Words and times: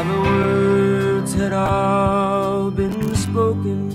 I'm 0.00 0.22
words 0.22 1.34
had 1.34 1.52
all 1.52 2.70
been 2.70 3.14
spoken, 3.14 3.90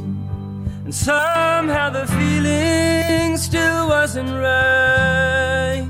and 0.83 0.93
somehow 0.93 1.89
the 1.89 2.05
feeling 2.05 3.37
still 3.37 3.87
wasn't 3.87 4.29
right. 4.29 5.89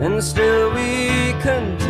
And 0.00 0.24
still 0.24 0.72
we 0.72 1.34
continued 1.42 1.81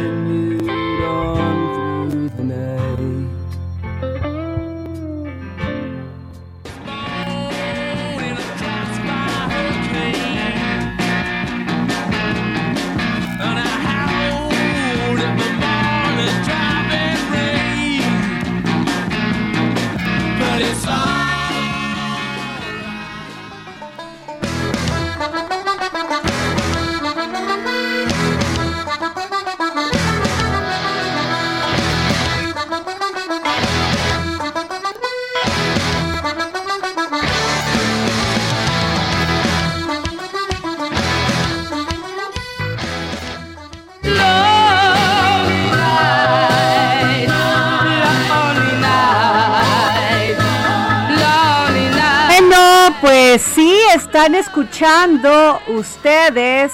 Pues 53.33 53.41
sí, 53.41 53.79
están 53.95 54.35
escuchando 54.35 55.59
ustedes 55.69 56.71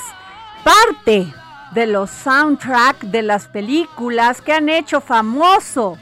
parte 0.65 1.33
de 1.71 1.87
los 1.87 2.11
soundtracks 2.11 3.13
de 3.13 3.23
las 3.23 3.47
películas 3.47 4.43
que 4.43 4.55
han 4.55 4.69
hecho 4.69 5.01
famoso 5.01 5.97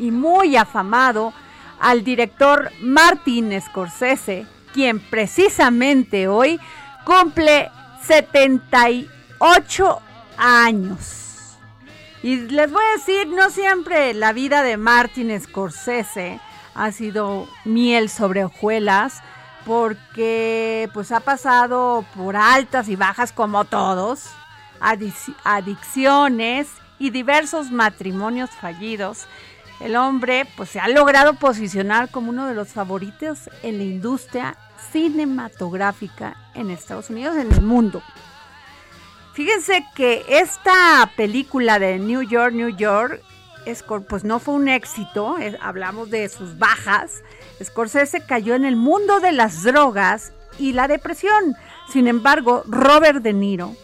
y 0.00 0.10
muy 0.10 0.56
afamado 0.56 1.32
al 1.78 2.02
director 2.02 2.72
Martin 2.80 3.56
Scorsese, 3.60 4.48
quien 4.74 4.98
precisamente 4.98 6.26
hoy 6.26 6.58
cumple 7.04 7.70
78 8.02 10.00
años. 10.38 11.56
Y 12.20 12.34
les 12.34 12.72
voy 12.72 12.82
a 12.84 12.96
decir, 12.96 13.28
no 13.28 13.50
siempre 13.50 14.12
la 14.12 14.32
vida 14.32 14.64
de 14.64 14.76
Martin 14.76 15.40
Scorsese 15.40 16.40
ha 16.74 16.90
sido 16.90 17.48
miel 17.64 18.10
sobre 18.10 18.44
hojuelas, 18.44 19.22
porque 19.66 20.88
pues 20.94 21.10
ha 21.10 21.18
pasado 21.20 22.04
por 22.14 22.36
altas 22.36 22.88
y 22.88 22.94
bajas 22.96 23.32
como 23.32 23.64
todos, 23.64 24.26
adic- 24.80 25.34
adicciones 25.44 26.68
y 27.00 27.10
diversos 27.10 27.70
matrimonios 27.72 28.48
fallidos. 28.50 29.26
El 29.80 29.96
hombre 29.96 30.46
pues 30.56 30.70
se 30.70 30.80
ha 30.80 30.88
logrado 30.88 31.34
posicionar 31.34 32.10
como 32.10 32.30
uno 32.30 32.46
de 32.46 32.54
los 32.54 32.68
favoritos 32.68 33.50
en 33.62 33.78
la 33.78 33.84
industria 33.84 34.56
cinematográfica 34.92 36.36
en 36.54 36.70
Estados 36.70 37.10
Unidos, 37.10 37.36
en 37.36 37.52
el 37.52 37.60
mundo. 37.60 38.02
Fíjense 39.34 39.84
que 39.94 40.24
esta 40.28 41.10
película 41.16 41.78
de 41.78 41.98
New 41.98 42.22
York, 42.22 42.54
New 42.54 42.70
York, 42.74 43.20
Scor- 43.66 44.06
pues 44.08 44.22
no 44.22 44.38
fue 44.38 44.54
un 44.54 44.68
éxito, 44.68 45.36
eh, 45.40 45.58
hablamos 45.60 46.08
de 46.08 46.28
sus 46.28 46.56
bajas. 46.56 47.22
Scorsese 47.62 48.20
cayó 48.26 48.54
en 48.54 48.64
el 48.64 48.76
mundo 48.76 49.20
de 49.20 49.32
las 49.32 49.62
drogas 49.62 50.32
y 50.58 50.72
la 50.72 50.88
depresión. 50.88 51.56
Sin 51.90 52.08
embargo, 52.08 52.62
Robert 52.66 53.22
De 53.22 53.32
Niro, 53.32 53.74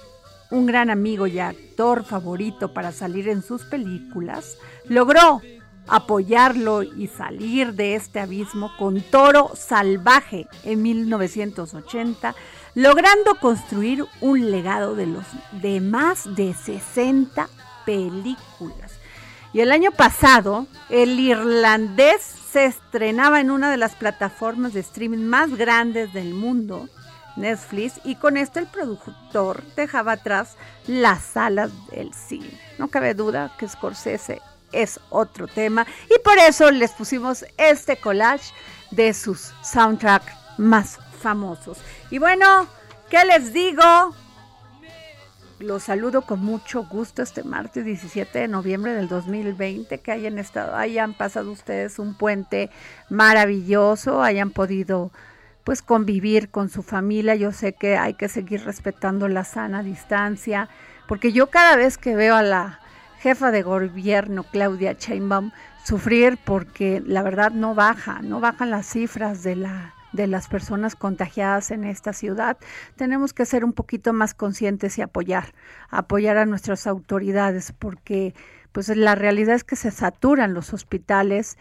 un 0.51 0.67
gran 0.67 0.91
amigo 0.91 1.27
y 1.27 1.39
actor 1.39 2.05
favorito 2.05 2.73
para 2.75 2.93
salir 2.93 3.29
en 3.29 3.43
sus 3.43 3.63
películas, 3.65 4.59
logró 4.87 5.41
apoyarlo 5.89 6.83
y 6.83 7.09
salir 7.09 7.75
de 7.75 7.97
este 7.97 8.21
abismo 8.21 8.71
con 8.79 9.01
Toro 9.01 9.53
Salvaje 9.55 10.47
en 10.65 10.83
1980, 10.83 12.35
logrando 12.75 13.35
construir 13.41 14.05
un 14.21 14.51
legado 14.51 14.95
de, 14.95 15.07
los, 15.07 15.25
de 15.61 15.81
más 15.81 16.35
de 16.37 16.55
60 16.55 17.49
películas. 17.85 18.93
Y 19.53 19.61
el 19.61 19.73
año 19.73 19.91
pasado, 19.93 20.67
el 20.89 21.19
irlandés 21.19 22.37
se 22.53 22.67
estrenaba 22.67 23.41
en 23.41 23.51
una 23.51 23.71
de 23.71 23.79
las 23.79 23.95
plataformas 23.95 24.75
de 24.75 24.81
streaming 24.81 25.25
más 25.25 25.57
grandes 25.57 26.13
del 26.13 26.35
mundo, 26.35 26.89
Netflix, 27.37 27.95
y 28.05 28.17
con 28.17 28.37
esto 28.37 28.59
el 28.59 28.67
productor 28.67 29.63
dejaba 29.75 30.13
atrás 30.13 30.57
las 30.87 31.23
salas 31.23 31.71
del 31.91 32.13
cine. 32.13 32.61
No 32.79 32.89
cabe 32.89 33.15
duda 33.15 33.55
que 33.59 33.67
Scorsese 33.67 34.43
es 34.71 35.01
otro 35.09 35.49
tema 35.49 35.87
y 36.15 36.21
por 36.23 36.37
eso 36.39 36.71
les 36.71 36.93
pusimos 36.93 37.47
este 37.57 37.97
collage 37.97 38.53
de 38.91 39.15
sus 39.15 39.53
soundtracks 39.63 40.35
más 40.59 40.99
famosos. 41.23 41.79
Y 42.11 42.19
bueno, 42.19 42.67
¿qué 43.09 43.25
les 43.25 43.55
digo? 43.55 44.15
Los 45.63 45.85
saludo 45.85 46.23
con 46.23 46.41
mucho 46.41 46.85
gusto 46.87 47.23
este 47.23 47.45
martes 47.45 47.85
17 47.85 48.37
de 48.37 48.49
noviembre 48.49 48.95
del 48.95 49.07
2020, 49.07 49.99
que 49.99 50.11
hayan 50.11 50.41
estado, 50.41 50.75
hayan 50.75 51.15
pasado 51.15 51.53
ustedes 51.53 52.01
un 52.01 52.15
puente 52.15 52.69
maravilloso, 53.09 54.25
hayan 54.25 54.51
podido 54.51 55.13
pues 55.63 55.81
convivir 55.81 56.51
con 56.51 56.69
su 56.69 56.83
familia. 56.83 57.37
Yo 57.37 57.53
sé 57.53 57.75
que 57.75 57.97
hay 57.97 58.15
que 58.15 58.29
seguir 58.29 58.65
respetando 58.65 59.29
la 59.29 59.45
sana 59.45 59.85
distancia, 59.85 60.69
porque 61.07 61.31
yo 61.31 61.49
cada 61.49 61.77
vez 61.77 61.97
que 61.97 62.17
veo 62.17 62.35
a 62.35 62.43
la 62.43 62.81
jefa 63.21 63.53
de 63.53 63.63
gobierno 63.63 64.43
Claudia 64.43 64.97
Sheinbaum 64.99 65.53
sufrir 65.85 66.39
porque 66.45 67.01
la 67.07 67.23
verdad 67.23 67.53
no 67.53 67.77
baja, 67.77 68.19
no 68.21 68.41
bajan 68.41 68.71
las 68.71 68.87
cifras 68.87 69.45
de 69.45 69.55
la 69.55 69.95
de 70.13 70.27
las 70.27 70.49
personas 70.49 70.95
contagiadas 70.95 71.71
en 71.71 71.85
esta 71.85 72.13
ciudad, 72.13 72.59
tenemos 72.97 73.33
que 73.33 73.47
ser 73.47 73.65
un 73.65 73.73
poquito 73.73 74.13
más 74.13 74.35
conscientes 74.35 74.99
y 74.99 75.03
apoyar, 75.03 75.55
apoyar 75.89 76.37
a 76.37 76.47
nuestras 76.47 76.87
autoridades, 76.87 77.73
porque 77.73 78.35
pues 78.73 78.89
la 78.89 79.15
realidad 79.15 79.55
es 79.55 79.65
que 79.65 79.77
se 79.77 79.91
saturan 79.91 80.55
los 80.55 80.73
hospitales 80.73 81.59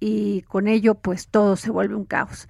y 0.00 0.42
con 0.42 0.68
ello 0.68 0.94
pues 0.94 1.28
todo 1.28 1.56
se 1.56 1.70
vuelve 1.70 1.94
un 1.94 2.04
caos. 2.04 2.48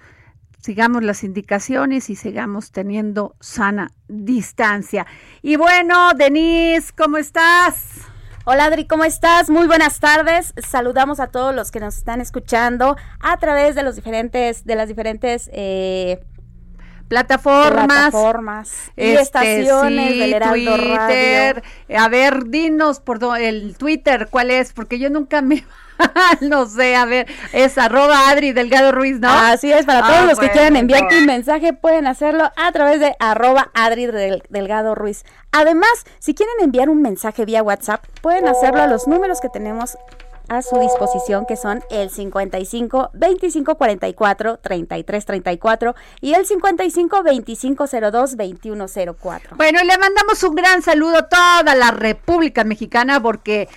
Sigamos 0.61 1.03
las 1.03 1.25
indicaciones 1.25 2.09
y 2.09 2.17
sigamos 2.17 2.73
teniendo 2.73 3.37
sana 3.39 3.91
distancia. 4.09 5.07
Y 5.43 5.57
bueno, 5.57 6.13
Denise, 6.17 6.93
¿cómo 6.97 7.19
estás? 7.19 8.14
Hola 8.47 8.67
Adri, 8.67 8.87
¿cómo 8.87 9.05
estás? 9.05 9.49
Muy 9.49 9.67
buenas 9.67 10.01
tardes. 10.01 10.53
Saludamos 10.59 11.19
a 11.19 11.29
todos 11.29 11.55
los 11.55 11.71
que 11.71 11.81
nos 11.81 11.97
están 11.97 12.21
escuchando 12.21 12.95
a 13.19 13.39
través 13.39 13.75
de 13.75 13.83
los 13.83 13.97
diferentes, 13.97 14.67
de 14.67 14.77
las 14.77 14.87
diferentes 14.87 15.49
eh, 15.51 16.23
plataformas, 17.09 17.87
plataformas 17.87 18.93
y 18.99 19.13
este, 19.13 19.23
estaciones 19.23 20.13
sí, 20.13 20.19
del 20.19 20.35
Heraldo 20.35 20.77
Twitter. 20.77 21.63
Radio. 21.89 21.99
A 21.99 22.09
ver, 22.11 22.45
dinos 22.49 23.01
por 23.01 23.19
el 23.41 23.79
Twitter, 23.79 24.29
¿cuál 24.31 24.51
es? 24.51 24.75
Porque 24.75 24.99
yo 24.99 25.09
nunca 25.09 25.41
me... 25.41 25.65
no 26.41 26.67
sé, 26.67 26.97
a 26.97 27.05
ver, 27.05 27.27
es 27.53 27.79
arroba 27.79 28.29
Adri 28.31 28.53
Delgado 28.53 28.93
Ruiz, 28.93 29.21
¿no? 29.21 29.29
Así 29.31 29.73
es, 29.73 29.87
para 29.87 30.01
Ah, 30.07 30.11
todos 30.13 30.27
los 30.29 30.39
que 30.39 30.51
quieran 30.51 30.77
enviarte 30.77 31.15
no. 31.15 31.21
un 31.21 31.27
mensaje 31.27 31.73
pueden 31.73 32.07
hacerlo 32.07 32.51
a 32.57 32.73
través 32.73 33.01
de 33.01 33.15
arroba 33.21 33.71
Adri 33.75 34.07
Del- 34.07 34.43
Delgado 34.49 34.95
Ruiz. 34.95 35.25
Además, 35.53 35.91
si 36.19 36.35
quieren 36.35 36.55
enviar 36.61 36.89
un 36.89 37.01
mensaje 37.03 37.45
vía 37.45 37.63
WhatsApp, 37.63 38.05
pueden 38.23 38.49
hacerlo 38.49 38.83
a 38.83 38.87
los 38.87 39.07
números 39.07 39.41
que 39.41 39.49
tenemos 39.49 39.97
a 40.49 40.61
su 40.61 40.79
disposición, 40.79 41.47
que 41.47 41.57
son 41.57 41.83
el 41.91 42.11
55 42.11 43.11
25 43.15 43.77
44 43.77 44.59
33 44.59 45.25
34 45.25 45.95
y 46.21 46.35
el 46.35 46.45
55 46.45 47.23
25 47.23 47.87
02 48.13 48.37
21 48.37 48.87
04. 49.19 49.57
Bueno, 49.57 49.79
y 49.83 49.87
le 49.87 49.97
mandamos 49.97 50.43
un 50.43 50.55
gran 50.55 50.83
saludo 50.83 51.17
a 51.17 51.29
toda 51.31 51.75
la 51.75 51.93
República 51.93 52.63
Mexicana 52.63 53.21
porque 53.23 53.71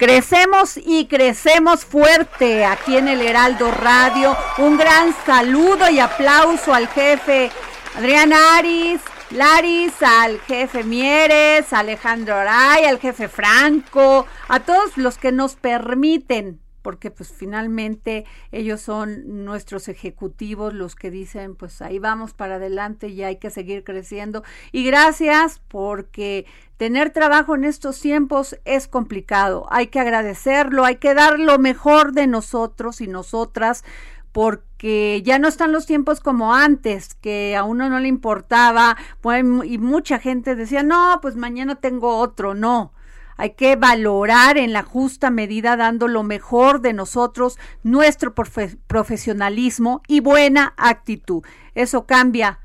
crecemos 0.00 0.78
y 0.78 1.04
crecemos 1.08 1.84
fuerte 1.84 2.64
aquí 2.64 2.96
en 2.96 3.06
el 3.06 3.20
Heraldo 3.20 3.70
Radio. 3.70 4.34
Un 4.56 4.78
gran 4.78 5.14
saludo 5.26 5.90
y 5.90 5.98
aplauso 5.98 6.72
al 6.72 6.88
jefe 6.88 7.50
Adrián 7.94 8.32
Aris, 8.32 9.02
Laris, 9.30 9.92
al 10.00 10.40
jefe 10.40 10.84
Mieres, 10.84 11.74
Alejandro 11.74 12.34
Aray, 12.34 12.86
al 12.86 12.98
jefe 12.98 13.28
Franco, 13.28 14.26
a 14.48 14.60
todos 14.60 14.96
los 14.96 15.18
que 15.18 15.32
nos 15.32 15.56
permiten 15.56 16.62
porque 16.82 17.10
pues 17.10 17.32
finalmente 17.32 18.24
ellos 18.52 18.80
son 18.80 19.44
nuestros 19.44 19.88
ejecutivos 19.88 20.74
los 20.74 20.94
que 20.94 21.10
dicen 21.10 21.56
pues 21.56 21.82
ahí 21.82 21.98
vamos 21.98 22.34
para 22.34 22.56
adelante 22.56 23.08
y 23.08 23.22
hay 23.22 23.36
que 23.36 23.50
seguir 23.50 23.84
creciendo 23.84 24.42
y 24.72 24.84
gracias 24.84 25.60
porque 25.68 26.46
tener 26.76 27.10
trabajo 27.10 27.54
en 27.54 27.64
estos 27.64 28.00
tiempos 28.00 28.58
es 28.64 28.88
complicado 28.88 29.66
hay 29.70 29.88
que 29.88 30.00
agradecerlo 30.00 30.84
hay 30.84 30.96
que 30.96 31.14
dar 31.14 31.38
lo 31.38 31.58
mejor 31.58 32.12
de 32.12 32.26
nosotros 32.26 33.00
y 33.00 33.06
nosotras 33.06 33.84
porque 34.32 35.22
ya 35.24 35.38
no 35.38 35.48
están 35.48 35.72
los 35.72 35.86
tiempos 35.86 36.20
como 36.20 36.54
antes, 36.54 37.14
que 37.14 37.56
a 37.56 37.64
uno 37.64 37.88
no 37.88 37.98
le 37.98 38.08
importaba, 38.08 38.96
pues, 39.20 39.44
y 39.64 39.78
mucha 39.78 40.18
gente 40.18 40.54
decía, 40.54 40.82
no, 40.82 41.18
pues 41.20 41.36
mañana 41.36 41.76
tengo 41.76 42.18
otro, 42.18 42.54
no. 42.54 42.92
Hay 43.40 43.54
que 43.54 43.74
valorar 43.74 44.58
en 44.58 44.74
la 44.74 44.82
justa 44.82 45.30
medida 45.30 45.74
dando 45.74 46.08
lo 46.08 46.22
mejor 46.22 46.82
de 46.82 46.92
nosotros, 46.92 47.58
nuestro 47.82 48.34
profe 48.34 48.76
profesionalismo 48.86 50.02
y 50.06 50.20
buena 50.20 50.74
actitud. 50.76 51.42
Eso 51.74 52.04
cambia 52.04 52.58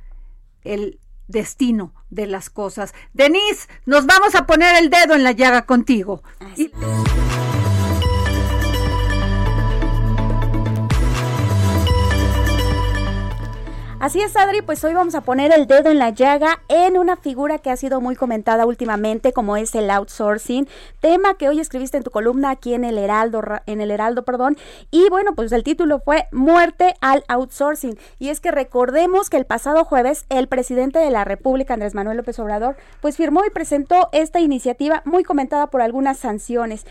el 0.65 0.99
destino 1.29 1.93
de 2.09 2.27
las 2.27 2.49
cosas. 2.49 2.93
Denise, 3.13 3.69
nos 3.85 4.05
vamos 4.05 4.35
a 4.35 4.45
poner 4.45 4.75
el 4.75 4.89
dedo 4.89 5.15
en 5.15 5.23
la 5.23 5.31
llaga 5.31 5.65
contigo. 5.65 6.23
Así 14.05 14.21
es, 14.21 14.37
Adri, 14.37 14.61
pues 14.61 14.83
hoy 14.83 14.93
vamos 14.93 15.15
a 15.15 15.21
poner 15.21 15.51
el 15.51 15.65
dedo 15.65 15.89
en 15.89 15.97
la 15.97 16.11
llaga 16.11 16.61
en 16.67 16.95
una 16.95 17.15
figura 17.15 17.57
que 17.57 17.71
ha 17.71 17.75
sido 17.75 18.01
muy 18.01 18.15
comentada 18.15 18.67
últimamente, 18.67 19.33
como 19.33 19.57
es 19.57 19.73
el 19.73 19.89
outsourcing, 19.89 20.67
tema 20.99 21.33
que 21.39 21.49
hoy 21.49 21.59
escribiste 21.59 21.97
en 21.97 22.03
tu 22.03 22.11
columna 22.11 22.51
aquí 22.51 22.75
en 22.75 22.83
el 22.83 22.99
Heraldo, 22.99 23.41
ra- 23.41 23.63
en 23.65 23.81
el 23.81 23.89
Heraldo, 23.89 24.23
perdón. 24.23 24.57
Y 24.91 25.09
bueno, 25.09 25.33
pues 25.33 25.51
el 25.53 25.63
título 25.63 25.97
fue 25.97 26.27
Muerte 26.31 26.93
al 27.01 27.23
outsourcing. 27.27 27.97
Y 28.19 28.29
es 28.29 28.41
que 28.41 28.51
recordemos 28.51 29.31
que 29.31 29.37
el 29.37 29.45
pasado 29.47 29.85
jueves 29.85 30.27
el 30.29 30.47
presidente 30.47 30.99
de 30.99 31.09
la 31.09 31.23
República, 31.23 31.73
Andrés 31.73 31.95
Manuel 31.95 32.17
López 32.17 32.37
Obrador, 32.37 32.75
pues 33.01 33.17
firmó 33.17 33.43
y 33.43 33.49
presentó 33.49 34.09
esta 34.11 34.39
iniciativa 34.39 35.01
muy 35.05 35.23
comentada 35.23 35.65
por 35.71 35.81
algunas 35.81 36.19
sanciones 36.19 36.85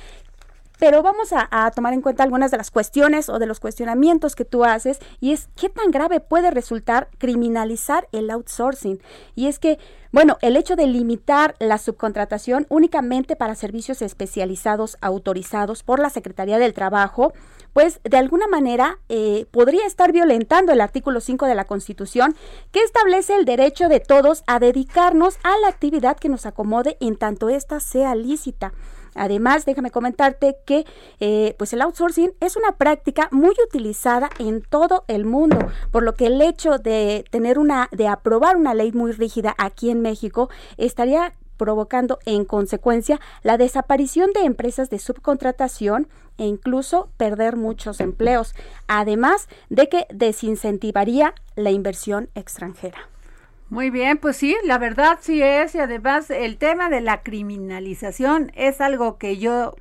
pero 0.79 1.03
vamos 1.03 1.31
a, 1.33 1.71
tomar 1.71 1.93
en 1.93 2.03
cuenta 2.03 2.23
algunas 2.23 2.51
de 2.51 2.57
las 2.57 2.71
cuestiones 2.71 3.29
o 3.29 3.39
de 3.39 3.47
los 3.47 3.61
cuestionamientos 3.61 4.35
que 4.35 4.45
tú 4.45 4.65
haces 4.65 4.99
y 5.21 5.33
es 5.33 5.49
qué 5.57 5.69
tan 5.69 5.91
grave 5.91 6.21
puede 6.21 6.51
resultar 6.51 7.09
criminalizar 7.19 8.09
el 8.13 8.31
outsourcing. 8.31 9.01
Y 9.35 9.47
es 9.47 9.59
que, 9.59 9.79
bueno, 10.13 10.37
el 10.43 10.57
hecho 10.57 10.77
de 10.77 10.87
limitar 10.87 11.55
la 11.59 11.79
subcontratación 11.79 12.67
únicamente 12.69 13.37
para 13.37 13.55
servicios 13.55 14.03
especializados 14.03 14.99
autorizados 15.01 15.83
por 15.83 16.01
la 16.01 16.11
Secretaría 16.11 16.59
del 16.59 16.75
Trabajo, 16.75 17.33
pues 17.73 18.01
de 18.05 18.17
alguna 18.17 18.47
manera 18.47 18.99
eh, 19.09 19.47
podría 19.51 19.87
estar 19.87 20.13
violentando 20.13 20.73
el 20.73 20.81
artículo 20.81 21.21
5 21.21 21.47
de 21.47 21.55
la 21.55 21.65
Constitución 21.65 22.37
que 22.73 22.83
establece 22.83 23.35
el 23.35 23.45
derecho 23.45 23.89
de 23.89 24.01
todos 24.01 24.45
a 24.47 24.59
dedicarnos 24.59 25.39
a 25.43 25.59
la 25.59 25.69
actividad 25.69 26.17
que 26.17 26.29
nos 26.29 26.47
acomode 26.47 26.97
en 27.01 27.17
tanto 27.17 27.49
ésta 27.49 27.81
sea 27.81 28.15
lícita. 28.15 28.73
Además, 29.15 29.65
déjame 29.65 29.91
comentarte 29.91 30.57
que 30.65 30.85
eh, 31.21 31.55
pues 31.59 31.73
el 31.73 31.83
outsourcing 31.83 32.33
es 32.41 32.57
una 32.57 32.73
práctica 32.73 33.29
muy 33.31 33.55
utilizada 33.67 34.31
en 34.39 34.63
todo 34.63 35.05
el 35.09 35.25
mundo, 35.25 35.59
por 35.91 36.03
lo 36.03 36.15
que 36.15 36.27
el 36.27 36.41
hecho 36.41 36.79
de 36.79 37.25
tener 37.31 37.59
una, 37.59 37.89
de 37.93 38.09
aprobar 38.09 38.57
una 38.57 38.75
ley 38.75 38.93
muy 38.93 39.13
rígida 39.13 39.55
aquí 39.59 39.91
en 39.91 40.01
México 40.01 40.51
estaría 40.77 41.35
provocando 41.57 42.19
en 42.27 42.45
consecuencia 42.45 43.21
la 43.43 43.57
desaparición 43.57 44.33
de 44.33 44.45
empresas 44.45 44.91
de 44.91 44.99
subcontratación 44.99 46.09
e 46.37 46.47
incluso 46.47 47.09
perder 47.17 47.57
muchos 47.57 48.01
empleos, 48.01 48.55
además 48.89 49.49
de 49.71 49.89
que 49.89 50.07
desincentivaría 50.13 51.35
la 51.55 51.71
inversión 51.71 52.29
extranjera. 52.35 53.09
Muy 53.71 53.91
bien, 53.91 54.19
pues 54.19 54.37
sí, 54.37 54.57
la 54.65 54.79
verdad 54.79 55.19
sí 55.21 55.43
es, 55.43 55.75
y 55.75 55.79
además 55.79 56.31
el 56.31 56.59
tema 56.59 56.91
de 56.91 57.01
la 57.01 57.23
criminalización 57.23 58.53
es 58.55 58.81
algo 58.81 59.19
que 59.19 59.39
yo, 59.39 59.75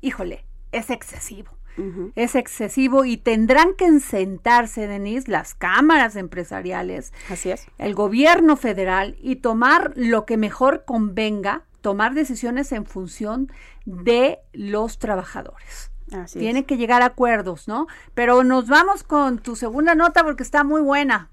híjole, 0.00 0.44
es 0.72 0.90
excesivo. 0.90 1.50
Uh 1.78 1.82
-huh. 1.82 2.12
Es 2.16 2.34
excesivo 2.36 3.04
y 3.04 3.16
tendrán 3.18 3.74
que 3.74 4.00
sentarse, 4.00 4.86
Denise, 4.86 5.30
las 5.30 5.54
cámaras 5.54 6.16
empresariales, 6.16 7.12
Así 7.28 7.50
es. 7.50 7.66
el 7.78 7.94
gobierno 7.94 8.56
federal 8.56 9.16
y 9.20 9.36
tomar 9.36 9.92
lo 9.94 10.24
que 10.24 10.36
mejor 10.38 10.84
convenga, 10.86 11.62
tomar 11.82 12.14
decisiones 12.14 12.72
en 12.72 12.86
función 12.86 13.52
de 13.84 14.38
los 14.52 14.98
trabajadores. 14.98 15.90
Así 16.12 16.38
Tienen 16.38 16.62
es. 16.62 16.66
que 16.66 16.76
llegar 16.78 17.02
a 17.02 17.06
acuerdos, 17.06 17.68
¿no? 17.68 17.88
Pero 18.14 18.42
nos 18.44 18.68
vamos 18.68 19.02
con 19.02 19.38
tu 19.38 19.54
segunda 19.56 19.94
nota 19.94 20.22
porque 20.24 20.44
está 20.44 20.64
muy 20.64 20.80
buena. 20.80 21.28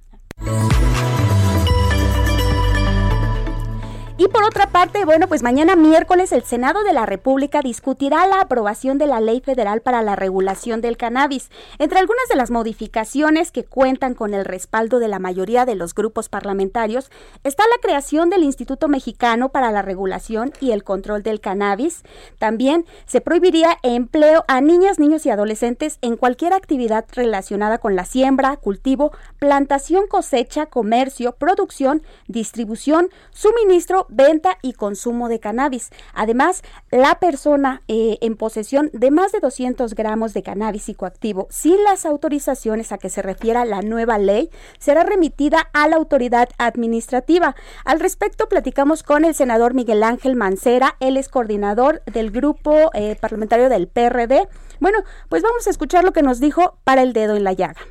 Y 4.15 4.27
por 4.27 4.43
otra 4.43 4.67
parte, 4.67 5.05
bueno, 5.05 5.27
pues 5.27 5.41
mañana 5.41 5.75
miércoles 5.75 6.31
el 6.33 6.43
Senado 6.43 6.83
de 6.83 6.93
la 6.93 7.07
República 7.07 7.61
discutirá 7.63 8.27
la 8.27 8.41
aprobación 8.41 8.99
de 8.99 9.07
la 9.07 9.19
Ley 9.19 9.41
Federal 9.41 9.81
para 9.81 10.03
la 10.03 10.15
Regulación 10.15 10.81
del 10.81 10.97
Cannabis. 10.97 11.49
Entre 11.79 11.97
algunas 11.97 12.27
de 12.29 12.35
las 12.35 12.51
modificaciones 12.51 13.51
que 13.51 13.65
cuentan 13.65 14.13
con 14.13 14.35
el 14.35 14.45
respaldo 14.45 14.99
de 14.99 15.07
la 15.07 15.17
mayoría 15.17 15.65
de 15.65 15.73
los 15.73 15.95
grupos 15.95 16.29
parlamentarios 16.29 17.09
está 17.43 17.63
la 17.63 17.81
creación 17.81 18.29
del 18.29 18.43
Instituto 18.43 18.87
Mexicano 18.87 19.49
para 19.49 19.71
la 19.71 19.81
Regulación 19.81 20.53
y 20.61 20.73
el 20.73 20.83
Control 20.83 21.23
del 21.23 21.41
Cannabis. 21.41 22.03
También 22.37 22.85
se 23.07 23.19
prohibiría 23.19 23.79
empleo 23.81 24.45
a 24.47 24.61
niñas, 24.61 24.99
niños 24.99 25.25
y 25.25 25.31
adolescentes 25.31 25.97
en 26.03 26.17
cualquier 26.17 26.53
actividad 26.53 27.05
relacionada 27.13 27.79
con 27.79 27.95
la 27.95 28.05
siembra, 28.05 28.57
cultivo, 28.57 29.11
plantación, 29.39 30.05
cosecha, 30.05 30.67
comercio, 30.67 31.31
producción, 31.31 32.03
distribución, 32.27 33.09
suministro, 33.31 34.02
venta 34.09 34.57
y 34.61 34.73
consumo 34.73 35.29
de 35.29 35.39
cannabis. 35.39 35.89
Además, 36.13 36.61
la 36.91 37.19
persona 37.19 37.81
eh, 37.87 38.17
en 38.21 38.35
posesión 38.35 38.89
de 38.93 39.11
más 39.11 39.31
de 39.31 39.39
200 39.39 39.93
gramos 39.95 40.33
de 40.33 40.43
cannabis 40.43 40.83
psicoactivo 40.83 41.47
sin 41.49 41.83
las 41.83 42.05
autorizaciones 42.05 42.91
a 42.91 42.97
que 42.97 43.09
se 43.09 43.21
refiera 43.21 43.65
la 43.65 43.81
nueva 43.81 44.17
ley 44.17 44.49
será 44.79 45.03
remitida 45.03 45.69
a 45.73 45.87
la 45.87 45.95
autoridad 45.95 46.49
administrativa. 46.57 47.55
Al 47.85 47.99
respecto, 47.99 48.47
platicamos 48.47 49.03
con 49.03 49.25
el 49.25 49.35
senador 49.35 49.73
Miguel 49.73 50.03
Ángel 50.03 50.35
Mancera, 50.35 50.95
él 50.99 51.17
es 51.17 51.29
coordinador 51.29 52.03
del 52.05 52.31
grupo 52.31 52.91
eh, 52.93 53.15
parlamentario 53.19 53.69
del 53.69 53.87
PRD. 53.87 54.47
Bueno, 54.79 55.03
pues 55.29 55.43
vamos 55.43 55.67
a 55.67 55.69
escuchar 55.69 56.03
lo 56.03 56.13
que 56.13 56.23
nos 56.23 56.39
dijo 56.39 56.77
para 56.83 57.01
el 57.01 57.13
dedo 57.13 57.35
en 57.35 57.43
la 57.43 57.53
llaga. 57.53 57.81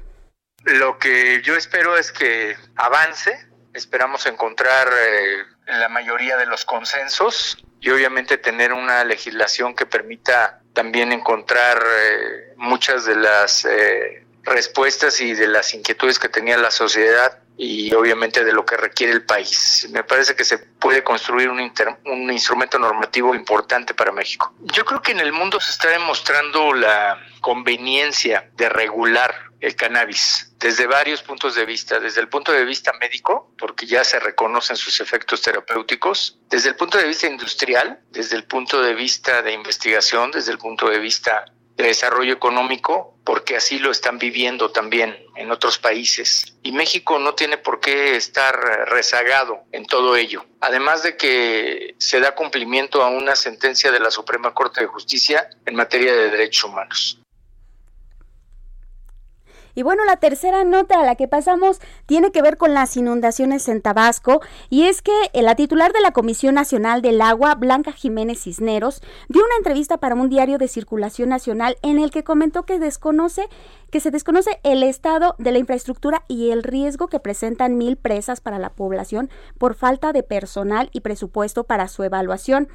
Lo 0.64 0.98
que 0.98 1.42
yo 1.42 1.56
espero 1.56 1.96
es 1.96 2.12
que 2.12 2.56
avance, 2.76 3.36
esperamos 3.74 4.26
encontrar 4.26 4.88
eh, 4.88 5.42
la 5.66 5.88
mayoría 5.88 6.36
de 6.36 6.46
los 6.46 6.64
consensos 6.64 7.56
y 7.80 7.90
obviamente 7.90 8.38
tener 8.38 8.72
una 8.72 9.04
legislación 9.04 9.74
que 9.74 9.86
permita 9.86 10.60
también 10.72 11.12
encontrar 11.12 11.82
eh, 11.84 12.54
muchas 12.56 13.04
de 13.04 13.16
las 13.16 13.64
eh, 13.64 14.24
respuestas 14.44 15.20
y 15.20 15.34
de 15.34 15.48
las 15.48 15.74
inquietudes 15.74 16.18
que 16.18 16.28
tenía 16.28 16.56
la 16.56 16.70
sociedad 16.70 17.38
y 17.56 17.92
obviamente 17.94 18.44
de 18.44 18.52
lo 18.52 18.64
que 18.64 18.76
requiere 18.76 19.12
el 19.12 19.24
país. 19.24 19.88
Me 19.90 20.02
parece 20.04 20.34
que 20.34 20.44
se 20.44 20.58
puede 20.58 21.04
construir 21.04 21.48
un, 21.48 21.60
un 22.06 22.32
instrumento 22.32 22.78
normativo 22.78 23.34
importante 23.34 23.94
para 23.94 24.10
México. 24.10 24.54
Yo 24.60 24.84
creo 24.84 25.02
que 25.02 25.12
en 25.12 25.20
el 25.20 25.32
mundo 25.32 25.60
se 25.60 25.70
está 25.70 25.90
demostrando 25.90 26.72
la 26.72 27.18
conveniencia 27.40 28.50
de 28.56 28.68
regular 28.68 29.51
el 29.62 29.76
cannabis 29.76 30.52
desde 30.58 30.86
varios 30.86 31.22
puntos 31.22 31.54
de 31.54 31.64
vista, 31.64 31.98
desde 31.98 32.20
el 32.20 32.28
punto 32.28 32.52
de 32.52 32.64
vista 32.64 32.92
médico, 33.00 33.52
porque 33.58 33.86
ya 33.86 34.04
se 34.04 34.20
reconocen 34.20 34.76
sus 34.76 35.00
efectos 35.00 35.40
terapéuticos, 35.42 36.38
desde 36.48 36.68
el 36.68 36.76
punto 36.76 36.98
de 36.98 37.06
vista 37.06 37.26
industrial, 37.26 38.00
desde 38.10 38.36
el 38.36 38.44
punto 38.44 38.82
de 38.82 38.94
vista 38.94 39.42
de 39.42 39.52
investigación, 39.52 40.30
desde 40.30 40.52
el 40.52 40.58
punto 40.58 40.88
de 40.88 40.98
vista 40.98 41.46
de 41.76 41.84
desarrollo 41.84 42.32
económico, 42.32 43.16
porque 43.24 43.56
así 43.56 43.78
lo 43.78 43.90
están 43.90 44.18
viviendo 44.18 44.70
también 44.70 45.16
en 45.36 45.50
otros 45.50 45.78
países. 45.78 46.56
Y 46.62 46.72
México 46.72 47.18
no 47.18 47.34
tiene 47.34 47.56
por 47.56 47.80
qué 47.80 48.16
estar 48.16 48.54
rezagado 48.88 49.64
en 49.72 49.86
todo 49.86 50.16
ello. 50.16 50.44
Además 50.60 51.02
de 51.02 51.16
que 51.16 51.94
se 51.98 52.20
da 52.20 52.34
cumplimiento 52.34 53.02
a 53.02 53.08
una 53.08 53.36
sentencia 53.36 53.90
de 53.90 54.00
la 54.00 54.10
Suprema 54.10 54.52
Corte 54.54 54.82
de 54.82 54.86
Justicia 54.86 55.48
en 55.64 55.74
materia 55.74 56.12
de 56.12 56.30
derechos 56.30 56.64
humanos. 56.64 57.21
Y 59.74 59.82
bueno, 59.82 60.04
la 60.04 60.16
tercera 60.16 60.64
nota 60.64 61.00
a 61.00 61.04
la 61.04 61.14
que 61.14 61.28
pasamos 61.28 61.80
tiene 62.06 62.32
que 62.32 62.42
ver 62.42 62.56
con 62.56 62.74
las 62.74 62.96
inundaciones 62.96 63.68
en 63.68 63.80
Tabasco 63.80 64.40
y 64.70 64.84
es 64.84 65.02
que 65.02 65.12
eh, 65.32 65.42
la 65.42 65.54
titular 65.54 65.92
de 65.92 66.00
la 66.00 66.12
Comisión 66.12 66.54
Nacional 66.54 67.02
del 67.02 67.20
Agua, 67.20 67.54
Blanca 67.54 67.92
Jiménez 67.92 68.42
Cisneros, 68.42 69.02
dio 69.28 69.44
una 69.44 69.56
entrevista 69.56 69.98
para 69.98 70.14
un 70.14 70.28
diario 70.28 70.58
de 70.58 70.68
circulación 70.68 71.30
nacional 71.30 71.76
en 71.82 71.98
el 71.98 72.10
que 72.10 72.24
comentó 72.24 72.64
que 72.64 72.78
desconoce 72.78 73.48
que 73.92 74.00
se 74.00 74.10
desconoce 74.10 74.58
el 74.62 74.82
estado 74.82 75.34
de 75.38 75.52
la 75.52 75.58
infraestructura 75.58 76.24
y 76.26 76.50
el 76.50 76.62
riesgo 76.62 77.08
que 77.08 77.20
presentan 77.20 77.76
mil 77.76 77.96
presas 77.98 78.40
para 78.40 78.58
la 78.58 78.70
población 78.70 79.28
por 79.58 79.74
falta 79.74 80.14
de 80.14 80.22
personal 80.22 80.88
y 80.92 81.00
presupuesto 81.00 81.64
para 81.64 81.88
su 81.88 82.02
evaluación. 82.02 82.68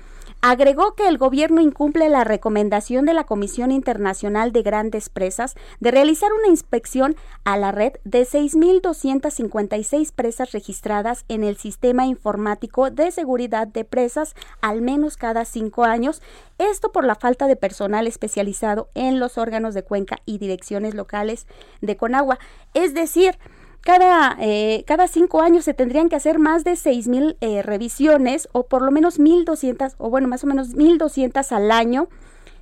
Agregó 0.50 0.96
que 0.96 1.10
el 1.10 1.18
gobierno 1.18 1.60
incumple 1.60 2.08
la 2.08 2.24
recomendación 2.24 3.04
de 3.04 3.14
la 3.14 3.26
Comisión 3.26 3.70
Internacional 3.70 4.54
de 4.54 4.62
Grandes 4.62 5.10
Presas 5.10 5.56
de 5.82 5.92
realizar 5.92 6.32
una 6.32 6.48
inspección 6.48 7.18
a 7.44 7.58
la 7.58 7.74
red 7.74 7.96
de 8.06 8.22
6.256 8.22 10.14
presas 10.14 10.54
registradas 10.54 11.26
en 11.28 11.44
el 11.44 11.58
sistema 11.58 12.06
informático 12.06 12.90
de 12.92 13.12
seguridad 13.12 13.68
de 13.68 13.84
presas 13.84 14.36
al 14.62 14.82
menos 14.82 15.18
cada 15.18 15.44
cinco 15.44 15.84
años, 15.84 16.22
esto 16.60 16.94
por 16.94 17.04
la 17.04 17.16
falta 17.16 17.48
de 17.48 17.58
personal 17.58 18.08
especializado 18.08 18.88
en 18.96 19.20
los 19.20 19.38
órganos 19.38 19.74
de 19.74 19.84
cuenca 19.84 20.20
y 20.26 20.38
direcciones 20.38 20.96
locales 20.96 21.46
de 21.82 21.98
Conagua. 21.98 22.40
Es 22.74 22.94
decir, 22.94 23.38
cada, 23.82 24.36
eh, 24.40 24.84
cada 24.86 25.08
cinco 25.08 25.42
años 25.42 25.66
se 25.66 25.74
tendrían 25.74 26.10
que 26.10 26.16
hacer 26.16 26.40
más 26.40 26.64
de 26.64 26.76
seis 26.76 27.08
mil 27.08 27.38
eh, 27.42 27.62
revisiones 27.62 28.50
o 28.52 28.68
por 28.68 28.82
lo 28.82 28.92
menos 28.92 29.20
1.200 29.20 29.96
o 29.98 30.10
bueno, 30.10 30.28
más 30.28 30.44
o 30.44 30.48
menos 30.48 30.76
1.200 30.76 31.52
al 31.52 31.72
año. 31.72 32.10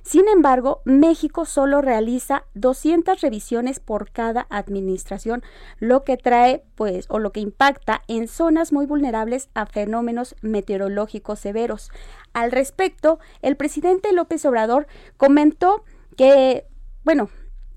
Sin 0.06 0.28
embargo, 0.28 0.82
México 0.84 1.46
solo 1.46 1.82
realiza 1.82 2.44
200 2.54 3.20
revisiones 3.20 3.80
por 3.80 4.12
cada 4.12 4.46
administración, 4.50 5.42
lo 5.80 6.04
que 6.04 6.16
trae, 6.16 6.62
pues, 6.76 7.06
o 7.08 7.18
lo 7.18 7.32
que 7.32 7.40
impacta 7.40 8.02
en 8.06 8.28
zonas 8.28 8.72
muy 8.72 8.86
vulnerables 8.86 9.48
a 9.54 9.66
fenómenos 9.66 10.36
meteorológicos 10.42 11.40
severos. 11.40 11.90
Al 12.34 12.52
respecto, 12.52 13.18
el 13.42 13.56
presidente 13.56 14.12
López 14.12 14.44
Obrador 14.44 14.86
comentó 15.16 15.82
que, 16.16 16.68
bueno, 17.02 17.28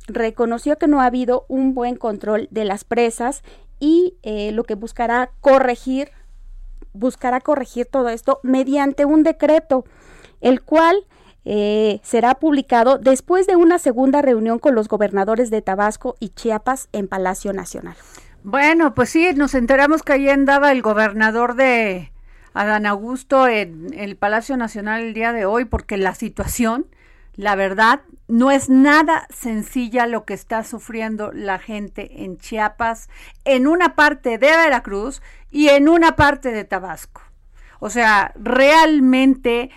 reconoció 0.09 0.77
que 0.77 0.87
no 0.87 1.01
ha 1.01 1.05
habido 1.05 1.45
un 1.47 1.73
buen 1.73 1.95
control 1.95 2.47
de 2.51 2.65
las 2.65 2.83
presas 2.83 3.43
y 3.79 4.17
eh, 4.23 4.51
lo 4.51 4.63
que 4.63 4.75
buscará 4.75 5.31
corregir, 5.41 6.11
buscará 6.93 7.39
corregir 7.39 7.85
todo 7.85 8.09
esto 8.09 8.39
mediante 8.43 9.05
un 9.05 9.23
decreto, 9.23 9.85
el 10.41 10.61
cual 10.61 11.05
eh, 11.45 11.99
será 12.03 12.35
publicado 12.35 12.97
después 12.97 13.47
de 13.47 13.55
una 13.55 13.79
segunda 13.79 14.21
reunión 14.21 14.59
con 14.59 14.75
los 14.75 14.87
gobernadores 14.87 15.49
de 15.49 15.61
Tabasco 15.61 16.15
y 16.19 16.29
Chiapas 16.29 16.89
en 16.91 17.07
Palacio 17.07 17.53
Nacional. 17.53 17.95
Bueno, 18.43 18.93
pues 18.93 19.09
sí, 19.09 19.31
nos 19.35 19.53
enteramos 19.53 20.03
que 20.03 20.13
ahí 20.13 20.29
andaba 20.29 20.71
el 20.71 20.81
gobernador 20.81 21.55
de 21.55 22.11
Adán 22.53 22.85
Augusto 22.85 23.47
en 23.47 23.93
el 23.93 24.15
Palacio 24.15 24.57
Nacional 24.57 25.01
el 25.01 25.13
día 25.13 25.33
de 25.33 25.45
hoy 25.45 25.65
porque 25.65 25.97
la 25.97 26.15
situación 26.15 26.87
la 27.39 27.55
verdad, 27.55 28.01
no 28.27 28.51
es 28.51 28.67
nada 28.67 29.25
sencilla 29.29 30.07
lo 30.07 30.25
que 30.25 30.33
está 30.33 30.65
sufriendo 30.65 31.31
la 31.31 31.57
gente 31.57 32.25
en 32.25 32.37
Chiapas, 32.37 33.07
en 33.45 33.65
una 33.65 33.95
parte 33.95 34.37
de 34.37 34.47
Veracruz 34.47 35.21
y 35.49 35.69
en 35.69 35.87
una 35.87 36.17
parte 36.17 36.51
de 36.51 36.65
Tabasco. 36.65 37.21
O 37.79 37.89
sea, 37.89 38.33
realmente, 38.35 39.69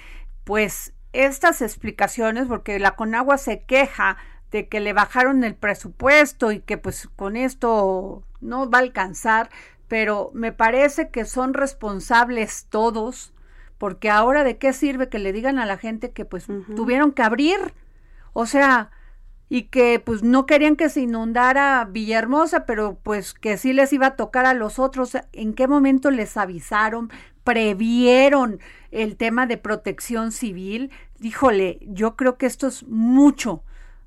pues 0.42 0.92
estas 1.12 1.62
explicaciones, 1.62 2.48
porque 2.48 2.80
la 2.80 2.96
Conagua 2.96 3.38
se 3.38 3.62
queja 3.62 4.16
de 4.50 4.66
que 4.66 4.80
le 4.80 4.92
bajaron 4.92 5.44
el 5.44 5.54
presupuesto 5.54 6.50
y 6.50 6.58
que 6.58 6.78
pues 6.78 7.08
con 7.14 7.36
esto 7.36 8.24
no 8.40 8.68
va 8.68 8.78
a 8.78 8.82
alcanzar, 8.82 9.50
pero 9.86 10.32
me 10.34 10.50
parece 10.50 11.10
que 11.10 11.24
son 11.24 11.54
responsables 11.54 12.66
todos 12.70 13.32
porque 13.82 14.10
ahora 14.10 14.44
de 14.44 14.58
qué 14.58 14.72
sirve 14.72 15.08
que 15.08 15.18
le 15.18 15.32
digan 15.32 15.58
a 15.58 15.66
la 15.66 15.76
gente 15.76 16.12
que 16.12 16.24
pues 16.24 16.46
tuvieron 16.76 17.10
que 17.10 17.22
abrir, 17.22 17.58
o 18.32 18.46
sea, 18.46 18.92
y 19.48 19.64
que 19.64 19.98
pues 19.98 20.22
no 20.22 20.46
querían 20.46 20.76
que 20.76 20.88
se 20.88 21.00
inundara 21.00 21.88
Villahermosa, 21.90 22.64
pero 22.64 23.00
pues 23.02 23.34
que 23.34 23.56
sí 23.56 23.72
les 23.72 23.92
iba 23.92 24.06
a 24.06 24.14
tocar 24.14 24.46
a 24.46 24.54
los 24.54 24.78
otros, 24.78 25.16
¿en 25.32 25.52
qué 25.54 25.66
momento 25.66 26.12
les 26.12 26.36
avisaron? 26.36 27.10
previeron 27.42 28.60
el 28.92 29.16
tema 29.16 29.46
de 29.46 29.56
protección 29.56 30.30
civil. 30.30 30.92
Díjole, 31.18 31.80
yo 31.82 32.14
creo 32.14 32.38
que 32.38 32.46
esto 32.46 32.68
es 32.68 32.86
mucho, 32.86 33.64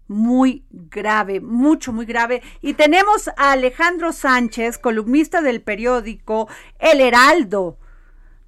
muy 0.07 0.63
grave, 0.71 1.41
mucho, 1.41 1.91
muy 1.91 2.05
grave. 2.05 2.41
Y 2.61 2.75
tenemos 2.75 3.27
a 3.35 3.51
Alejandro 3.51 4.13
Sánchez, 4.13 4.77
columnista 4.77 5.41
del 5.41 5.61
periódico 5.61 6.47
El 6.79 7.01
Heraldo 7.01 7.77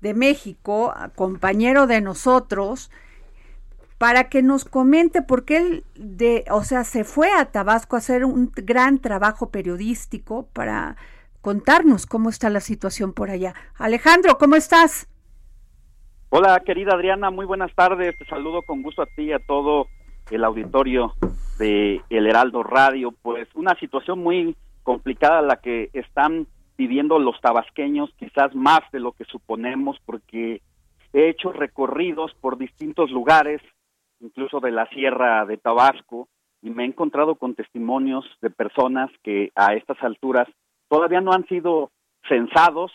de 0.02 0.14
México, 0.14 0.94
compañero 1.16 1.88
de 1.88 2.02
nosotros, 2.02 2.92
para 3.98 4.30
que 4.30 4.44
nos 4.44 4.66
comente 4.66 5.22
por 5.22 5.46
qué 5.46 5.58
él 5.58 5.84
de, 5.96 6.46
o 6.52 6.64
sea, 6.64 6.84
se 6.84 7.04
fue 7.04 7.32
a 7.32 7.46
Tabasco 7.46 7.96
a 7.96 8.00
hacer 8.00 8.26
un 8.26 8.52
gran 8.56 9.00
trabajo 9.00 9.50
periodístico 9.50 10.48
para 10.54 10.98
contarnos 11.42 12.06
cómo 12.06 12.30
está 12.30 12.50
la 12.50 12.60
situación 12.60 13.14
por 13.14 13.30
allá. 13.30 13.54
Alejandro, 13.78 14.38
¿cómo 14.38 14.56
estás? 14.56 15.10
Hola, 16.30 16.60
querida 16.60 16.94
Adriana, 16.94 17.32
muy 17.32 17.46
buenas 17.46 17.74
tardes. 17.74 18.18
Te 18.18 18.26
saludo 18.26 18.62
con 18.64 18.84
gusto 18.84 19.02
a 19.02 19.06
ti 19.06 19.24
y 19.24 19.32
a 19.32 19.40
todo 19.40 19.88
el 20.30 20.44
auditorio 20.44 21.14
de 21.58 22.02
El 22.10 22.28
Heraldo 22.28 22.64
Radio. 22.64 23.14
Pues 23.22 23.48
una 23.56 23.76
situación 23.80 24.20
muy 24.20 24.56
complicada 24.84 25.42
la 25.42 25.56
que 25.58 25.90
están 25.94 26.46
viviendo 26.78 27.20
los 27.20 27.40
tabasqueños, 27.42 28.14
quizás 28.18 28.54
más 28.54 28.82
de 28.92 29.00
lo 29.00 29.12
que 29.14 29.26
suponemos, 29.26 29.98
porque 30.06 30.62
he 31.14 31.30
hecho 31.30 31.52
recorridos 31.52 32.34
por 32.36 32.58
distintos 32.58 33.10
lugares, 33.10 33.62
incluso 34.20 34.60
de 34.60 34.72
la 34.72 34.88
Sierra 34.88 35.46
de 35.46 35.58
Tabasco, 35.58 36.28
y 36.62 36.70
me 36.70 36.84
he 36.84 36.88
encontrado 36.88 37.36
con 37.36 37.56
testimonios 37.56 38.26
de 38.42 38.50
personas 38.50 39.10
que 39.24 39.52
a 39.56 39.74
estas 39.74 40.02
alturas 40.04 40.48
todavía 40.90 41.22
no 41.22 41.32
han 41.32 41.46
sido 41.48 41.92
censados 42.28 42.92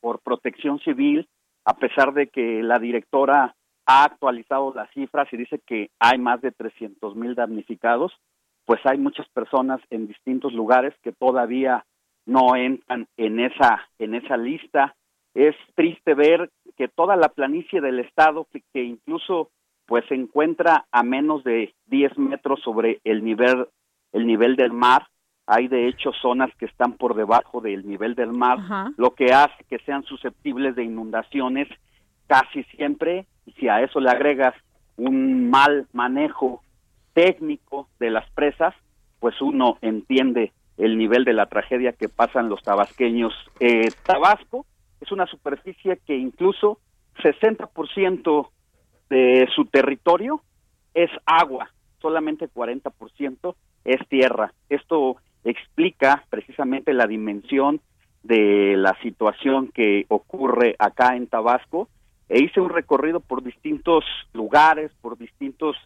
por 0.00 0.20
protección 0.20 0.78
civil, 0.80 1.28
a 1.64 1.76
pesar 1.76 2.12
de 2.12 2.28
que 2.28 2.62
la 2.62 2.78
directora 2.78 3.54
ha 3.86 4.04
actualizado 4.04 4.72
las 4.74 4.90
cifras 4.90 5.28
y 5.32 5.36
dice 5.36 5.60
que 5.66 5.90
hay 5.98 6.18
más 6.18 6.40
de 6.40 6.52
300 6.52 7.14
mil 7.16 7.34
damnificados, 7.34 8.12
pues 8.64 8.80
hay 8.84 8.98
muchas 8.98 9.28
personas 9.28 9.80
en 9.90 10.06
distintos 10.06 10.52
lugares 10.52 10.94
que 11.02 11.12
todavía 11.12 11.84
no 12.26 12.56
entran 12.56 13.06
en 13.16 13.40
esa 13.40 13.88
en 13.98 14.14
esa 14.14 14.36
lista. 14.36 14.94
Es 15.34 15.56
triste 15.74 16.14
ver 16.14 16.50
que 16.76 16.88
toda 16.88 17.16
la 17.16 17.28
planicie 17.28 17.80
del 17.80 18.00
estado 18.00 18.46
que, 18.72 18.84
incluso 18.84 19.50
pues 19.86 20.04
se 20.08 20.14
encuentra 20.14 20.86
a 20.90 21.02
menos 21.02 21.44
de 21.44 21.74
10 21.86 22.18
metros 22.18 22.60
sobre 22.62 23.00
el 23.04 23.24
nivel 23.24 23.66
el 24.12 24.26
nivel 24.26 24.56
del 24.56 24.72
mar. 24.72 25.08
Hay 25.46 25.68
de 25.68 25.88
hecho 25.88 26.12
zonas 26.12 26.50
que 26.58 26.64
están 26.64 26.94
por 26.94 27.14
debajo 27.14 27.60
del 27.60 27.86
nivel 27.86 28.14
del 28.14 28.32
mar, 28.32 28.58
lo 28.96 29.14
que 29.14 29.26
hace 29.34 29.62
que 29.68 29.78
sean 29.80 30.02
susceptibles 30.04 30.74
de 30.74 30.84
inundaciones 30.84 31.68
casi 32.26 32.62
siempre. 32.64 33.26
Y 33.44 33.52
si 33.52 33.68
a 33.68 33.82
eso 33.82 34.00
le 34.00 34.08
agregas 34.10 34.54
un 34.96 35.50
mal 35.50 35.86
manejo 35.92 36.62
técnico 37.12 37.88
de 37.98 38.10
las 38.10 38.28
presas, 38.30 38.74
pues 39.20 39.40
uno 39.42 39.76
entiende 39.82 40.52
el 40.76 40.98
nivel 40.98 41.24
de 41.24 41.32
la 41.32 41.46
tragedia 41.46 41.92
que 41.92 42.08
pasan 42.08 42.48
los 42.48 42.62
tabasqueños. 42.62 43.32
Eh, 43.60 43.88
Tabasco 44.04 44.66
es 45.00 45.12
una 45.12 45.26
superficie 45.26 45.98
que 46.06 46.16
incluso 46.16 46.78
60% 47.22 48.48
de 49.10 49.48
su 49.54 49.66
territorio 49.66 50.40
es 50.94 51.10
agua, 51.26 51.70
solamente 52.00 52.48
40% 52.48 53.54
es 53.84 54.08
tierra. 54.08 54.52
Esto 54.68 55.16
explica 55.44 56.24
precisamente 56.30 56.92
la 56.92 57.06
dimensión 57.06 57.80
de 58.22 58.76
la 58.76 58.96
situación 59.02 59.68
que 59.68 60.06
ocurre 60.08 60.74
acá 60.78 61.14
en 61.14 61.26
Tabasco 61.26 61.88
e 62.28 62.42
hice 62.42 62.60
un 62.60 62.70
recorrido 62.70 63.20
por 63.20 63.42
distintos 63.42 64.04
lugares, 64.32 64.90
por 65.02 65.18
distintos 65.18 65.76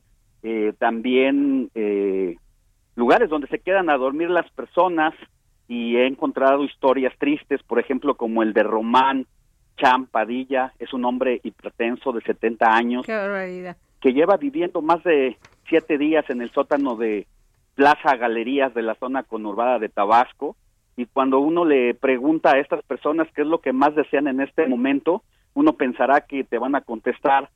eh, 0.43 0.73
también 0.79 1.71
eh, 1.75 2.37
lugares 2.99 3.31
donde 3.31 3.47
se 3.47 3.61
quedan 3.61 3.91
a 3.91 3.97
dormir 3.97 4.29
las 4.29 4.51
personas 4.51 5.15
y 5.69 5.97
he 5.97 6.07
encontrado 6.07 6.65
historias 6.65 7.15
tristes, 7.17 7.63
por 7.63 7.79
ejemplo, 7.79 8.17
como 8.17 8.43
el 8.43 8.53
de 8.53 8.65
Román 8.65 9.27
Champadilla, 9.77 10.73
es 10.81 10.93
un 10.93 11.05
hombre 11.05 11.41
hipertenso 11.45 12.13
de 12.13 12.21
70 12.23 12.67
años 12.67 13.07
que 13.07 14.13
lleva 14.13 14.37
viviendo 14.37 14.83
más 14.83 15.03
de 15.05 15.37
siete 15.69 15.97
días 15.97 16.29
en 16.29 16.43
el 16.43 16.51
sótano 16.51 16.97
de 16.97 17.29
Plaza 17.77 18.17
Galerías 18.17 18.75
de 18.75 18.83
la 18.83 18.97
zona 18.97 19.23
conurbada 19.23 19.79
de 19.79 19.89
Tabasco 19.89 20.57
y 20.97 21.07
cuando 21.07 21.39
uno 21.39 21.65
le 21.65 21.95
pregunta 21.95 22.51
a 22.51 22.59
estas 22.59 22.83
personas 22.83 23.29
qué 23.33 23.43
es 23.43 23.47
lo 23.47 23.61
que 23.61 23.73
más 23.73 23.95
desean 23.95 24.27
en 24.27 24.41
este 24.41 24.67
momento, 24.67 25.23
uno 25.55 25.75
pensará 25.75 26.23
que 26.23 26.43
te 26.43 26.59
van 26.59 26.75
a 26.75 26.81
contestar 26.81 27.51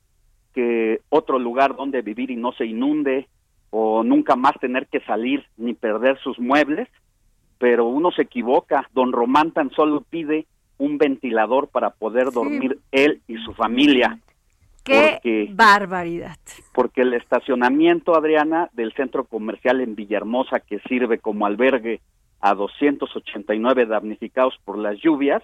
que 0.53 1.01
otro 1.09 1.37
lugar 1.37 1.75
donde 1.75 2.01
vivir 2.01 2.31
y 2.31 2.37
no 2.37 2.53
se 2.53 2.65
inunde 2.65 3.27
o 3.75 4.03
nunca 4.03 4.35
más 4.35 4.53
tener 4.61 4.85
que 4.85 4.99
salir 4.99 5.43
ni 5.57 5.73
perder 5.73 6.19
sus 6.19 6.37
muebles, 6.37 6.87
pero 7.57 7.87
uno 7.87 8.11
se 8.11 8.21
equivoca, 8.21 8.87
don 8.93 9.11
Román 9.11 9.51
tan 9.51 9.71
solo 9.71 10.01
pide 10.07 10.45
un 10.77 10.99
ventilador 10.99 11.69
para 11.69 11.89
poder 11.89 12.29
dormir 12.31 12.77
él 12.91 13.23
y 13.27 13.35
su 13.37 13.51
familia. 13.53 14.19
¡Qué 14.83 15.49
barbaridad! 15.55 16.37
Porque 16.71 17.01
el 17.01 17.15
estacionamiento, 17.15 18.15
Adriana, 18.15 18.69
del 18.73 18.93
centro 18.93 19.23
comercial 19.23 19.81
en 19.81 19.95
Villahermosa, 19.95 20.59
que 20.59 20.77
sirve 20.87 21.17
como 21.17 21.47
albergue 21.47 21.99
a 22.41 22.53
289 22.53 23.87
damnificados 23.87 24.53
por 24.65 24.77
las 24.77 24.99
lluvias, 24.99 25.41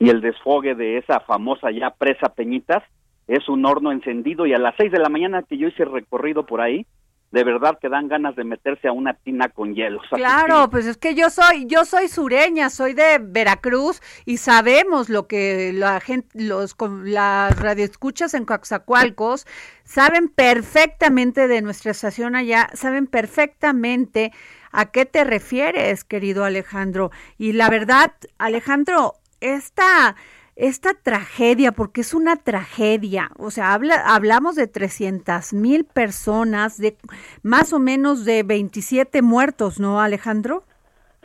y 0.00 0.08
el 0.08 0.22
desfogue 0.22 0.74
de 0.74 0.98
esa 0.98 1.20
famosa 1.20 1.70
ya 1.70 1.90
presa 1.90 2.34
Peñitas, 2.34 2.82
es 3.28 3.48
un 3.48 3.64
horno 3.64 3.92
encendido 3.92 4.44
y 4.44 4.54
a 4.54 4.58
las 4.58 4.74
6 4.76 4.90
de 4.90 4.98
la 4.98 5.08
mañana 5.08 5.44
que 5.44 5.56
yo 5.56 5.68
hice 5.68 5.84
el 5.84 5.92
recorrido 5.92 6.46
por 6.46 6.60
ahí, 6.60 6.84
de 7.30 7.44
verdad 7.44 7.78
que 7.80 7.88
dan 7.88 8.08
ganas 8.08 8.34
de 8.34 8.44
meterse 8.44 8.88
a 8.88 8.92
una 8.92 9.14
tina 9.14 9.48
con 9.48 9.74
hielo. 9.74 10.00
Claro, 10.10 10.68
pues 10.68 10.86
es 10.86 10.96
que 10.96 11.14
yo 11.14 11.30
soy, 11.30 11.66
yo 11.66 11.84
soy 11.84 12.08
sureña, 12.08 12.70
soy 12.70 12.92
de 12.94 13.18
Veracruz 13.22 14.00
y 14.26 14.38
sabemos 14.38 15.08
lo 15.08 15.28
que 15.28 15.72
la 15.72 16.00
gente, 16.00 16.28
los 16.34 16.76
las 17.04 17.58
radioescuchas 17.58 18.34
en 18.34 18.44
Coaxacualcos 18.44 19.46
saben 19.84 20.28
perfectamente 20.28 21.46
de 21.46 21.62
nuestra 21.62 21.92
estación 21.92 22.34
allá, 22.34 22.68
saben 22.74 23.06
perfectamente 23.06 24.32
a 24.72 24.86
qué 24.86 25.06
te 25.06 25.24
refieres, 25.24 26.04
querido 26.04 26.44
Alejandro. 26.44 27.10
Y 27.38 27.52
la 27.52 27.68
verdad, 27.68 28.12
Alejandro, 28.38 29.14
esta 29.40 30.16
esta 30.60 30.90
tragedia, 30.92 31.72
porque 31.72 32.02
es 32.02 32.12
una 32.12 32.36
tragedia, 32.36 33.30
o 33.38 33.50
sea, 33.50 33.72
habla, 33.72 33.94
hablamos 34.06 34.56
de 34.56 34.66
300 34.66 35.54
mil 35.54 35.84
personas, 35.84 36.76
de 36.76 36.96
más 37.42 37.72
o 37.72 37.78
menos 37.78 38.26
de 38.26 38.42
27 38.42 39.22
muertos, 39.22 39.80
¿no, 39.80 40.00
Alejandro? 40.00 40.64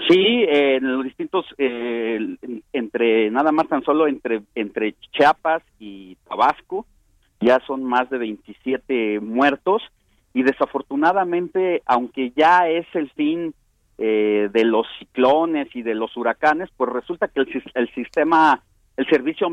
Sí, 0.07 0.45
en 0.47 0.89
los 0.95 1.03
distintos, 1.03 1.45
eh, 1.57 2.37
entre, 2.71 3.29
nada 3.29 3.51
más 3.51 3.67
tan 3.67 3.83
solo 3.83 4.07
entre, 4.07 4.41
entre 4.55 4.95
Chiapas 5.11 5.63
y 5.79 6.15
Tabasco, 6.27 6.85
ya 7.41 7.59
son 7.67 7.83
más 7.83 8.09
de 8.09 8.17
27 8.17 9.19
muertos 9.19 9.81
y 10.33 10.43
desafortunadamente, 10.43 11.81
aunque 11.85 12.31
ya 12.35 12.69
es 12.69 12.85
el 12.93 13.09
fin 13.11 13.53
eh, 13.97 14.49
de 14.51 14.63
los 14.63 14.87
ciclones 14.99 15.73
y 15.75 15.81
de 15.81 15.95
los 15.95 16.15
huracanes, 16.15 16.69
pues 16.75 16.91
resulta 16.91 17.27
que 17.27 17.41
el, 17.41 17.63
el 17.73 17.93
sistema 17.93 18.61
el 18.97 19.07
servicio 19.07 19.49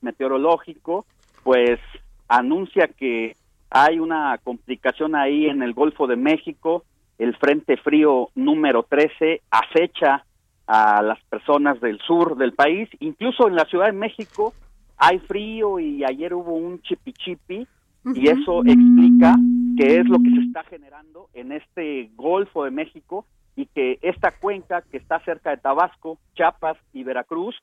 meteorológico 0.00 1.06
pues 1.42 1.80
anuncia 2.28 2.88
que 2.88 3.36
hay 3.70 3.98
una 3.98 4.38
complicación 4.44 5.14
ahí 5.16 5.46
en 5.46 5.62
el 5.62 5.72
Golfo 5.72 6.06
de 6.06 6.16
México, 6.16 6.84
el 7.18 7.36
Frente 7.36 7.76
Frío 7.78 8.28
número 8.34 8.84
13 8.84 9.42
acecha 9.50 10.24
a 10.66 11.02
las 11.02 11.22
personas 11.24 11.80
del 11.80 11.98
sur 12.00 12.36
del 12.36 12.52
país, 12.52 12.88
incluso 13.00 13.48
en 13.48 13.56
la 13.56 13.64
Ciudad 13.64 13.86
de 13.86 13.92
México 13.92 14.54
hay 14.96 15.18
frío 15.20 15.80
y 15.80 16.04
ayer 16.04 16.32
hubo 16.32 16.54
un 16.54 16.80
chipi 16.82 17.12
chipi 17.12 17.66
y 18.04 18.28
eso 18.28 18.62
explica 18.64 19.36
qué 19.76 19.98
es 19.98 20.08
lo 20.08 20.18
que 20.18 20.30
se 20.30 20.42
está 20.42 20.62
generando 20.64 21.28
en 21.34 21.52
este 21.52 22.10
Golfo 22.14 22.64
de 22.64 22.70
México 22.70 23.26
y 23.56 23.66
que 23.66 23.98
esta 24.02 24.30
cuenca 24.30 24.82
que 24.82 24.98
está 24.98 25.18
cerca 25.20 25.50
de 25.50 25.56
Tabasco, 25.56 26.18
Chiapas 26.34 26.76
y 26.92 27.04
Veracruz 27.04 27.56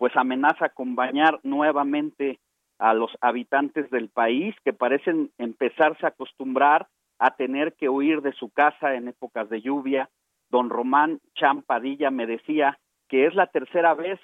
pues 0.00 0.16
amenaza 0.16 0.70
con 0.70 0.96
bañar 0.96 1.40
nuevamente 1.42 2.40
a 2.78 2.94
los 2.94 3.10
habitantes 3.20 3.90
del 3.90 4.08
país 4.08 4.56
que 4.64 4.72
parecen 4.72 5.30
empezarse 5.36 6.06
a 6.06 6.08
acostumbrar 6.08 6.88
a 7.18 7.36
tener 7.36 7.74
que 7.74 7.90
huir 7.90 8.22
de 8.22 8.32
su 8.32 8.48
casa 8.48 8.94
en 8.94 9.08
épocas 9.08 9.50
de 9.50 9.60
lluvia. 9.60 10.08
Don 10.48 10.70
Román 10.70 11.20
Champadilla 11.34 12.10
me 12.10 12.26
decía 12.26 12.78
que 13.10 13.26
es 13.26 13.34
la 13.34 13.48
tercera 13.48 13.92
vez 13.92 14.18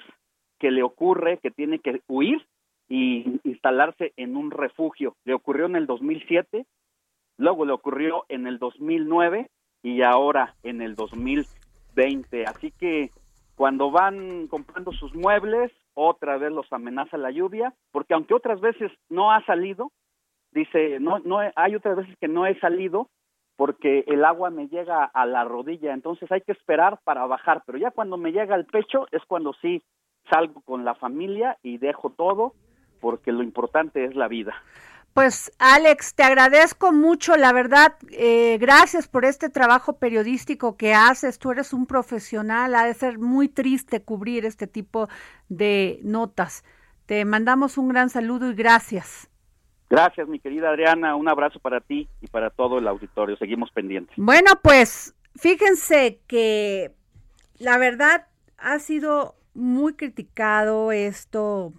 que 0.58 0.70
le 0.70 0.82
ocurre 0.82 1.40
que 1.42 1.50
tiene 1.50 1.78
que 1.80 2.00
huir 2.08 2.46
y 2.88 3.38
instalarse 3.44 4.14
en 4.16 4.38
un 4.38 4.52
refugio. 4.52 5.14
Le 5.26 5.34
ocurrió 5.34 5.66
en 5.66 5.76
el 5.76 5.86
2007, 5.86 6.64
luego 7.36 7.66
le 7.66 7.72
ocurrió 7.72 8.24
en 8.30 8.46
el 8.46 8.58
2009 8.58 9.50
y 9.82 10.00
ahora 10.00 10.54
en 10.62 10.80
el 10.80 10.94
2020. 10.94 12.46
Así 12.46 12.70
que 12.70 13.10
cuando 13.56 13.90
van 13.90 14.46
comprando 14.48 14.92
sus 14.92 15.14
muebles, 15.14 15.72
otra 15.94 16.36
vez 16.36 16.52
los 16.52 16.70
amenaza 16.72 17.16
la 17.16 17.30
lluvia, 17.30 17.74
porque 17.90 18.14
aunque 18.14 18.34
otras 18.34 18.60
veces 18.60 18.92
no 19.08 19.32
ha 19.32 19.44
salido, 19.46 19.92
dice, 20.52 21.00
no, 21.00 21.18
no, 21.20 21.38
hay 21.56 21.74
otras 21.74 21.96
veces 21.96 22.14
que 22.20 22.28
no 22.28 22.46
he 22.46 22.58
salido 22.60 23.08
porque 23.56 24.04
el 24.06 24.24
agua 24.26 24.50
me 24.50 24.68
llega 24.68 25.04
a 25.04 25.24
la 25.24 25.44
rodilla, 25.44 25.94
entonces 25.94 26.30
hay 26.30 26.42
que 26.42 26.52
esperar 26.52 27.00
para 27.04 27.24
bajar, 27.26 27.62
pero 27.64 27.78
ya 27.78 27.90
cuando 27.90 28.18
me 28.18 28.30
llega 28.30 28.54
al 28.54 28.66
pecho 28.66 29.06
es 29.10 29.24
cuando 29.26 29.54
sí 29.54 29.82
salgo 30.30 30.60
con 30.60 30.84
la 30.84 30.94
familia 30.94 31.56
y 31.62 31.78
dejo 31.78 32.10
todo, 32.10 32.52
porque 33.00 33.32
lo 33.32 33.42
importante 33.42 34.04
es 34.04 34.14
la 34.14 34.28
vida. 34.28 34.54
Pues 35.16 35.50
Alex, 35.59 36.14
te 36.14 36.24
agradezco 36.24 36.92
mucho, 36.92 37.38
la 37.38 37.55
verdad, 37.55 37.94
eh, 38.11 38.59
gracias 38.61 39.09
por 39.09 39.24
este 39.24 39.48
trabajo 39.48 39.94
periodístico 39.94 40.76
que 40.76 40.92
haces, 40.92 41.38
tú 41.38 41.52
eres 41.52 41.72
un 41.72 41.87
profesional, 41.87 42.74
ha 42.74 42.85
de 42.85 42.92
ser 42.92 43.18
muy 43.18 43.48
triste 43.48 44.02
cubrir 44.02 44.44
este 44.44 44.66
tipo 44.66 45.09
de 45.48 46.00
notas. 46.02 46.66
Te 47.07 47.24
mandamos 47.24 47.79
un 47.79 47.88
gran 47.88 48.11
saludo 48.11 48.50
y 48.50 48.55
gracias. 48.55 49.31
Gracias, 49.88 50.29
mi 50.29 50.38
querida 50.38 50.68
Adriana, 50.68 51.16
un 51.16 51.31
abrazo 51.31 51.61
para 51.61 51.81
ti 51.81 52.07
y 52.20 52.26
para 52.26 52.50
todo 52.50 52.76
el 52.76 52.87
auditorio, 52.87 53.38
seguimos 53.38 53.70
pendientes. 53.70 54.14
Bueno, 54.18 54.50
pues 54.62 55.14
fíjense 55.35 56.20
que 56.26 56.92
la 57.57 57.79
verdad 57.79 58.26
ha 58.59 58.79
sido 58.81 59.35
muy 59.55 59.94
criticado 59.94 60.92
esto, 60.92 61.72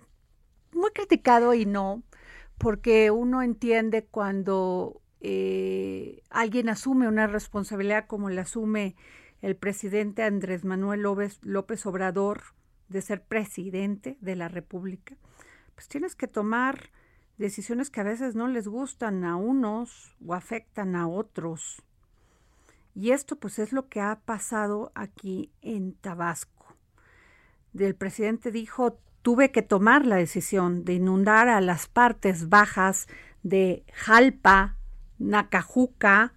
muy 0.73 0.89
criticado 0.89 1.53
y 1.53 1.67
no 1.67 2.01
porque 2.57 3.11
uno 3.11 3.41
entiende 3.41 4.05
cuando 4.05 5.01
eh, 5.19 6.23
alguien 6.29 6.69
asume 6.69 7.07
una 7.07 7.27
responsabilidad 7.27 8.07
como 8.07 8.29
la 8.29 8.41
asume 8.43 8.95
el 9.41 9.55
presidente 9.55 10.23
Andrés 10.23 10.65
Manuel 10.65 11.01
López, 11.01 11.39
López 11.43 11.85
Obrador 11.85 12.41
de 12.89 13.01
ser 13.01 13.23
presidente 13.23 14.17
de 14.21 14.35
la 14.35 14.47
República, 14.47 15.15
pues 15.75 15.87
tienes 15.87 16.15
que 16.15 16.27
tomar 16.27 16.89
decisiones 17.37 17.89
que 17.89 17.99
a 18.01 18.05
veces 18.05 18.35
no 18.35 18.47
les 18.47 18.67
gustan 18.67 19.23
a 19.23 19.35
unos 19.35 20.15
o 20.25 20.33
afectan 20.33 20.95
a 20.95 21.07
otros. 21.07 21.83
Y 22.95 23.11
esto 23.11 23.35
pues 23.35 23.59
es 23.59 23.73
lo 23.73 23.89
que 23.89 24.01
ha 24.01 24.21
pasado 24.21 24.91
aquí 24.95 25.51
en 25.61 25.93
Tabasco. 25.93 26.56
El 27.85 27.95
presidente 27.95 28.51
dijo, 28.51 28.99
tuve 29.21 29.51
que 29.51 29.61
tomar 29.61 30.05
la 30.05 30.15
decisión 30.15 30.85
de 30.85 30.93
inundar 30.93 31.49
a 31.49 31.61
las 31.61 31.87
partes 31.87 32.49
bajas 32.49 33.07
de 33.43 33.83
Jalpa, 33.93 34.75
Nacajuca, 35.19 36.33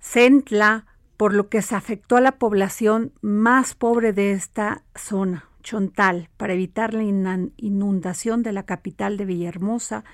Centla, 0.00 0.86
por 1.16 1.34
lo 1.34 1.48
que 1.48 1.60
se 1.60 1.74
afectó 1.74 2.16
a 2.16 2.20
la 2.20 2.38
población 2.38 3.12
más 3.20 3.74
pobre 3.74 4.12
de 4.12 4.32
esta 4.32 4.84
zona, 4.94 5.50
Chontal, 5.62 6.30
para 6.36 6.54
evitar 6.54 6.94
la 6.94 7.02
inundación 7.02 8.42
de 8.42 8.52
la 8.52 8.64
capital 8.64 9.16
de 9.18 9.26
Villahermosa, 9.26 10.04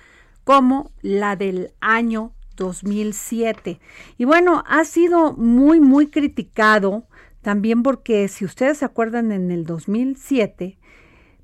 como 0.43 0.91
la 1.03 1.37
del 1.37 1.73
año 1.81 2.33
2007. 2.57 3.79
Y 4.19 4.25
bueno, 4.25 4.65
ha 4.67 4.85
sido 4.85 5.35
muy, 5.35 5.79
muy 5.79 6.09
criticado 6.09 7.07
también 7.47 7.85
porque 7.85 8.27
si 8.27 8.45
ustedes 8.45 8.79
se 8.79 8.85
acuerdan 8.85 9.31
en 9.31 9.53
el 9.53 9.67
2007, 9.67 10.81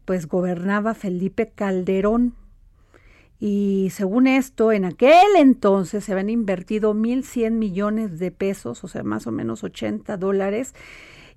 pues 0.05 0.27
gobernaba 0.27 0.95
Felipe 0.95 1.53
Calderón. 1.55 2.35
Y 3.39 3.91
según 3.93 4.27
esto, 4.27 4.73
en 4.73 4.85
aquel 4.85 5.37
entonces 5.37 6.03
se 6.03 6.11
habían 6.11 6.29
invertido 6.29 6.93
1.100 6.93 7.53
millones 7.53 8.19
de 8.19 8.33
pesos, 8.33 8.83
o 8.83 8.89
sea, 8.89 9.05
más 9.05 9.29
o 9.29 9.31
menos 9.31 9.63
80 9.63 10.17
dólares, 10.17 10.75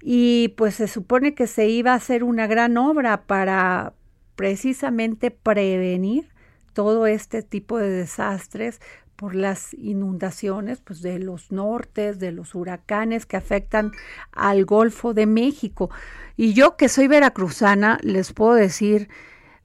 y 0.01 0.55
pues 0.57 0.73
se 0.73 0.87
supone 0.87 1.35
que 1.35 1.45
se 1.45 1.69
iba 1.69 1.91
a 1.91 1.97
hacer 1.97 2.23
una 2.23 2.47
gran 2.47 2.75
obra 2.77 3.27
para 3.27 3.93
precisamente 4.35 5.29
prevenir 5.29 6.29
todo 6.73 7.05
este 7.05 7.43
tipo 7.43 7.77
de 7.77 7.91
desastres 7.91 8.81
por 9.15 9.35
las 9.35 9.73
inundaciones 9.73 10.81
pues 10.81 11.01
de 11.01 11.19
los 11.19 11.51
nortes, 11.51 12.19
de 12.19 12.31
los 12.31 12.55
huracanes 12.55 13.25
que 13.25 13.37
afectan 13.37 13.91
al 14.31 14.65
Golfo 14.65 15.13
de 15.13 15.25
México. 15.25 15.89
Y 16.37 16.53
yo 16.53 16.77
que 16.77 16.89
soy 16.89 17.07
veracruzana 17.07 17.99
les 18.01 18.33
puedo 18.33 18.53
decir, 18.53 19.09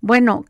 bueno, 0.01 0.45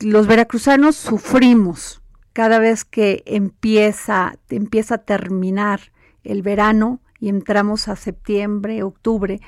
los 0.00 0.26
veracruzanos 0.26 0.96
sufrimos 0.96 2.02
cada 2.32 2.58
vez 2.58 2.84
que 2.84 3.22
empieza 3.26 4.36
empieza 4.50 4.96
a 4.96 5.04
terminar 5.04 5.92
el 6.22 6.42
verano 6.42 7.00
y 7.18 7.28
entramos 7.28 7.88
a 7.88 7.96
septiembre, 7.96 8.82
octubre, 8.82 9.40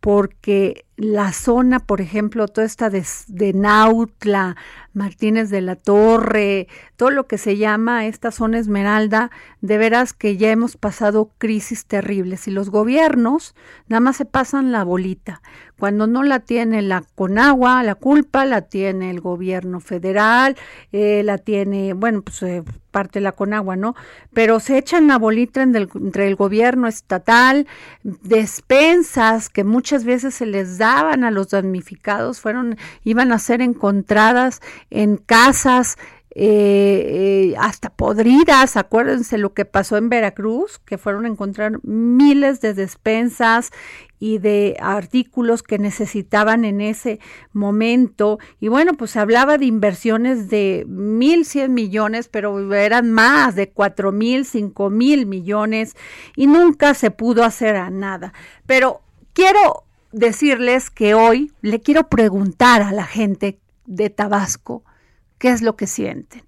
porque 0.00 0.85
la 0.96 1.32
zona, 1.32 1.78
por 1.78 2.00
ejemplo, 2.00 2.48
toda 2.48 2.66
esta 2.66 2.88
de, 2.88 3.04
Nautla, 3.52 4.56
Martínez 4.94 5.50
de 5.50 5.60
la 5.60 5.76
Torre, 5.76 6.68
todo 6.96 7.10
lo 7.10 7.26
que 7.26 7.36
se 7.36 7.58
llama 7.58 8.06
esta 8.06 8.30
zona 8.30 8.58
Esmeralda, 8.58 9.30
de 9.60 9.76
veras 9.76 10.14
que 10.14 10.38
ya 10.38 10.50
hemos 10.50 10.78
pasado 10.78 11.30
crisis 11.36 11.84
terribles 11.84 12.48
y 12.48 12.50
los 12.50 12.70
gobiernos 12.70 13.54
nada 13.88 14.00
más 14.00 14.16
se 14.16 14.24
pasan 14.24 14.72
la 14.72 14.84
bolita. 14.84 15.42
Cuando 15.78 16.06
no 16.06 16.22
la 16.22 16.40
tiene 16.40 16.80
la 16.80 17.04
Conagua, 17.14 17.82
la 17.82 17.94
culpa 17.94 18.46
la 18.46 18.62
tiene 18.62 19.10
el 19.10 19.20
gobierno 19.20 19.80
federal, 19.80 20.56
eh, 20.92 21.20
la 21.22 21.36
tiene, 21.36 21.92
bueno, 21.92 22.22
pues 22.22 22.42
eh, 22.42 22.62
parte 22.90 23.20
la 23.20 23.32
Conagua, 23.32 23.76
¿no? 23.76 23.94
Pero 24.32 24.58
se 24.58 24.78
echan 24.78 25.06
la 25.06 25.18
bolita 25.18 25.62
entre 25.62 26.26
el 26.28 26.34
gobierno 26.34 26.88
estatal, 26.88 27.66
despensas 28.02 29.50
que 29.50 29.64
muchas 29.64 30.04
veces 30.04 30.34
se 30.34 30.46
les 30.46 30.78
a 30.86 31.30
los 31.30 31.48
damnificados, 31.48 32.40
fueron, 32.40 32.76
iban 33.04 33.32
a 33.32 33.38
ser 33.38 33.60
encontradas 33.60 34.60
en 34.90 35.16
casas 35.16 35.96
eh, 36.38 37.54
hasta 37.58 37.88
podridas. 37.88 38.76
Acuérdense 38.76 39.38
lo 39.38 39.54
que 39.54 39.64
pasó 39.64 39.96
en 39.96 40.10
Veracruz, 40.10 40.78
que 40.84 40.98
fueron 40.98 41.24
a 41.24 41.28
encontrar 41.28 41.82
miles 41.82 42.60
de 42.60 42.74
despensas 42.74 43.70
y 44.18 44.36
de 44.38 44.76
artículos 44.80 45.62
que 45.62 45.78
necesitaban 45.78 46.66
en 46.66 46.82
ese 46.82 47.20
momento. 47.54 48.38
Y 48.60 48.68
bueno, 48.68 48.94
pues 48.94 49.12
se 49.12 49.18
hablaba 49.18 49.56
de 49.56 49.64
inversiones 49.64 50.50
de 50.50 50.84
mil 50.86 51.46
cien 51.46 51.72
millones, 51.72 52.28
pero 52.28 52.74
eran 52.74 53.12
más 53.12 53.54
de 53.54 53.70
cuatro 53.70 54.12
mil, 54.12 54.44
cinco 54.44 54.90
mil 54.90 55.24
millones 55.24 55.96
y 56.36 56.46
nunca 56.46 56.92
se 56.92 57.10
pudo 57.10 57.44
hacer 57.44 57.76
a 57.76 57.88
nada. 57.88 58.34
Pero 58.66 59.00
quiero 59.32 59.85
decirles 60.12 60.90
que 60.90 61.14
hoy 61.14 61.52
le 61.62 61.80
quiero 61.80 62.08
preguntar 62.08 62.82
a 62.82 62.92
la 62.92 63.04
gente 63.04 63.58
de 63.84 64.10
Tabasco 64.10 64.84
qué 65.38 65.50
es 65.50 65.62
lo 65.62 65.76
que 65.76 65.86
sienten. 65.86 66.42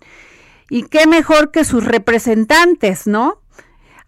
Y 0.70 0.84
qué 0.84 1.06
mejor 1.06 1.50
que 1.50 1.64
sus 1.64 1.84
representantes, 1.84 3.06
¿no? 3.06 3.40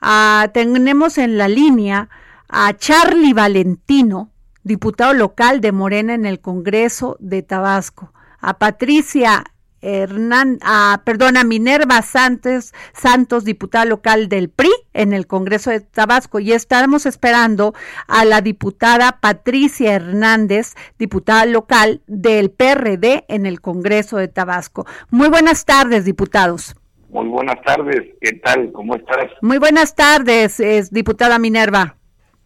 Ah, 0.01 0.51
tenemos 0.53 1.19
en 1.19 1.39
la 1.39 1.49
línea 1.49 2.09
a 2.49 2.77
Charlie 2.77 3.33
Valentino, 3.33 4.31
diputado 4.63 5.15
local 5.15 5.61
de 5.61 5.73
Morena 5.73 6.15
en 6.15 6.27
el 6.27 6.41
Congreso 6.41 7.17
de 7.21 7.43
Tabasco, 7.43 8.13
a 8.41 8.59
Patricia 8.59 9.45
Hernán, 9.83 10.59
a, 10.63 11.03
perdón, 11.05 11.37
a 11.37 11.45
Minerva 11.45 12.03
Santos, 12.03 12.73
Santos, 12.93 13.45
diputada 13.45 13.85
local 13.85 14.29
del 14.29 14.51
PRI 14.51 14.71
en 14.93 15.13
el 15.13 15.27
Congreso 15.27 15.71
de 15.71 15.81
Tabasco. 15.81 16.41
Y 16.41 16.53
estamos 16.53 17.07
esperando 17.07 17.75
a 18.07 18.25
la 18.25 18.41
diputada 18.41 19.19
Patricia 19.21 19.95
Hernández, 19.95 20.75
diputada 20.99 21.47
local 21.47 22.03
del 22.07 22.51
PRD 22.51 23.25
en 23.29 23.47
el 23.47 23.61
Congreso 23.61 24.17
de 24.17 24.29
Tabasco. 24.29 24.87
Muy 25.11 25.29
buenas 25.29 25.65
tardes, 25.65 26.05
diputados. 26.05 26.77
Muy 27.09 27.27
buenas 27.29 27.61
tardes, 27.63 28.15
¿qué 28.21 28.35
tal? 28.35 28.71
¿Cómo 28.73 28.95
estás? 28.95 29.31
Muy 29.43 29.59
buenas 29.59 29.97
tardes, 29.97 30.61
es, 30.61 30.93
diputada 30.93 31.41
Minerva. 31.41 31.97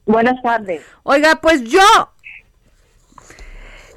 Buenas 0.06 0.40
tardes. 0.42 0.82
Oiga, 1.02 1.38
pues 1.42 1.64
yo 1.64 1.80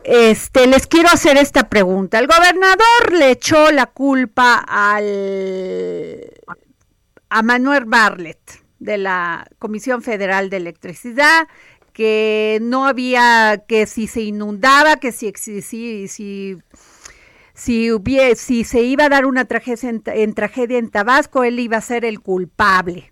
este, 0.08 0.68
les 0.68 0.88
quiero 0.88 1.10
hacer 1.10 1.36
esta 1.36 1.68
pregunta. 1.68 2.18
El 2.18 2.28
gobernador 2.28 3.12
le 3.12 3.32
echó 3.32 3.72
la 3.74 3.88
culpa 3.88 4.64
al 4.66 6.32
a 7.30 7.42
Manuel 7.42 7.84
Barlet 7.84 8.40
de 8.80 8.98
la 8.98 9.46
Comisión 9.60 10.02
Federal 10.02 10.50
de 10.50 10.58
Electricidad 10.58 11.50
que 11.92 12.60
no 12.62 12.88
había 12.88 13.66
que 13.68 13.86
si 13.86 14.08
se 14.08 14.22
inundaba, 14.22 14.96
que 14.96 15.12
si 15.12 15.34
si 15.36 15.62
si 15.62 16.08
si, 16.08 16.58
si, 17.54 17.92
si 18.36 18.64
se 18.64 18.82
iba 18.84 19.06
a 19.06 19.10
dar 19.10 19.26
una 19.26 19.44
tragedia 19.44 19.90
en, 19.90 20.04
en 20.06 20.34
tragedia 20.34 20.78
en 20.78 20.90
Tabasco, 20.90 21.44
él 21.44 21.60
iba 21.60 21.76
a 21.76 21.82
ser 21.82 22.06
el 22.06 22.22
culpable. 22.22 23.12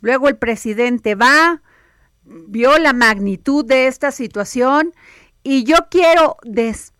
Luego 0.00 0.28
el 0.28 0.38
presidente 0.38 1.14
va, 1.14 1.62
vio 2.24 2.78
la 2.78 2.92
magnitud 2.92 3.64
de 3.64 3.86
esta 3.86 4.10
situación 4.10 4.92
y 5.42 5.64
yo 5.64 5.76
quiero 5.90 6.36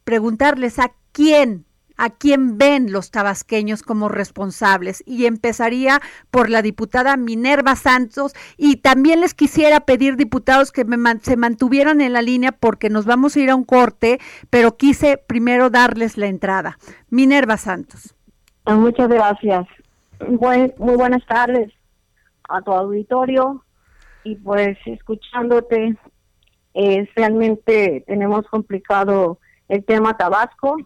preguntarles 0.05 0.79
a 0.79 0.93
quién, 1.13 1.65
a 1.97 2.11
quién 2.11 2.59
ven 2.59 2.93
los 2.93 3.11
tabasqueños 3.11 3.83
como 3.83 4.09
responsables. 4.09 5.03
Y 5.07 5.27
empezaría 5.27 6.01
por 6.31 6.51
la 6.51 6.63
diputada 6.63 7.17
Minerva 7.17 7.77
Santos. 7.77 8.33
Y 8.57 8.77
también 8.77 9.21
les 9.21 9.35
quisiera 9.35 9.81
pedir, 9.81 10.17
diputados, 10.17 10.73
que 10.73 10.85
se 11.23 11.37
mantuvieran 11.37 12.01
en 12.01 12.13
la 12.13 12.23
línea 12.23 12.53
porque 12.53 12.91
nos 12.91 13.07
vamos 13.07 13.37
a 13.37 13.41
ir 13.41 13.51
a 13.51 13.57
un 13.57 13.65
corte, 13.65 14.19
pero 14.51 14.77
quise 14.77 15.19
primero 15.19 15.71
darles 15.71 16.17
la 16.19 16.27
entrada. 16.27 16.79
Minerva 17.11 17.57
Santos. 17.57 18.15
Ah, 18.65 18.75
muchas 18.75 19.09
gracias. 19.09 19.67
muy 20.39 20.95
buenas 20.97 21.25
tardes 21.27 21.73
a 22.49 22.61
tu 22.61 22.73
auditorio 22.73 23.65
y 24.25 24.37
pues 24.37 24.79
escuchándote 24.87 25.97
es 26.75 27.09
realmente 27.15 28.05
tenemos 28.07 28.47
complicado 28.47 29.39
el 29.69 29.85
tema 29.85 30.17
Tabasco 30.17 30.77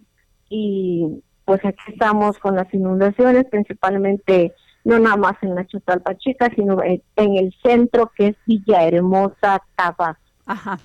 y 0.48 1.22
pues 1.44 1.64
aquí 1.64 1.82
estamos 1.88 2.38
con 2.38 2.56
las 2.56 2.72
inundaciones, 2.74 3.44
principalmente 3.50 4.52
no 4.84 4.98
nada 4.98 5.16
más 5.16 5.34
en 5.42 5.54
la 5.54 5.66
Chutalpa 5.66 6.16
Chica, 6.16 6.50
sino 6.54 6.82
en 6.82 7.36
el 7.36 7.54
centro 7.62 8.10
que 8.16 8.28
es 8.28 8.36
Villahermosa, 8.46 9.62
Tabasco. 9.76 10.22
Ajá. 10.44 10.78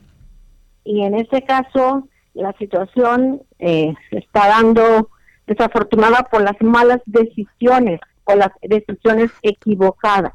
Y 0.84 1.02
en 1.02 1.16
este 1.16 1.44
caso, 1.44 2.08
la 2.34 2.54
situación 2.58 3.42
eh, 3.60 3.94
se 4.10 4.20
está 4.20 4.48
dando 4.48 5.10
desafortunada 5.46 6.24
por 6.32 6.42
las 6.42 6.60
malas 6.62 7.02
decisiones 7.06 8.00
o 8.24 8.36
las 8.36 8.52
decisiones 8.62 9.32
equivocadas. 9.42 10.34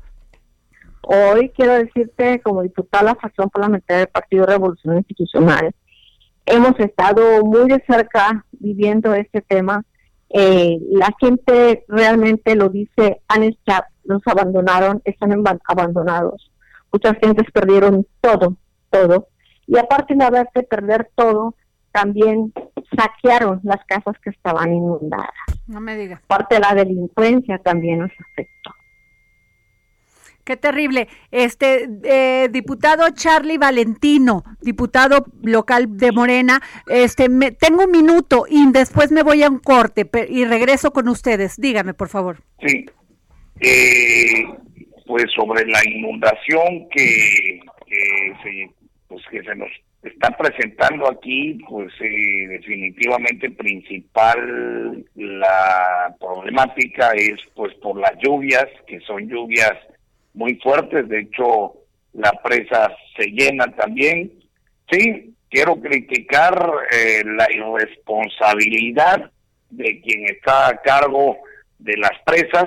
Hoy 1.08 1.50
quiero 1.50 1.74
decirte, 1.74 2.40
como 2.40 2.64
diputada 2.64 3.04
de 3.04 3.10
la 3.10 3.20
facción 3.20 3.48
parlamentaria 3.48 4.00
del 4.00 4.08
Partido 4.08 4.44
Revolución 4.44 4.96
Institucional, 4.96 5.72
hemos 6.46 6.76
estado 6.80 7.44
muy 7.44 7.68
de 7.68 7.80
cerca 7.86 8.44
viviendo 8.50 9.14
este 9.14 9.40
tema. 9.40 9.84
Eh, 10.30 10.78
la 10.90 11.14
gente 11.20 11.84
realmente 11.86 12.56
lo 12.56 12.70
dice, 12.70 13.20
han 13.28 13.44
estado, 13.44 13.84
los 14.02 14.20
abandonaron, 14.26 15.00
están 15.04 15.32
abandonados. 15.68 16.50
Muchas 16.92 17.16
gentes 17.22 17.52
perdieron 17.52 18.04
todo, 18.20 18.56
todo. 18.90 19.28
Y 19.68 19.78
aparte 19.78 20.16
de 20.16 20.24
haberte 20.24 20.64
perder 20.64 21.08
todo, 21.14 21.54
también 21.92 22.52
saquearon 22.96 23.60
las 23.62 23.84
casas 23.86 24.16
que 24.24 24.30
estaban 24.30 24.74
inundadas. 24.74 25.30
No 25.68 25.80
me 25.80 25.96
digas. 25.96 26.20
Parte 26.26 26.56
de 26.56 26.62
la 26.62 26.74
delincuencia 26.74 27.58
también 27.58 28.00
nos 28.00 28.10
afectó. 28.32 28.55
Qué 30.46 30.56
terrible. 30.56 31.08
Este 31.32 31.88
eh, 32.04 32.48
diputado 32.52 33.10
Charlie 33.10 33.58
Valentino, 33.58 34.44
diputado 34.60 35.26
local 35.42 35.96
de 35.96 36.12
Morena, 36.12 36.62
este 36.86 37.28
me, 37.28 37.50
tengo 37.50 37.82
un 37.82 37.90
minuto 37.90 38.44
y 38.48 38.70
después 38.70 39.10
me 39.10 39.24
voy 39.24 39.42
a 39.42 39.50
un 39.50 39.58
corte 39.58 40.08
y 40.30 40.44
regreso 40.44 40.92
con 40.92 41.08
ustedes. 41.08 41.60
Dígame, 41.60 41.94
por 41.94 42.08
favor. 42.08 42.44
Sí. 42.64 42.86
Eh, 43.60 44.44
pues 45.04 45.24
sobre 45.34 45.66
la 45.66 45.80
inundación 45.84 46.88
que, 46.90 47.60
se, 48.44 48.70
pues 49.08 49.24
que 49.28 49.42
se 49.42 49.56
nos 49.56 49.70
está 50.04 50.30
presentando 50.36 51.10
aquí, 51.10 51.58
pues 51.68 51.92
eh, 51.98 52.46
definitivamente 52.50 53.50
principal 53.50 55.04
la 55.16 56.14
problemática 56.20 57.10
es 57.16 57.40
pues 57.56 57.74
por 57.82 57.98
las 57.98 58.12
lluvias, 58.22 58.66
que 58.86 59.00
son 59.00 59.28
lluvias 59.28 59.74
muy 60.36 60.54
fuertes. 60.62 61.08
De 61.08 61.20
hecho, 61.20 61.74
la 62.12 62.32
presa 62.44 62.92
se 63.16 63.26
llena 63.26 63.66
también. 63.74 64.32
Sí, 64.90 65.34
quiero 65.50 65.80
criticar 65.80 66.70
eh, 66.92 67.24
la 67.24 67.48
irresponsabilidad 67.50 69.30
de 69.70 70.00
quien 70.00 70.26
está 70.26 70.68
a 70.68 70.80
cargo 70.80 71.38
de 71.78 71.96
las 71.96 72.12
presas. 72.24 72.66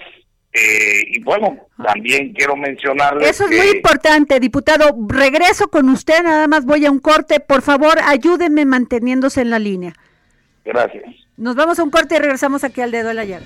Eh, 0.52 1.04
y 1.12 1.22
bueno, 1.22 1.68
también 1.78 2.34
quiero 2.34 2.56
mencionarles 2.56 3.30
Eso 3.30 3.46
es 3.46 3.56
muy 3.56 3.78
importante, 3.78 4.40
diputado. 4.40 4.96
Regreso 5.08 5.70
con 5.70 5.90
usted, 5.90 6.24
nada 6.24 6.48
más 6.48 6.66
voy 6.66 6.86
a 6.86 6.92
un 6.92 7.00
corte. 7.00 7.40
Por 7.40 7.62
favor, 7.62 8.00
ayúdenme 8.04 8.66
manteniéndose 8.66 9.42
en 9.42 9.52
la 9.52 9.60
línea. 9.60 9.94
Gracias. 10.66 11.04
Nos 11.38 11.56
vamos 11.56 11.80
a 11.80 11.84
un 11.84 11.92
corte 11.92 12.16
y 12.16 12.20
regresamos 12.20 12.64
aquí 12.64 12.82
al 12.82 12.92
dedo 12.92 13.10
de 13.10 13.14
la 13.14 13.26
llaga. 13.26 13.46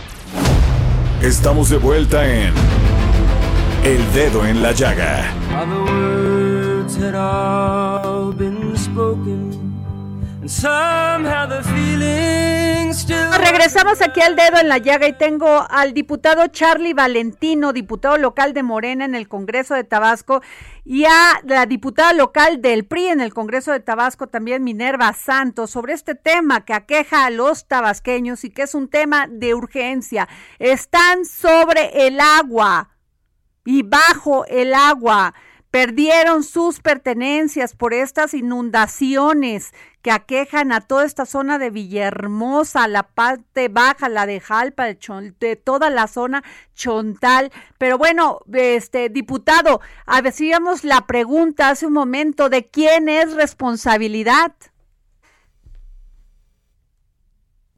Estamos 1.21 1.69
de 1.69 1.77
vuelta 1.77 2.25
en 2.25 2.51
El 3.83 4.13
Dedo 4.13 4.43
en 4.43 4.63
la 4.63 4.71
Llaga. 4.71 5.31
Regresamos 13.37 14.01
aquí 14.01 14.19
al 14.21 14.35
dedo 14.35 14.57
en 14.59 14.67
la 14.67 14.77
llaga 14.79 15.07
y 15.07 15.13
tengo 15.17 15.65
al 15.69 15.93
diputado 15.93 16.47
Charlie 16.47 16.93
Valentino, 16.93 17.71
diputado 17.71 18.17
local 18.17 18.53
de 18.53 18.61
Morena 18.61 19.05
en 19.05 19.15
el 19.15 19.29
Congreso 19.29 19.75
de 19.75 19.85
Tabasco, 19.85 20.41
y 20.83 21.05
a 21.05 21.41
la 21.45 21.65
diputada 21.65 22.11
local 22.13 22.61
del 22.61 22.85
PRI 22.85 23.07
en 23.07 23.21
el 23.21 23.33
Congreso 23.33 23.71
de 23.71 23.79
Tabasco, 23.79 24.27
también 24.27 24.63
Minerva 24.63 25.13
Santos, 25.13 25.71
sobre 25.71 25.93
este 25.93 26.15
tema 26.15 26.65
que 26.65 26.73
aqueja 26.73 27.25
a 27.25 27.29
los 27.29 27.67
tabasqueños 27.67 28.43
y 28.43 28.49
que 28.49 28.63
es 28.63 28.75
un 28.75 28.89
tema 28.89 29.27
de 29.29 29.53
urgencia. 29.53 30.27
Están 30.59 31.25
sobre 31.25 32.07
el 32.07 32.19
agua 32.19 32.89
y 33.63 33.83
bajo 33.83 34.45
el 34.47 34.73
agua. 34.73 35.33
Perdieron 35.71 36.43
sus 36.43 36.81
pertenencias 36.81 37.75
por 37.77 37.93
estas 37.93 38.33
inundaciones 38.33 39.73
que 40.01 40.11
aquejan 40.11 40.73
a 40.73 40.81
toda 40.81 41.05
esta 41.05 41.25
zona 41.25 41.59
de 41.59 41.69
Villahermosa, 41.69 42.89
la 42.89 43.03
parte 43.03 43.69
baja, 43.69 44.09
la 44.09 44.25
de 44.25 44.41
Jalpa, 44.41 44.85
de, 44.85 45.55
toda 45.55 45.89
la 45.89 46.07
zona 46.07 46.43
Chontal. 46.75 47.53
Pero 47.77 47.97
bueno, 47.97 48.39
este 48.51 49.07
diputado, 49.07 49.79
hacíamos 50.05 50.83
la 50.83 51.07
pregunta 51.07 51.69
hace 51.69 51.87
un 51.87 51.93
momento 51.93 52.49
de 52.49 52.65
quién 52.65 53.07
es 53.07 53.33
responsabilidad. 53.33 54.53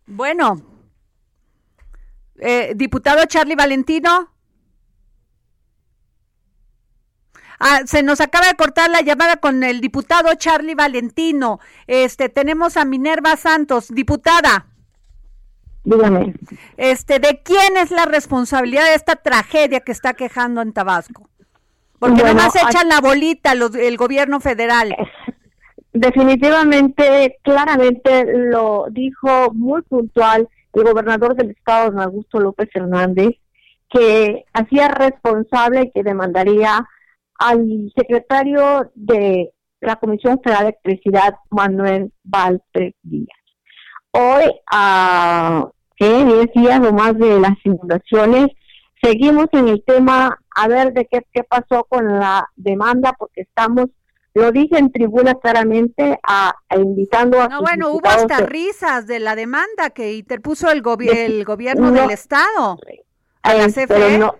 Bueno, 0.07 0.61
eh, 2.39 2.73
diputado 2.75 3.23
Charlie 3.25 3.55
Valentino. 3.55 4.32
Ah, 7.59 7.81
se 7.85 8.03
nos 8.03 8.21
acaba 8.21 8.47
de 8.47 8.55
cortar 8.55 8.89
la 8.89 9.01
llamada 9.01 9.37
con 9.37 9.63
el 9.63 9.81
diputado 9.81 10.33
Charlie 10.35 10.75
Valentino. 10.75 11.59
Este, 11.87 12.29
tenemos 12.29 12.77
a 12.77 12.85
Minerva 12.85 13.35
Santos, 13.35 13.87
diputada. 13.89 14.67
Dígame. 15.83 16.33
Este, 16.77 17.19
¿de 17.19 17.41
quién 17.43 17.77
es 17.77 17.91
la 17.91 18.05
responsabilidad 18.05 18.85
de 18.85 18.95
esta 18.95 19.17
tragedia 19.17 19.81
que 19.81 19.91
está 19.91 20.13
quejando 20.13 20.61
en 20.61 20.73
Tabasco? 20.73 21.29
Porque 21.99 22.21
Bueno, 22.21 22.39
nomás 22.39 22.55
echan 22.55 22.89
la 22.89 23.01
bolita 23.01 23.55
los, 23.55 23.75
el 23.75 23.97
gobierno 23.97 24.39
federal. 24.39 24.95
Definitivamente, 25.93 27.37
claramente 27.43 28.25
lo 28.49 28.87
dijo 28.89 29.53
muy 29.53 29.81
puntual 29.83 30.49
el 30.73 30.83
gobernador 30.83 31.35
del 31.35 31.51
estado, 31.51 31.91
don 31.91 32.01
Augusto 32.01 32.39
López 32.39 32.69
Hernández, 32.73 33.35
que 33.89 34.45
hacía 34.53 34.87
responsable 34.87 35.83
y 35.83 35.91
que 35.91 36.03
demandaría 36.03 36.87
al 37.39 37.91
secretario 37.95 38.91
de 38.95 39.51
la 39.81 39.95
Comisión 39.97 40.39
Federal 40.43 40.63
de 40.65 40.69
Electricidad, 40.83 41.35
Manuel 41.49 42.11
Valtre 42.23 42.95
Díaz. 43.01 43.37
Hoy, 44.11 44.43
a 44.71 45.67
¿qué? 45.95 46.23
10 46.25 46.53
días 46.55 46.79
o 46.87 46.93
más 46.93 47.17
de 47.17 47.39
las 47.39 47.53
inundaciones, 47.63 48.47
seguimos 49.01 49.47
en 49.53 49.67
el 49.67 49.83
tema 49.85 50.37
a 50.55 50.67
ver 50.67 50.93
de 50.93 51.05
qué, 51.05 51.21
qué 51.33 51.43
pasó 51.43 51.83
con 51.89 52.19
la 52.19 52.47
demanda, 52.55 53.13
porque 53.17 53.41
estamos, 53.41 53.87
lo 54.35 54.51
dije 54.51 54.77
en 54.77 54.91
tribuna 54.91 55.33
claramente, 55.35 56.19
a, 56.23 56.53
a 56.69 56.75
invitando 56.77 57.41
a 57.41 57.47
No, 57.49 57.61
bueno, 57.61 57.89
hubo 57.89 58.07
hasta 58.07 58.37
risas 58.41 59.07
de 59.07 59.19
la 59.19 59.35
demanda 59.35 59.89
que 59.89 60.13
interpuso 60.13 60.69
el, 60.71 60.81
gobi- 60.83 61.09
el 61.13 61.43
gobierno 61.43 61.89
No. 61.91 62.01
del 62.01 62.11
estado. 62.11 62.77
a 63.41 63.53
la 63.55 63.65
Eh, 63.65 63.67
CFE. 63.69 63.87
pero 63.87 64.17
no, 64.17 64.35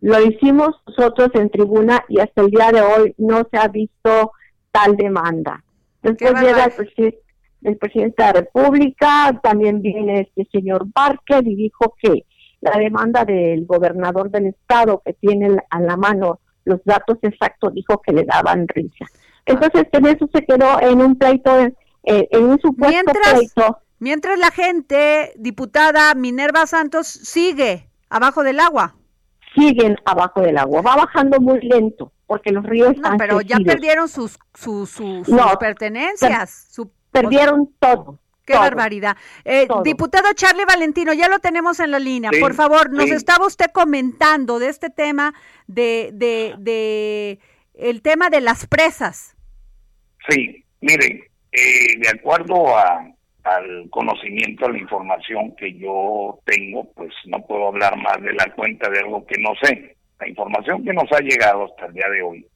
lo 0.00 0.20
hicimos 0.22 0.70
nosotros 0.86 1.30
en 1.34 1.50
tribuna 1.50 2.04
y 2.08 2.20
hasta 2.20 2.42
el 2.42 2.48
día 2.50 2.70
de 2.72 2.82
hoy 2.82 3.14
no 3.18 3.42
se 3.50 3.56
ha 3.58 3.68
visto 3.68 4.32
tal 4.70 4.96
demanda. 4.96 5.62
Después 6.02 6.32
llega 6.40 6.64
el, 6.64 6.72
presi- 6.72 7.16
el 7.62 7.76
presidente 7.78 8.22
de 8.22 8.24
la 8.26 8.32
República, 8.32 9.40
también 9.42 9.80
viene 9.80 10.20
este 10.20 10.46
señor 10.52 10.84
Barker 10.94 11.46
y 11.46 11.56
dijo 11.56 11.94
que 12.02 12.26
la 12.60 12.78
demanda 12.78 13.24
del 13.24 13.64
gobernador 13.66 14.30
del 14.30 14.46
estado 14.46 15.00
que 15.04 15.14
tiene 15.14 15.56
a 15.70 15.80
la 15.80 15.96
mano 15.96 16.40
los 16.66 16.80
datos 16.84 17.18
exactos 17.22 17.74
dijo 17.74 18.00
que 18.00 18.12
le 18.12 18.24
daban 18.24 18.66
risa. 18.68 19.04
Entonces 19.46 19.84
en 19.92 20.06
eso 20.06 20.28
se 20.34 20.44
quedó 20.46 20.80
en 20.80 21.00
un 21.02 21.16
pleito, 21.16 21.58
eh, 21.58 21.72
en 22.30 22.44
un 22.44 22.58
supuesto 22.60 22.90
Mientras- 23.04 23.34
pleito. 23.34 23.78
Mientras 24.00 24.38
la 24.38 24.50
gente, 24.50 25.32
diputada 25.36 26.14
Minerva 26.14 26.66
Santos, 26.66 27.06
sigue 27.06 27.88
abajo 28.10 28.42
del 28.42 28.60
agua. 28.60 28.96
Siguen 29.54 29.96
abajo 30.04 30.40
del 30.40 30.58
agua. 30.58 30.82
Va 30.82 30.96
bajando 30.96 31.40
muy 31.40 31.60
lento 31.60 32.12
porque 32.26 32.50
los 32.52 32.64
ríos 32.64 32.96
No, 32.98 33.16
pero 33.18 33.40
ya 33.40 33.58
perdieron 33.58 34.08
sus, 34.08 34.38
sus, 34.54 34.90
sus, 34.90 35.26
sus 35.26 35.28
No, 35.28 35.56
pertenencias. 35.58 36.68
su- 36.70 36.90
Perdieron 37.10 37.72
todo. 37.78 38.18
Qué 38.44 38.52
todo. 38.54 38.62
barbaridad. 38.62 39.16
Eh, 39.44 39.66
diputado 39.84 40.32
Charlie 40.34 40.64
Valentino, 40.66 41.12
ya 41.14 41.28
lo 41.28 41.38
tenemos 41.38 41.80
en 41.80 41.90
la 41.92 41.98
línea. 41.98 42.30
Sí, 42.32 42.40
Por 42.40 42.54
favor, 42.54 42.90
nos 42.92 43.04
sí. 43.04 43.12
estaba 43.12 43.46
usted 43.46 43.66
comentando 43.72 44.58
de 44.58 44.68
este 44.68 44.90
tema 44.90 45.32
de, 45.66 46.10
de, 46.12 46.54
de 46.58 47.38
el 47.74 48.02
tema 48.02 48.28
de 48.30 48.40
las 48.42 48.66
presas. 48.66 49.34
Sí, 50.28 50.64
miren, 50.80 51.20
eh, 51.52 51.98
de 52.00 52.08
acuerdo 52.08 52.76
a, 52.76 53.06
al 53.44 53.88
conocimiento, 53.90 54.66
a 54.66 54.72
la 54.72 54.78
información 54.78 55.54
que 55.56 55.72
yo 55.74 56.40
tengo, 56.46 56.90
pues 56.94 57.12
no 57.26 57.44
puedo 57.46 57.68
hablar 57.68 57.96
más 57.98 58.20
de 58.22 58.32
la 58.32 58.52
cuenta 58.54 58.88
de 58.90 59.00
algo 59.00 59.24
que 59.26 59.40
no 59.40 59.50
sé. 59.62 59.96
La 60.18 60.28
información 60.28 60.84
que 60.84 60.92
nos 60.92 61.10
ha 61.12 61.20
llegado 61.20 61.66
hasta 61.66 61.86
el 61.86 61.92
día 61.92 62.08
de 62.10 62.22
hoy 62.22 62.46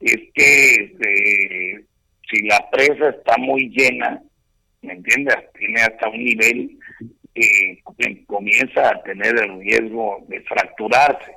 es 0.00 0.16
que 0.32 0.74
este, 0.74 1.84
si 2.30 2.42
la 2.46 2.70
presa 2.70 3.10
está 3.10 3.36
muy 3.36 3.68
llena, 3.68 4.22
¿me 4.80 4.94
entiendes? 4.94 5.36
Tiene 5.58 5.82
hasta 5.82 6.08
un 6.08 6.24
nivel 6.24 6.78
eh, 7.34 7.78
que 7.98 8.24
comienza 8.24 8.88
a 8.88 9.02
tener 9.02 9.38
el 9.42 9.60
riesgo 9.60 10.24
de 10.28 10.40
fracturarse. 10.42 11.32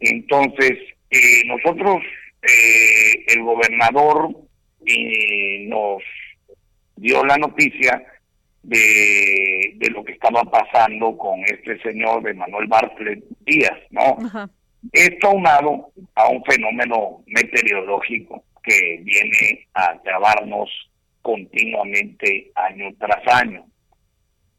Entonces, 0.00 0.78
eh, 1.10 1.42
nosotros, 1.44 2.02
eh, 2.42 3.24
el 3.28 3.42
gobernador 3.42 4.30
eh, 4.86 5.66
nos 5.68 6.02
dio 6.96 7.24
la 7.24 7.36
noticia 7.36 8.02
de, 8.62 9.74
de 9.76 9.90
lo 9.90 10.04
que 10.04 10.12
estaba 10.12 10.42
pasando 10.44 11.16
con 11.16 11.40
este 11.40 11.78
señor 11.80 12.22
de 12.22 12.34
Manuel 12.34 12.68
Bartlett 12.68 13.24
Díaz, 13.44 13.78
¿no? 13.90 14.16
Esto 14.92 15.28
aunado 15.28 15.92
a 16.14 16.28
un 16.28 16.42
fenómeno 16.44 17.22
meteorológico 17.26 18.44
que 18.62 19.00
viene 19.02 19.66
a 19.74 19.86
agravarnos 19.86 20.68
continuamente 21.22 22.50
año 22.54 22.90
tras 22.98 23.26
año. 23.42 23.64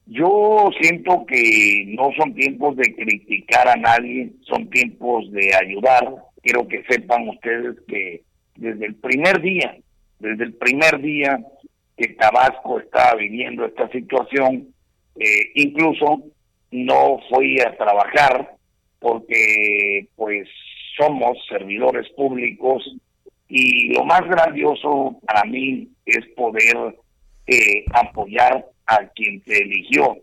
Yo 0.05 0.69
siento 0.81 1.25
que 1.25 1.85
no 1.87 2.11
son 2.17 2.33
tiempos 2.33 2.75
de 2.75 2.93
criticar 2.93 3.67
a 3.67 3.75
nadie, 3.75 4.31
son 4.41 4.69
tiempos 4.69 5.31
de 5.31 5.55
ayudar. 5.55 6.13
Quiero 6.41 6.67
que 6.67 6.83
sepan 6.89 7.29
ustedes 7.29 7.77
que 7.87 8.21
desde 8.55 8.85
el 8.85 8.95
primer 8.95 9.41
día, 9.41 9.77
desde 10.19 10.43
el 10.43 10.53
primer 10.53 11.01
día 11.01 11.39
que 11.97 12.09
Tabasco 12.09 12.79
estaba 12.79 13.15
viviendo 13.15 13.65
esta 13.65 13.87
situación, 13.89 14.67
eh, 15.19 15.51
incluso 15.55 16.23
no 16.71 17.19
fui 17.29 17.59
a 17.59 17.75
trabajar 17.77 18.55
porque 18.99 20.07
pues 20.15 20.47
somos 20.97 21.37
servidores 21.49 22.09
públicos 22.13 22.83
y 23.47 23.93
lo 23.93 24.05
más 24.05 24.21
grandioso 24.27 25.19
para 25.25 25.43
mí 25.43 25.89
es 26.05 26.25
poder 26.35 26.95
eh, 27.45 27.85
apoyar 27.93 28.65
a 28.87 28.97
quien 29.15 29.41
te 29.41 29.61
eligió. 29.61 30.17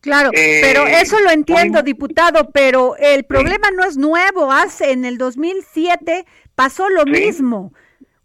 Claro, 0.00 0.30
Eh, 0.34 0.60
pero 0.62 0.86
eso 0.86 1.18
lo 1.20 1.30
entiendo, 1.30 1.82
diputado, 1.82 2.50
pero 2.50 2.94
el 2.98 3.24
problema 3.24 3.70
no 3.74 3.84
es 3.84 3.96
nuevo. 3.96 4.52
Hace 4.52 4.92
en 4.92 5.06
el 5.06 5.16
2007 5.16 6.26
pasó 6.54 6.88
lo 6.90 7.04
Sí. 7.04 7.10
mismo. 7.10 7.72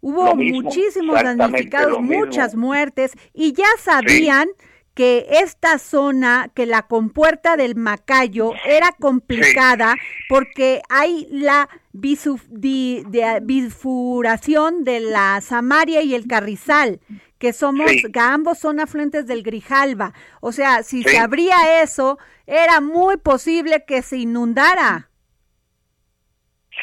Hubo 0.00 0.34
mismo, 0.34 0.62
muchísimos 0.62 1.22
damnificados, 1.22 2.00
mismo. 2.00 2.18
muchas 2.24 2.54
muertes 2.54 3.12
y 3.34 3.52
ya 3.52 3.66
sabían 3.78 4.48
que 4.94 5.26
esta 5.30 5.78
zona, 5.78 6.50
que 6.54 6.66
la 6.66 6.82
compuerta 6.82 7.56
del 7.56 7.74
Macayo 7.76 8.52
era 8.66 8.92
complicada 8.98 9.94
porque 10.28 10.82
hay 10.88 11.26
la 11.30 11.68
bisuf- 11.94 12.46
di- 12.48 13.02
de- 13.08 13.40
bifuración 13.42 14.84
de 14.84 15.00
la 15.00 15.40
Samaria 15.42 16.02
y 16.02 16.14
el 16.14 16.26
Carrizal, 16.26 17.00
que 17.38 17.52
somos, 17.52 17.90
Sí. 17.90 18.02
que 18.12 18.20
ambos 18.20 18.58
son 18.58 18.80
afluentes 18.80 19.26
del 19.26 19.42
Grijalba. 19.42 20.12
O 20.40 20.52
sea, 20.52 20.82
si 20.82 21.02
se 21.02 21.18
abría 21.18 21.82
eso, 21.82 22.18
era 22.46 22.80
muy 22.80 23.16
posible 23.16 23.84
que 23.86 24.02
se 24.02 24.18
inundara. 24.18 25.08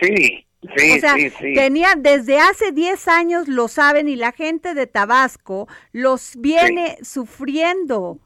Sí, 0.01 0.46
sí, 0.76 0.98
o 0.98 1.00
sea, 1.00 1.15
sí, 1.15 1.30
sí. 1.30 1.54
tenía 1.54 1.93
desde 1.98 2.39
hace 2.39 2.72
10 2.72 3.08
años 3.08 3.48
lo 3.48 3.67
saben 3.67 4.08
y 4.08 4.15
la 4.15 4.32
gente 4.32 4.74
de 4.74 4.88
Tabasco 4.88 5.67
los 5.91 6.34
viene 6.38 6.98
sufriendo. 7.04 8.20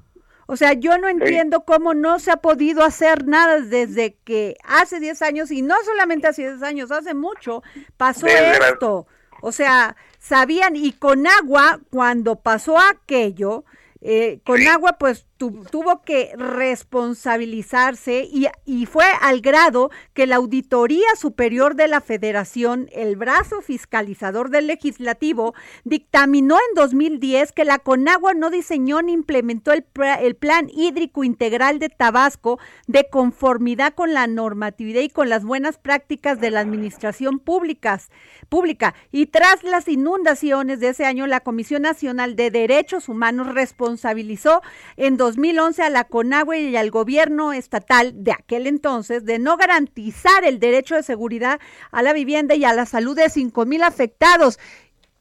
O 0.48 0.58
sea, 0.58 0.74
yo 0.74 0.98
no 0.98 1.08
entiendo 1.08 1.64
cómo 1.64 1.94
no 1.94 2.20
se 2.20 2.30
ha 2.30 2.38
podido 2.38 2.84
hacer 2.84 3.26
nada 3.26 3.62
desde 3.62 4.18
que 4.26 4.58
hace 4.66 5.00
10 5.00 5.22
años, 5.22 5.50
y 5.50 5.62
no 5.62 5.76
solamente 5.86 6.28
hace 6.28 6.42
10 6.42 6.62
años, 6.64 6.92
hace 6.92 7.14
mucho, 7.14 7.64
pasó 7.96 8.26
Desde 8.26 8.58
esto. 8.58 9.08
O 9.42 9.54
sea, 9.54 9.96
sabían, 10.20 10.76
y 10.76 10.92
con 10.92 11.26
agua, 11.26 11.80
cuando 11.90 12.36
pasó 12.36 12.78
aquello, 12.78 13.64
eh, 14.02 14.42
con 14.44 14.68
agua 14.68 14.98
pues 15.00 15.26
tu- 15.42 15.64
tuvo 15.72 16.04
que 16.04 16.34
responsabilizarse 16.38 18.30
y, 18.32 18.86
fue 18.86 19.06
al 19.22 19.42
grado 19.42 19.90
que 20.14 20.28
la 20.28 20.36
Auditoría 20.36 21.08
Superior 21.18 21.74
de 21.76 21.88
la 21.88 22.00
Federación, 22.00 22.90
el 22.92 23.16
brazo 23.16 23.62
fiscalizador 23.62 24.52
del 24.52 24.68
legislativo, 24.68 25.56
dictaminó 25.84 26.58
en 26.58 26.76
2010 26.76 27.54
que 27.54 27.66
la 27.66 27.80
Conagua 27.80 28.36
no 28.36 28.52
diseñó 28.52 29.02
ni 29.02 29.14
implementó 29.14 29.72
el, 29.74 29.84
el 30.20 30.36
Plan 30.36 30.70
Hídrico 30.72 31.24
Integral 31.24 31.80
de 31.80 31.90
Tabasco 31.90 32.60
de 32.86 33.08
conformidad 33.10 33.96
con 33.96 34.14
la 34.14 34.28
normatividad 34.28 35.02
y 35.02 35.10
con 35.10 35.30
las 35.30 35.44
buenas 35.44 35.80
prácticas 35.80 36.40
de 36.40 36.52
la 36.52 36.60
administración 36.60 37.40
públicas, 37.40 38.12
pública. 38.48 38.94
Y 39.12 39.26
tras 39.26 39.64
las 39.64 39.88
inundaciones 39.88 40.80
de 40.80 40.90
ese 40.90 41.06
año, 41.06 41.26
la 41.26 41.40
Comisión 41.40 41.82
Nacional 41.82 42.36
de 42.36 42.52
Derechos 42.52 43.10
Humanos 43.10 43.56
responsabilizó 43.56 44.62
en 44.98 45.18
2011 45.32 45.84
a 45.84 45.90
la 45.90 46.04
Conagua 46.04 46.58
y 46.58 46.76
al 46.76 46.92
gobierno 46.92 47.54
estatal 47.54 48.24
de 48.24 48.34
aquel 48.34 48.68
entonces 48.68 49.26
de 49.26 49.40
no 49.40 49.56
garantizar 49.56 50.44
el 50.44 50.60
derecho 50.60 50.96
de 50.96 51.04
seguridad 51.04 51.62
a 51.92 52.04
la 52.04 52.12
vivienda 52.12 52.56
y 52.56 52.66
a 52.66 52.74
la 52.74 52.86
salud 52.86 53.16
de 53.16 53.30
cinco 53.30 53.66
mil 53.66 53.82
afectados. 53.84 54.60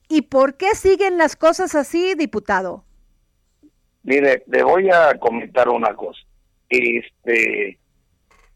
¿Y 0.09 0.23
por 0.23 0.57
qué 0.57 0.75
siguen 0.75 1.16
las 1.16 1.37
cosas 1.37 1.77
así, 1.77 2.14
diputado? 2.16 2.85
Mire, 4.03 4.42
le 4.49 4.64
voy 4.64 4.90
a 4.90 5.16
comentar 5.20 5.68
una 5.68 5.94
cosa. 5.94 6.18
Este, 6.68 7.79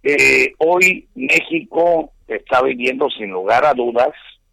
eh, 0.03 0.53
hoy 0.59 1.09
México 1.15 2.11
está 2.27 2.63
viviendo 2.63 3.09
sin 3.11 3.31
lugar 3.31 3.65
a 3.65 3.75
dudas 3.75 4.11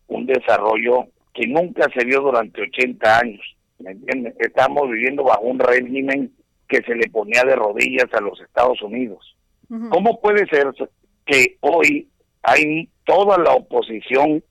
un 0.07 0.27
desarrollo 0.27 1.07
que 1.33 1.47
nunca 1.47 1.87
se 1.97 2.05
vio 2.05 2.21
durante 2.21 2.61
80 2.61 3.19
años. 3.19 3.41
¿Me 3.79 3.91
entiende? 3.91 4.35
Estamos 4.37 4.87
viviendo 4.91 5.23
bajo 5.23 5.41
un 5.41 5.57
régimen 5.57 6.31
que 6.71 6.81
se 6.83 6.95
le 6.95 7.09
ponía 7.09 7.43
de 7.43 7.55
rodillas 7.55 8.07
a 8.13 8.21
los 8.21 8.39
Estados 8.39 8.81
Unidos. 8.81 9.35
¿Cómo 9.89 10.19
puede 10.21 10.47
ser 10.47 10.67
que 11.25 11.57
hoy 11.59 12.07
hay 12.43 12.87
toda 13.05 13.37
la 13.37 13.53
oposición 13.53 14.41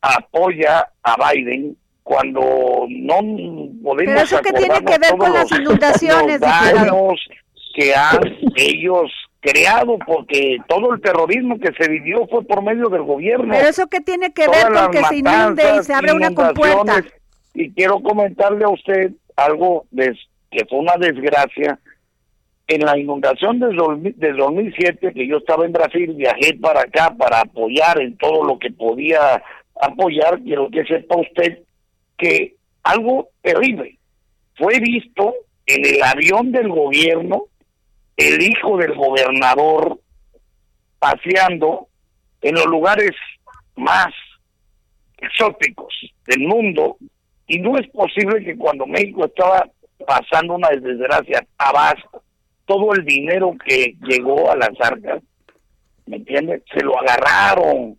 apoya 0.00 0.88
a 1.02 1.32
Biden 1.32 1.76
cuando 2.02 2.40
no 2.88 3.14
podemos 3.82 3.96
Pero 3.96 4.20
eso 4.20 4.40
qué 4.42 4.52
tiene 4.52 4.80
que 4.84 4.98
ver 4.98 5.16
con 5.16 5.32
las 5.32 5.50
inundaciones, 5.52 6.40
los 6.40 6.50
daños 6.74 7.20
que 7.74 7.94
han 7.94 8.20
ellos 8.56 9.10
creado 9.40 9.98
porque 10.06 10.58
todo 10.68 10.92
el 10.94 11.00
terrorismo 11.00 11.58
que 11.58 11.72
se 11.78 11.88
vivió 11.88 12.26
fue 12.28 12.44
por 12.44 12.62
medio 12.62 12.88
del 12.88 13.02
gobierno. 13.02 13.52
Pero 13.54 13.68
eso 13.68 13.86
qué 13.88 14.00
tiene 14.00 14.32
que 14.32 14.44
Todas 14.44 14.64
ver 14.64 14.72
con 14.72 14.90
que 14.90 15.04
se 15.04 15.16
inunde 15.16 15.62
y 15.80 15.82
se 15.84 15.94
abra 15.94 16.14
una 16.14 16.34
compuerta. 16.34 17.04
Y 17.54 17.70
quiero 17.72 18.00
comentarle 18.02 18.64
a 18.64 18.68
usted 18.68 19.12
algo 19.36 19.86
des- 19.90 20.18
que 20.52 20.64
fue 20.66 20.78
una 20.78 20.96
desgracia. 20.98 21.78
En 22.68 22.80
la 22.82 22.96
inundación 22.96 23.58
del, 23.58 23.74
dos- 23.76 23.98
del 24.00 24.36
2007, 24.36 25.12
que 25.12 25.26
yo 25.26 25.38
estaba 25.38 25.66
en 25.66 25.72
Brasil, 25.72 26.14
viajé 26.14 26.54
para 26.60 26.82
acá 26.82 27.12
para 27.18 27.40
apoyar 27.40 28.00
en 28.00 28.16
todo 28.16 28.44
lo 28.44 28.58
que 28.58 28.70
podía 28.70 29.42
apoyar. 29.80 30.40
Quiero 30.42 30.70
que 30.70 30.84
sepa 30.84 31.16
usted 31.16 31.58
que 32.16 32.54
algo 32.84 33.28
terrible 33.42 33.98
fue 34.56 34.78
visto 34.78 35.34
en 35.66 35.84
el 35.84 36.02
avión 36.04 36.52
del 36.52 36.68
gobierno, 36.68 37.42
el 38.16 38.40
hijo 38.40 38.78
del 38.78 38.94
gobernador 38.94 39.98
paseando 40.98 41.88
en 42.42 42.54
los 42.54 42.66
lugares 42.66 43.10
más 43.76 44.12
exóticos 45.18 45.92
del 46.26 46.40
mundo 46.46 46.96
y 47.46 47.58
no 47.58 47.76
es 47.76 47.88
posible 47.88 48.44
que 48.44 48.56
cuando 48.56 48.86
México 48.86 49.24
estaba 49.24 49.68
pasando 50.06 50.54
una 50.54 50.68
desgracia 50.70 51.46
Tabasco, 51.56 52.22
todo 52.66 52.92
el 52.94 53.04
dinero 53.04 53.54
que 53.64 53.94
llegó 54.02 54.50
a 54.50 54.56
las 54.56 54.70
arcas, 54.80 55.22
¿me 56.06 56.16
entiendes? 56.16 56.62
Se 56.72 56.82
lo 56.84 56.98
agarraron. 57.00 57.96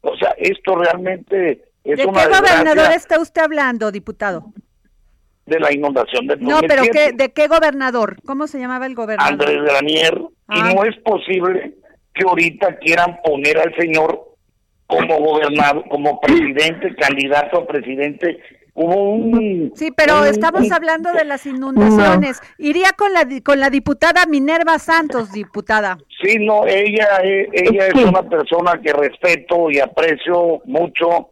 O 0.00 0.16
sea, 0.16 0.34
esto 0.38 0.76
realmente 0.76 1.64
es 1.84 1.96
¿De 1.98 2.02
qué 2.04 2.06
una 2.06 2.20
desgracia 2.26 2.56
gobernador 2.62 2.92
está 2.92 3.20
usted 3.20 3.42
hablando, 3.42 3.90
diputado? 3.92 4.52
de 5.46 5.60
la 5.60 5.72
inundación 5.72 6.26
del 6.26 6.40
No, 6.40 6.58
pero 6.62 6.82
2007. 6.82 6.90
¿qué, 6.92 7.12
¿de 7.16 7.32
qué 7.32 7.46
gobernador? 7.46 8.16
¿Cómo 8.26 8.48
se 8.48 8.58
llamaba 8.58 8.86
el 8.86 8.96
gobernador? 8.96 9.32
Andrés 9.32 9.62
Granier, 9.62 10.20
Ah. 10.48 10.70
y 10.70 10.74
no 10.74 10.84
es 10.84 10.96
posible 11.02 11.74
que 12.14 12.24
ahorita 12.28 12.78
quieran 12.78 13.20
poner 13.24 13.56
al 13.58 13.72
señor 13.76 14.24
como 14.88 15.18
gobernador, 15.20 15.84
como 15.88 16.20
presidente, 16.20 16.94
candidato 16.96 17.58
a 17.58 17.66
presidente. 17.66 18.38
Hubo 18.78 19.14
un... 19.14 19.72
Sí, 19.74 19.90
pero 19.90 20.20
un- 20.20 20.26
estamos 20.26 20.66
un- 20.66 20.72
hablando 20.72 21.10
de 21.12 21.24
las 21.24 21.46
inundaciones. 21.46 22.38
Iría 22.58 22.90
con 22.96 23.10
la 23.14 23.24
di- 23.24 23.40
con 23.40 23.58
la 23.58 23.70
diputada 23.70 24.26
Minerva 24.26 24.78
Santos, 24.78 25.32
diputada. 25.32 25.96
Sí, 26.22 26.36
no, 26.38 26.66
ella, 26.66 27.08
eh, 27.24 27.48
ella 27.52 27.86
es 27.88 27.94
una 27.94 28.22
persona 28.22 28.78
que 28.82 28.92
respeto 28.92 29.70
y 29.70 29.78
aprecio 29.80 30.60
mucho, 30.66 31.30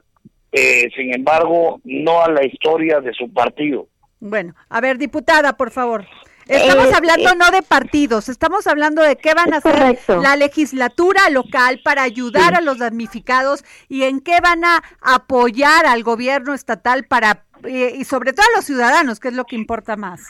eh, 0.53 0.89
sin 0.97 1.15
embargo, 1.15 1.81
no 1.85 2.23
a 2.23 2.31
la 2.31 2.47
historia 2.47 3.01
de 3.01 3.13
su 3.13 3.31
partido. 3.31 3.89
Bueno, 4.21 4.55
a 4.71 4.81
ver, 4.81 4.97
diputada, 4.97 5.55
por 5.55 5.71
favor. 5.71 6.07
Estamos 6.47 6.87
Eh, 6.87 6.95
hablando 6.95 7.31
eh. 7.31 7.37
no 7.39 7.51
de 7.51 7.63
partidos, 7.63 8.29
estamos 8.29 8.67
hablando 8.67 9.03
de 9.03 9.17
qué 9.17 9.33
van 9.35 9.55
a 9.55 9.59
hacer 9.59 9.73
correcto. 9.73 10.21
la 10.21 10.37
legislatura 10.37 11.31
local 11.31 11.81
para 11.85 12.03
ayudar 12.03 12.55
a 12.55 12.61
los 12.61 12.79
damnificados 12.79 13.65
y 13.89 14.03
en 14.03 14.21
qué 14.21 14.39
van 14.43 14.65
a 14.65 14.83
apoyar 15.01 15.87
al 15.87 16.03
gobierno 16.03 16.53
estatal 16.55 17.05
para 17.05 17.45
eh, 17.65 17.95
y 17.97 18.05
sobre 18.05 18.33
todo 18.35 18.45
a 18.53 18.57
los 18.57 18.67
ciudadanos, 18.67 19.21
que 19.21 19.29
es 19.29 19.35
lo 19.35 19.45
que 19.45 19.57
importa 19.57 19.97
más. 19.97 20.21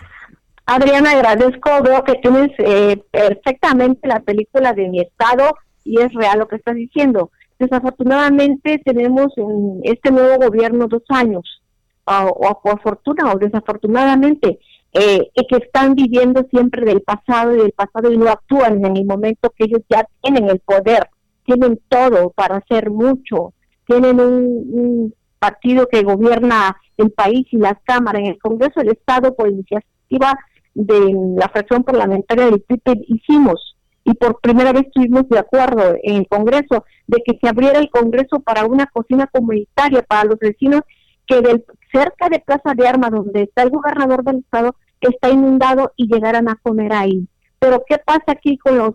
Adriana, 0.66 1.10
agradezco, 1.10 1.82
veo 1.82 2.04
que 2.04 2.14
tienes 2.14 2.50
eh, 2.58 3.02
perfectamente 3.10 4.06
la 4.08 4.20
película 4.20 4.72
de 4.72 4.88
mi 4.88 5.00
estado 5.00 5.54
y 5.84 6.00
es 6.00 6.12
real 6.14 6.38
lo 6.38 6.48
que 6.48 6.56
estás 6.56 6.74
diciendo. 6.76 7.30
Desafortunadamente 7.58 8.80
tenemos 8.84 9.26
en 9.36 9.80
este 9.82 10.10
nuevo 10.10 10.36
gobierno 10.46 10.86
dos 10.88 11.02
años, 11.08 11.62
o, 12.04 12.12
o 12.14 12.60
por 12.62 12.80
fortuna 12.82 13.32
o 13.32 13.38
desafortunadamente, 13.38 14.58
eh, 14.94 15.28
que 15.48 15.56
están 15.56 15.96
viviendo 15.96 16.46
siempre 16.50 16.84
del 16.84 17.02
pasado 17.02 17.52
y 17.52 17.58
del 17.58 17.72
pasado 17.72 18.12
y 18.12 18.16
no 18.16 18.28
actúan 18.30 18.84
en 18.84 18.96
el 18.96 19.04
momento 19.04 19.52
que 19.56 19.64
ellos 19.64 19.82
ya 19.90 20.06
tienen 20.22 20.48
el 20.48 20.60
poder, 20.60 21.08
tienen 21.44 21.80
todo 21.88 22.30
para 22.30 22.58
hacer 22.58 22.90
mucho, 22.90 23.52
tienen 23.86 24.20
un, 24.20 25.14
partido 25.40 25.86
que 25.88 26.02
gobierna 26.02 26.74
el 26.96 27.10
país 27.10 27.46
y 27.50 27.58
las 27.58 27.74
cámaras 27.84 28.22
en 28.22 28.28
el 28.28 28.38
Congreso 28.38 28.80
del 28.80 28.92
Estado 28.92 29.34
por 29.34 29.50
iniciativa 29.50 30.32
de 30.72 31.14
la 31.36 31.50
fracción 31.50 31.84
parlamentaria 31.84 32.46
del 32.46 32.62
PIB 32.62 33.04
hicimos 33.08 33.76
y 34.04 34.14
por 34.14 34.40
primera 34.40 34.72
vez 34.72 34.86
estuvimos 34.86 35.28
de 35.28 35.38
acuerdo 35.38 35.96
en 36.02 36.16
el 36.16 36.28
Congreso 36.28 36.86
de 37.08 37.22
que 37.26 37.36
se 37.38 37.46
abriera 37.46 37.78
el 37.78 37.90
Congreso 37.90 38.40
para 38.40 38.64
una 38.64 38.86
cocina 38.86 39.26
comunitaria 39.26 40.02
para 40.02 40.24
los 40.24 40.38
vecinos 40.38 40.80
que 41.26 41.42
del, 41.42 41.62
cerca 41.92 42.30
de 42.30 42.40
Plaza 42.40 42.72
de 42.74 42.88
Armas, 42.88 43.10
donde 43.10 43.42
está 43.42 43.64
el 43.64 43.70
gobernador 43.70 44.24
del 44.24 44.38
estado, 44.38 44.76
está 45.08 45.30
inundado 45.30 45.92
y 45.96 46.06
llegaran 46.06 46.48
a 46.48 46.56
comer 46.56 46.92
ahí. 46.92 47.26
Pero 47.58 47.82
¿qué 47.88 47.98
pasa 47.98 48.24
aquí 48.28 48.58
con 48.58 48.78
los, 48.78 48.94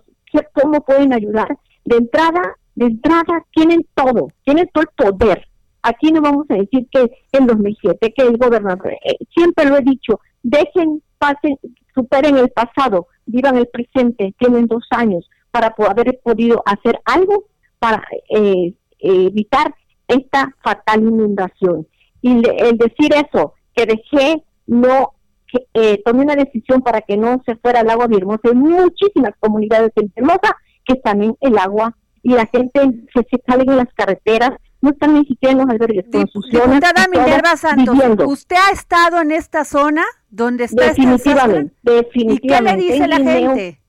cómo 0.54 0.82
pueden 0.82 1.14
ayudar? 1.14 1.58
De 1.86 1.98
entrada, 1.98 2.56
de 2.76 2.86
entrada 2.86 3.46
tienen 3.52 3.86
todo, 3.94 4.28
tienen 4.44 4.70
todo 4.74 4.84
el 4.84 5.12
poder. 5.12 5.48
Aquí 5.82 6.12
no 6.12 6.22
vamos 6.22 6.46
a 6.50 6.56
decir 6.56 6.88
que 6.92 7.10
en 7.32 7.48
2007, 7.48 8.14
que 8.16 8.24
el 8.24 8.38
gobernador, 8.38 8.94
eh, 8.94 9.18
siempre 9.34 9.66
lo 9.66 9.78
he 9.78 9.82
dicho, 9.82 10.20
dejen, 10.44 11.02
pasen, 11.18 11.58
superen 11.96 12.38
el 12.38 12.50
pasado, 12.50 13.08
vivan 13.26 13.58
el 13.58 13.68
presente, 13.68 14.36
tienen 14.38 14.68
dos 14.68 14.86
años 14.92 15.30
para 15.52 15.74
haber 15.88 16.20
podido 16.22 16.62
hacer 16.66 17.00
algo 17.06 17.46
para 17.80 18.04
eh, 18.30 18.74
evitar 19.00 19.74
esta 20.08 20.54
fatal 20.62 21.02
inundación. 21.02 21.88
Y 22.22 22.42
el 22.48 22.78
decir 22.78 23.14
eso, 23.14 23.54
que 23.74 23.86
dejé, 23.86 24.44
no, 24.68 25.14
que, 25.52 25.68
eh, 25.74 26.02
tomé 26.06 26.24
una 26.24 26.36
decisión 26.36 26.82
para 26.82 27.02
que 27.02 27.18
no 27.18 27.42
se 27.46 27.56
fuera 27.56 27.82
al 27.82 27.90
agua 27.90 28.08
de 28.08 28.18
Hermosa. 28.18 28.42
Hay 28.46 28.56
muchísimas 28.56 29.34
comunidades 29.40 29.92
en 29.96 30.12
Hermosa 30.16 30.56
que 30.86 30.94
están 30.94 31.24
en 31.24 31.36
el 31.42 31.58
agua 31.58 31.96
y 32.24 32.34
la 32.34 32.46
gente 32.48 32.82
se, 33.14 33.22
se 33.30 33.42
sale 33.48 33.64
en 33.64 33.78
las 33.78 33.94
carreteras, 33.94 34.52
no 34.82 34.92
están 34.92 35.14
ni 35.14 35.26
siquiera 35.26 35.54
en 35.54 35.58
los 35.60 35.70
albergues 35.70 36.06
Diputada 36.10 37.08
Minerva 37.12 37.56
Santos, 37.58 37.98
¿usted 38.26 38.56
ha 38.56 38.72
estado 38.72 39.22
en 39.22 39.32
esta 39.32 39.66
zona 39.66 40.04
donde 40.30 40.66
está 40.66 40.88
definitivamente, 40.88 41.76
definitivamente. 41.82 42.84
¿Y 42.84 42.88
qué 42.88 42.94
le 42.94 42.94
dice 42.94 43.08
la 43.08 43.18
gente? 43.18 43.80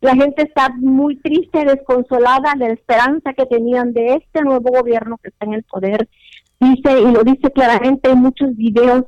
La 0.00 0.16
gente 0.16 0.42
está 0.42 0.70
muy 0.80 1.16
triste, 1.20 1.64
desconsolada 1.64 2.54
de 2.58 2.68
la 2.68 2.74
esperanza 2.74 3.32
que 3.34 3.46
tenían 3.46 3.92
de 3.92 4.16
este 4.16 4.42
nuevo 4.42 4.70
gobierno 4.70 5.16
que 5.22 5.28
está 5.28 5.46
en 5.46 5.54
el 5.54 5.62
poder. 5.62 6.08
Dice, 6.58 7.00
y 7.00 7.12
lo 7.12 7.22
dice 7.22 7.50
claramente 7.52 8.10
en 8.10 8.18
muchos 8.18 8.56
videos 8.56 9.04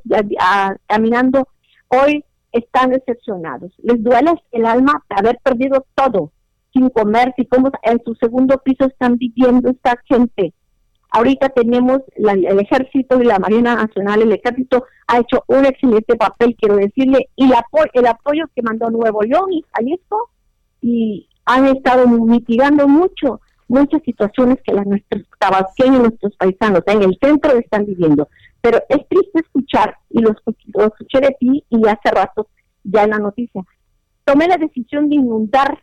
caminando, 0.86 1.48
hoy 1.88 2.24
están 2.52 2.90
decepcionados. 2.90 3.72
Les 3.82 4.02
duele 4.02 4.32
el 4.52 4.66
alma 4.66 5.04
haber 5.08 5.38
perdido 5.42 5.84
todo, 5.94 6.32
sin 6.72 6.88
comer, 6.90 7.34
y 7.36 7.46
cómo 7.46 7.70
en 7.82 8.00
su 8.04 8.14
segundo 8.14 8.58
piso 8.58 8.86
están 8.86 9.16
viviendo 9.16 9.70
esta 9.70 9.96
gente. 10.06 10.52
Ahorita 11.10 11.48
tenemos 11.50 12.00
el 12.16 12.58
ejército 12.58 13.20
y 13.20 13.24
la 13.24 13.38
Marina 13.38 13.76
Nacional, 13.76 14.22
el 14.22 14.32
ejército 14.32 14.84
ha 15.06 15.20
hecho 15.20 15.44
un 15.46 15.64
excelente 15.64 16.16
papel, 16.16 16.56
quiero 16.58 16.76
decirle, 16.76 17.28
y 17.36 17.44
el 17.44 18.06
apoyo 18.06 18.44
que 18.54 18.62
mandó 18.62 18.90
Nuevo 18.90 19.22
León 19.22 19.52
y 19.52 19.64
Jalisco 19.72 20.30
y 20.80 21.28
han 21.44 21.66
estado 21.66 22.08
mitigando 22.08 22.88
mucho 22.88 23.40
muchas 23.68 24.02
situaciones 24.02 24.58
que 24.64 24.72
las 24.72 24.86
nuestros 24.86 25.22
tabasqueños, 25.38 26.00
nuestros 26.00 26.36
paisanos 26.36 26.82
en 26.86 27.02
el 27.02 27.18
centro 27.20 27.52
están 27.58 27.86
viviendo. 27.86 28.28
Pero 28.64 28.82
es 28.88 29.06
triste 29.08 29.40
escuchar, 29.40 29.94
y 30.08 30.22
lo, 30.22 30.30
escuché 30.30 31.20
de 31.20 31.36
ti 31.38 31.62
y 31.68 31.86
hace 31.86 32.10
rato 32.10 32.48
ya 32.82 33.02
en 33.02 33.10
la 33.10 33.18
noticia, 33.18 33.62
tomé 34.24 34.48
la 34.48 34.56
decisión 34.56 35.10
de 35.10 35.16
inundar 35.16 35.78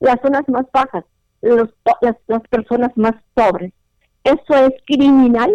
las 0.00 0.18
zonas 0.22 0.48
más 0.48 0.64
bajas, 0.72 1.04
los, 1.42 1.68
las, 2.00 2.16
las 2.28 2.40
personas 2.48 2.90
más 2.96 3.12
pobres. 3.34 3.74
Eso 4.24 4.54
es 4.66 4.72
criminal 4.86 5.52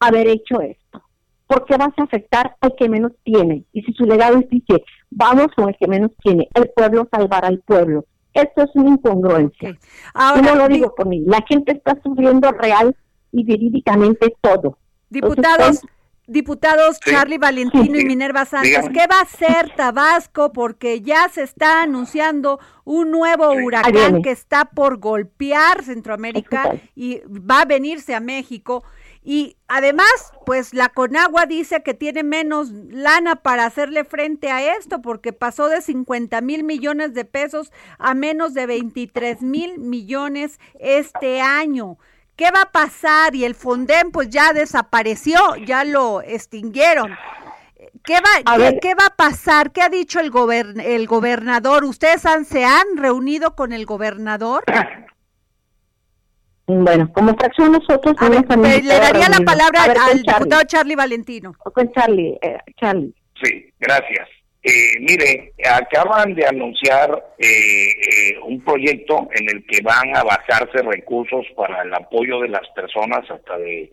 haber 0.00 0.26
hecho 0.26 0.60
esto, 0.60 1.04
porque 1.46 1.76
vas 1.76 1.96
a 1.96 2.02
afectar 2.02 2.56
al 2.62 2.74
que 2.74 2.88
menos 2.88 3.12
tiene. 3.22 3.62
Y 3.72 3.82
si 3.82 3.92
su 3.92 4.04
legado 4.04 4.38
es 4.38 4.50
dice, 4.50 4.82
vamos 5.10 5.46
con 5.54 5.68
el 5.68 5.76
que 5.78 5.86
menos 5.86 6.10
tiene, 6.24 6.48
el 6.54 6.68
pueblo 6.74 7.06
salvará 7.12 7.46
al 7.46 7.60
pueblo. 7.60 8.06
Esto 8.34 8.64
es 8.64 8.70
una 8.74 8.90
incongruencia. 8.90 9.78
Ahora, 10.14 10.42
no 10.42 10.56
lo 10.56 10.66
digo 10.66 10.92
por 10.96 11.06
mí. 11.06 11.22
La 11.26 11.44
gente 11.48 11.70
está 11.70 11.96
sufriendo 12.02 12.50
real 12.50 12.96
y 13.30 13.44
verídicamente 13.44 14.34
todo. 14.40 14.78
Diputados, 15.10 15.82
diputados 16.28 17.00
Charlie 17.00 17.38
Valentino 17.38 17.98
y 17.98 18.04
Minerva 18.04 18.44
Sánchez, 18.44 18.90
¿qué 18.92 19.06
va 19.10 19.18
a 19.18 19.22
hacer 19.22 19.74
Tabasco? 19.74 20.52
Porque 20.52 21.00
ya 21.00 21.28
se 21.28 21.42
está 21.42 21.82
anunciando 21.82 22.60
un 22.84 23.10
nuevo 23.10 23.50
huracán 23.50 24.22
que 24.22 24.30
está 24.30 24.66
por 24.66 24.98
golpear 24.98 25.82
Centroamérica 25.82 26.74
y 26.94 27.22
va 27.28 27.62
a 27.62 27.64
venirse 27.64 28.14
a 28.14 28.20
México. 28.20 28.84
Y 29.24 29.56
además, 29.66 30.32
pues 30.46 30.72
la 30.72 30.88
Conagua 30.90 31.46
dice 31.46 31.82
que 31.82 31.92
tiene 31.92 32.22
menos 32.22 32.70
lana 32.70 33.36
para 33.36 33.66
hacerle 33.66 34.04
frente 34.04 34.50
a 34.50 34.76
esto, 34.76 35.02
porque 35.02 35.32
pasó 35.32 35.68
de 35.68 35.82
50 35.82 36.40
mil 36.40 36.64
millones 36.64 37.14
de 37.14 37.24
pesos 37.24 37.72
a 37.98 38.14
menos 38.14 38.54
de 38.54 38.66
23 38.66 39.42
mil 39.42 39.78
millones 39.78 40.58
este 40.78 41.40
año. 41.40 41.98
¿Qué 42.38 42.52
va 42.52 42.62
a 42.62 42.70
pasar? 42.70 43.34
Y 43.34 43.44
el 43.44 43.56
Fonden 43.56 44.12
pues 44.12 44.30
ya 44.30 44.52
desapareció, 44.52 45.56
ya 45.66 45.82
lo 45.82 46.22
extinguieron. 46.22 47.10
¿Qué 48.04 48.14
va, 48.14 48.78
qué, 48.80 48.94
va 48.94 49.06
a 49.08 49.16
pasar? 49.16 49.72
¿Qué 49.72 49.82
ha 49.82 49.88
dicho 49.88 50.20
el, 50.20 50.30
el 50.80 51.06
gobernador? 51.08 51.82
¿Ustedes 51.82 52.24
han, 52.26 52.44
se 52.44 52.64
han 52.64 52.96
reunido 52.96 53.56
con 53.56 53.72
el 53.72 53.84
gobernador? 53.84 54.62
Bueno, 56.70 57.10
como 57.14 57.34
fracción 57.34 57.72
nosotros... 57.72 58.14
le 58.20 58.82
daría 58.82 59.30
la 59.30 59.40
palabra 59.40 59.84
al 59.84 60.20
diputado 60.20 60.62
Charlie 60.64 60.96
Valentino. 60.96 61.54
Con 61.54 61.90
Charlie, 61.92 62.38
eh, 62.42 62.58
Charlie. 62.78 63.14
Sí, 63.42 63.72
gracias. 63.80 64.28
Eh, 64.68 65.00
mire, 65.00 65.54
acaban 65.64 66.34
de 66.34 66.44
anunciar 66.46 67.24
eh, 67.38 68.38
un 68.44 68.62
proyecto 68.62 69.26
en 69.32 69.48
el 69.48 69.64
que 69.66 69.80
van 69.80 70.14
a 70.14 70.22
basarse 70.22 70.82
recursos 70.82 71.46
para 71.56 71.80
el 71.84 71.94
apoyo 71.94 72.40
de 72.40 72.48
las 72.48 72.68
personas 72.74 73.20
hasta 73.30 73.56
de 73.56 73.90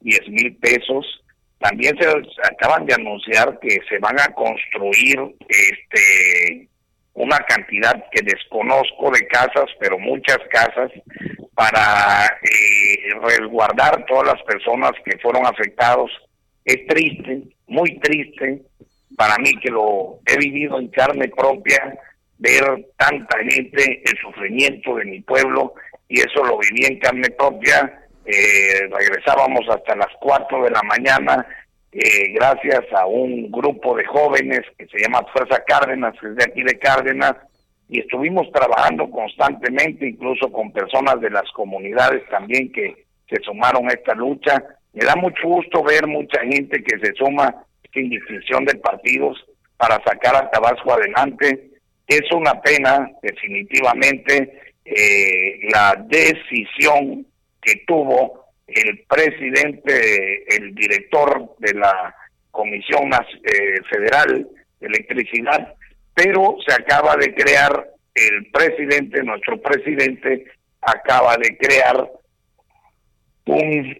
10 0.00 0.28
mil 0.28 0.54
pesos. 0.56 1.24
También 1.58 1.96
se 1.98 2.06
acaban 2.42 2.84
de 2.84 2.92
anunciar 2.92 3.58
que 3.60 3.80
se 3.88 3.98
van 4.00 4.20
a 4.20 4.26
construir 4.34 5.18
este 5.48 6.68
una 7.14 7.38
cantidad 7.38 8.04
que 8.12 8.22
desconozco 8.22 9.10
de 9.10 9.26
casas, 9.28 9.68
pero 9.80 9.98
muchas 9.98 10.38
casas, 10.50 10.92
para 11.54 12.26
eh, 12.42 13.14
resguardar 13.22 14.04
todas 14.06 14.26
las 14.34 14.42
personas 14.42 14.92
que 15.04 15.18
fueron 15.18 15.46
afectados. 15.46 16.10
Es 16.64 16.86
triste, 16.86 17.42
muy 17.66 17.98
triste, 18.00 18.62
para 19.18 19.36
mí 19.38 19.50
que 19.60 19.68
lo 19.68 20.20
he 20.24 20.38
vivido 20.38 20.78
en 20.78 20.88
carne 20.88 21.28
propia, 21.28 21.98
ver 22.38 22.62
tanta 22.96 23.38
gente, 23.38 24.00
el 24.04 24.18
sufrimiento 24.18 24.94
de 24.94 25.06
mi 25.06 25.20
pueblo, 25.22 25.74
y 26.08 26.20
eso 26.20 26.44
lo 26.44 26.56
viví 26.58 26.86
en 26.86 27.00
carne 27.00 27.28
propia. 27.30 28.06
Eh, 28.24 28.88
regresábamos 28.88 29.68
hasta 29.68 29.96
las 29.96 30.14
4 30.20 30.62
de 30.62 30.70
la 30.70 30.82
mañana 30.82 31.46
eh, 31.90 32.32
gracias 32.34 32.84
a 32.92 33.06
un 33.06 33.50
grupo 33.50 33.96
de 33.96 34.04
jóvenes 34.04 34.60
que 34.78 34.86
se 34.86 34.98
llama 34.98 35.26
Fuerza 35.32 35.64
Cárdenas, 35.66 36.14
que 36.20 36.28
es 36.28 36.36
de 36.36 36.44
aquí 36.44 36.62
de 36.62 36.78
Cárdenas, 36.78 37.34
y 37.88 38.00
estuvimos 38.00 38.52
trabajando 38.52 39.10
constantemente, 39.10 40.06
incluso 40.06 40.52
con 40.52 40.70
personas 40.70 41.20
de 41.20 41.30
las 41.30 41.50
comunidades 41.52 42.22
también 42.28 42.70
que 42.70 43.06
se 43.28 43.42
sumaron 43.42 43.88
a 43.88 43.94
esta 43.94 44.14
lucha. 44.14 44.62
Me 44.92 45.04
da 45.04 45.16
mucho 45.16 45.48
gusto 45.48 45.82
ver 45.82 46.06
mucha 46.06 46.40
gente 46.40 46.84
que 46.84 46.98
se 46.98 47.14
suma 47.14 47.64
sin 47.98 48.64
de 48.64 48.74
partidos 48.76 49.44
para 49.76 50.02
sacar 50.04 50.36
a 50.36 50.50
Tabasco 50.50 50.92
adelante. 50.92 51.70
Es 52.06 52.30
una 52.32 52.60
pena, 52.60 53.10
definitivamente, 53.22 54.72
eh, 54.84 55.58
la 55.72 55.94
decisión 56.06 57.26
que 57.60 57.82
tuvo 57.86 58.44
el 58.66 59.04
presidente, 59.08 60.56
el 60.56 60.74
director 60.74 61.54
de 61.58 61.74
la 61.74 62.14
Comisión 62.50 63.10
eh, 63.12 63.80
Federal 63.90 64.48
de 64.80 64.86
Electricidad, 64.86 65.74
pero 66.14 66.56
se 66.66 66.74
acaba 66.74 67.16
de 67.16 67.34
crear, 67.34 67.88
el 68.14 68.50
presidente, 68.50 69.22
nuestro 69.22 69.60
presidente, 69.60 70.46
acaba 70.80 71.36
de 71.36 71.56
crear 71.56 72.10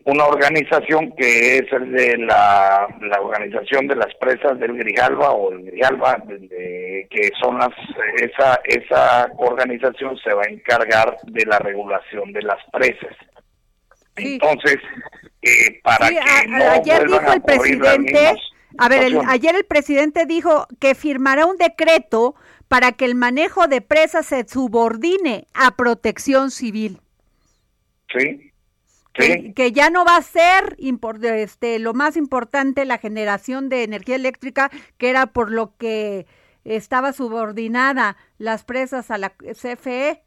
una 0.05 0.24
organización 0.26 1.12
que 1.16 1.59
es 1.59 1.72
el 1.72 1.92
de 1.92 2.18
la, 2.18 2.86
la 3.01 3.20
organización 3.20 3.86
de 3.86 3.96
las 3.96 4.14
presas 4.16 4.59
del 4.59 4.74
Grijalba 4.76 5.30
o 5.30 5.53
el 5.53 5.64
Grijalba, 5.64 6.22
que 6.28 7.30
son 7.40 7.59
las, 7.59 7.70
esa, 8.16 8.61
esa 8.64 9.30
organización 9.38 10.16
se 10.18 10.32
va 10.34 10.42
a 10.46 10.51
encargar 10.51 11.16
de 11.24 11.44
la 11.46 11.59
regulación 11.59 12.32
de 12.32 12.42
las 12.42 12.59
presas. 12.72 13.16
Entonces, 14.16 14.76
eh, 15.42 15.80
para 15.82 16.09
que 16.09 16.49
no 16.49 16.70
ayer 16.70 17.07
dijo 17.07 17.32
el 17.32 17.42
presidente, 17.42 18.34
A 18.78 18.88
ver, 18.88 19.05
el- 19.05 19.20
ayer 19.28 19.55
el 19.57 19.64
presidente 19.64 20.26
dijo 20.26 20.66
que 20.80 20.94
firmará 20.94 21.46
un 21.46 21.57
decreto 21.57 22.34
para 22.68 22.92
que 22.92 23.07
el 23.07 23.14
manejo 23.14 23.66
de 23.66 23.80
presas 23.80 24.26
se 24.26 24.46
subordine 24.46 25.46
a 25.55 25.74
protección 25.76 26.51
civil. 26.51 27.01
Sí, 28.16 28.47
Que, 29.18 29.72
ya 29.72 29.90
no 29.90 30.04
va 30.04 30.16
a 30.16 30.22
ser 30.22 30.76
este, 30.78 31.78
lo 31.78 31.92
más 31.92 32.16
importante 32.16 32.84
la 32.84 32.98
generación 32.98 33.68
de 33.68 33.82
energía 33.82 34.14
eléctrica, 34.16 34.70
que 34.96 35.10
era 35.10 35.26
por 35.26 35.50
lo 35.50 35.76
que 35.76 36.26
estaba 36.64 37.12
subordinada 37.12 38.16
las 38.38 38.64
presas 38.64 39.10
a 39.10 39.18
la 39.18 39.30
CFE, 39.30 40.22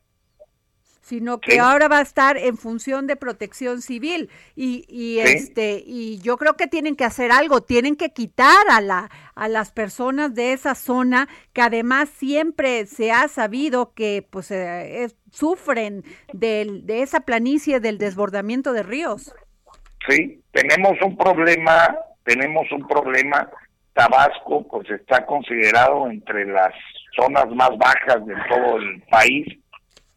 sino 1.02 1.40
que 1.40 1.54
Sí. 1.54 1.58
ahora 1.58 1.88
va 1.88 1.98
a 1.98 2.02
estar 2.02 2.38
en 2.38 2.58
función 2.58 3.08
de 3.08 3.16
protección 3.16 3.82
civil 3.82 4.30
y, 4.56 4.86
y 4.88 5.20
Sí. 5.26 5.34
este 5.36 5.84
y 5.86 6.20
yo 6.22 6.38
creo 6.38 6.56
que 6.56 6.68
tienen 6.68 6.96
que 6.96 7.04
hacer 7.06 7.32
algo, 7.32 7.62
tienen 7.62 7.96
que 7.96 8.12
quitar 8.14 8.66
a 8.70 8.82
la 8.82 9.10
a 9.36 9.48
las 9.48 9.72
personas 9.72 10.36
de 10.36 10.54
esa 10.54 10.76
zona 10.76 11.28
que 11.54 11.62
además 11.62 12.10
siempre 12.10 12.86
se 12.86 13.12
ha 13.12 13.28
sabido 13.28 13.94
que 13.94 14.26
pues 14.30 14.52
eh, 14.52 15.04
es- 15.04 15.16
sufren 15.32 16.04
del, 16.34 16.86
de 16.86 17.02
esa 17.02 17.22
planicie 17.22 17.80
del 17.80 17.98
desbordamiento 17.98 18.74
de 18.74 18.84
ríos. 18.84 19.34
sí. 20.08 20.38
Tenemos 20.52 21.02
un 21.02 21.16
problema, 21.16 21.96
tenemos 22.26 22.70
un 22.74 22.86
problema. 22.88 23.50
Tabasco, 23.94 24.68
pues 24.68 24.90
está 24.90 25.26
considerado 25.26 26.10
entre 26.10 26.46
las 26.46 26.74
zonas 27.16 27.46
más 27.56 27.70
bajas 27.78 28.26
de 28.26 28.34
todo 28.50 28.78
el 28.78 29.02
país 29.10 29.48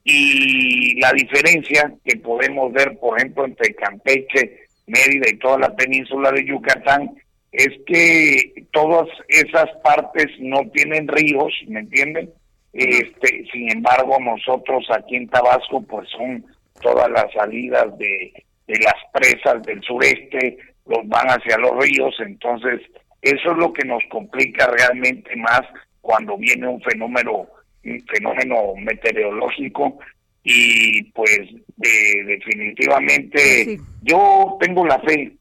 y 0.05 1.01
la 1.01 1.13
diferencia 1.13 1.93
que 2.05 2.17
podemos 2.17 2.73
ver, 2.73 2.99
por 2.99 3.19
ejemplo, 3.19 3.47
entre 3.47 3.75
Campeche, 3.75 4.67
Mérida 4.87 5.31
y 5.31 5.39
toda 5.39 5.59
la 5.59 5.75
península 5.75 6.31
de 6.31 6.45
Yucatán 6.45 7.11
es 7.53 7.71
que 7.87 8.67
todas 8.73 9.09
esas 9.29 9.71
partes 9.83 10.27
no 10.41 10.69
tienen 10.73 11.09
ríos, 11.09 11.53
¿me 11.69 11.81
entienden? 11.81 12.31
Este, 12.75 13.45
sin 13.51 13.71
embargo, 13.71 14.19
nosotros 14.21 14.85
aquí 14.91 15.17
en 15.17 15.29
Tabasco, 15.29 15.81
pues 15.83 16.09
son 16.11 16.45
todas 16.83 17.09
las 17.11 17.33
salidas 17.33 17.97
de, 17.97 18.45
de 18.67 18.79
las 18.81 18.95
presas 19.13 19.63
del 19.63 19.81
sureste, 19.83 20.59
los 20.87 21.07
van 21.09 21.29
hacia 21.29 21.57
los 21.57 21.83
ríos, 21.83 22.15
entonces 22.19 22.81
eso 23.23 23.53
es 23.53 23.57
lo 23.57 23.73
que 23.73 23.87
nos 23.87 24.03
complica 24.11 24.67
realmente 24.67 25.35
más 25.37 25.63
cuando 26.03 26.37
viene 26.37 26.69
un 26.69 26.83
fenómeno 26.83 27.47
fenómeno 28.12 28.74
meteorológico 28.76 29.99
y 30.43 31.05
pues 31.12 31.41
de- 31.76 32.24
definitivamente 32.26 33.64
Sí. 33.64 33.78
yo 34.03 34.57
tengo 34.61 34.87
la 34.87 34.99
fe 35.01 35.37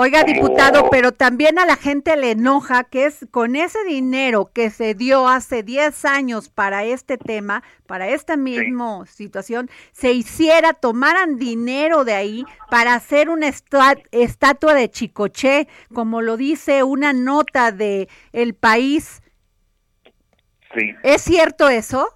Oiga, 0.00 0.20
Como- 0.20 0.32
diputado, 0.32 0.90
pero 0.90 1.10
también 1.10 1.58
a 1.58 1.66
la 1.66 1.74
gente 1.74 2.16
le 2.16 2.30
enoja 2.30 2.84
que 2.84 3.06
es 3.06 3.26
con 3.32 3.56
ese 3.56 3.82
dinero 3.82 4.48
que 4.54 4.70
se 4.70 4.94
dio 4.94 5.26
hace 5.26 5.64
10 5.64 6.04
años 6.04 6.48
para 6.48 6.84
este 6.84 7.18
tema, 7.18 7.64
para 7.84 8.08
esta 8.08 8.36
misma 8.36 9.04
situación, 9.06 9.68
se 9.90 10.12
hiciera, 10.12 10.72
tomaran 10.72 11.36
dinero 11.36 12.04
de 12.04 12.12
ahí 12.12 12.44
para 12.70 12.94
hacer 12.94 13.28
una 13.28 13.48
estatua 14.12 14.74
de 14.74 14.88
Chicoché, 14.88 15.66
como 15.92 16.22
lo 16.22 16.36
dice 16.36 16.84
una 16.84 17.12
nota 17.12 17.72
de 17.72 18.08
El 18.32 18.54
País. 18.54 19.20
Sí 20.74 20.94
¿Es 21.02 21.22
cierto 21.22 21.68
eso? 21.68 22.08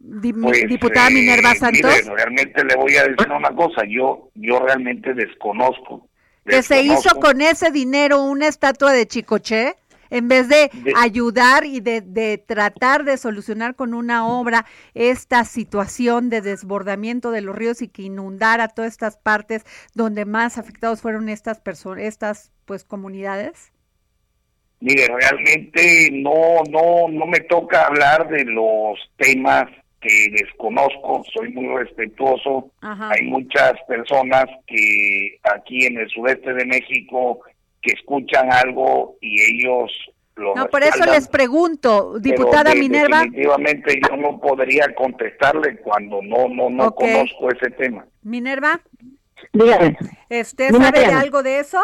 Pues, 0.00 0.66
diputada 0.66 1.08
eh, 1.08 1.14
Minerva 1.14 1.54
Santos. 1.54 1.82
mire, 1.82 2.14
realmente 2.16 2.64
le 2.64 2.74
voy 2.76 2.96
a 2.96 3.02
decir 3.04 3.30
una 3.30 3.54
cosa, 3.54 3.82
yo 3.86 4.30
yo 4.34 4.58
realmente 4.60 5.12
desconozco. 5.12 6.08
que 6.46 6.62
se 6.62 6.82
hizo 6.82 7.16
con 7.20 7.42
ese 7.42 7.70
dinero 7.70 8.22
una 8.22 8.48
estatua 8.48 8.92
de 8.92 9.06
Chicoche 9.06 9.74
en 10.08 10.26
vez 10.26 10.48
de, 10.48 10.70
De- 10.72 10.92
ayudar 10.96 11.64
y 11.66 11.80
de, 11.80 12.00
de 12.00 12.38
tratar 12.38 13.04
de 13.04 13.16
solucionar 13.18 13.76
con 13.76 13.92
una 13.94 14.26
obra 14.26 14.64
esta 14.94 15.44
situación 15.44 16.30
de 16.30 16.40
desbordamiento 16.40 17.30
de 17.30 17.42
los 17.42 17.54
ríos 17.54 17.80
y 17.82 17.88
que 17.88 18.02
inundara 18.02 18.68
todas 18.68 18.90
estas 18.90 19.18
partes 19.18 19.64
donde 19.94 20.24
más 20.24 20.56
afectados 20.58 21.00
fueron 21.02 21.28
estas 21.28 21.60
personas, 21.60 22.04
estas 22.04 22.50
pues 22.64 22.84
comunidades. 22.84 23.70
Mire, 24.80 25.06
realmente 25.08 26.08
no 26.12 26.62
no 26.70 27.08
no 27.08 27.26
me 27.26 27.40
toca 27.40 27.86
hablar 27.86 28.28
de 28.28 28.44
los 28.44 28.98
temas 29.16 29.66
que 30.00 30.28
desconozco, 30.32 31.22
soy 31.34 31.52
muy 31.52 31.66
respetuoso. 31.76 32.70
Ajá. 32.80 33.10
Hay 33.10 33.26
muchas 33.26 33.74
personas 33.86 34.46
que 34.66 35.38
aquí 35.42 35.84
en 35.84 35.98
el 35.98 36.08
sureste 36.08 36.54
de 36.54 36.64
México 36.64 37.40
que 37.82 37.92
escuchan 37.92 38.50
algo 38.50 39.16
y 39.20 39.38
ellos 39.42 39.90
lo 40.36 40.54
No, 40.54 40.68
por 40.68 40.82
eso 40.82 41.04
les 41.04 41.28
pregunto, 41.28 42.18
diputada 42.18 42.70
de- 42.72 42.80
Minerva, 42.80 43.18
Definitivamente 43.24 44.00
yo 44.08 44.16
no 44.16 44.40
podría 44.40 44.94
contestarle 44.94 45.76
cuando 45.78 46.22
no 46.22 46.48
no 46.48 46.70
no 46.70 46.94
conozco 46.94 47.50
ese 47.50 47.70
tema. 47.72 48.06
Minerva, 48.22 48.80
Dígame. 49.52 49.96
¿usted 50.30 50.70
Mira, 50.70 50.84
sabe 50.86 51.00
de 51.00 51.12
algo 51.12 51.42
de 51.42 51.58
eso? 51.60 51.80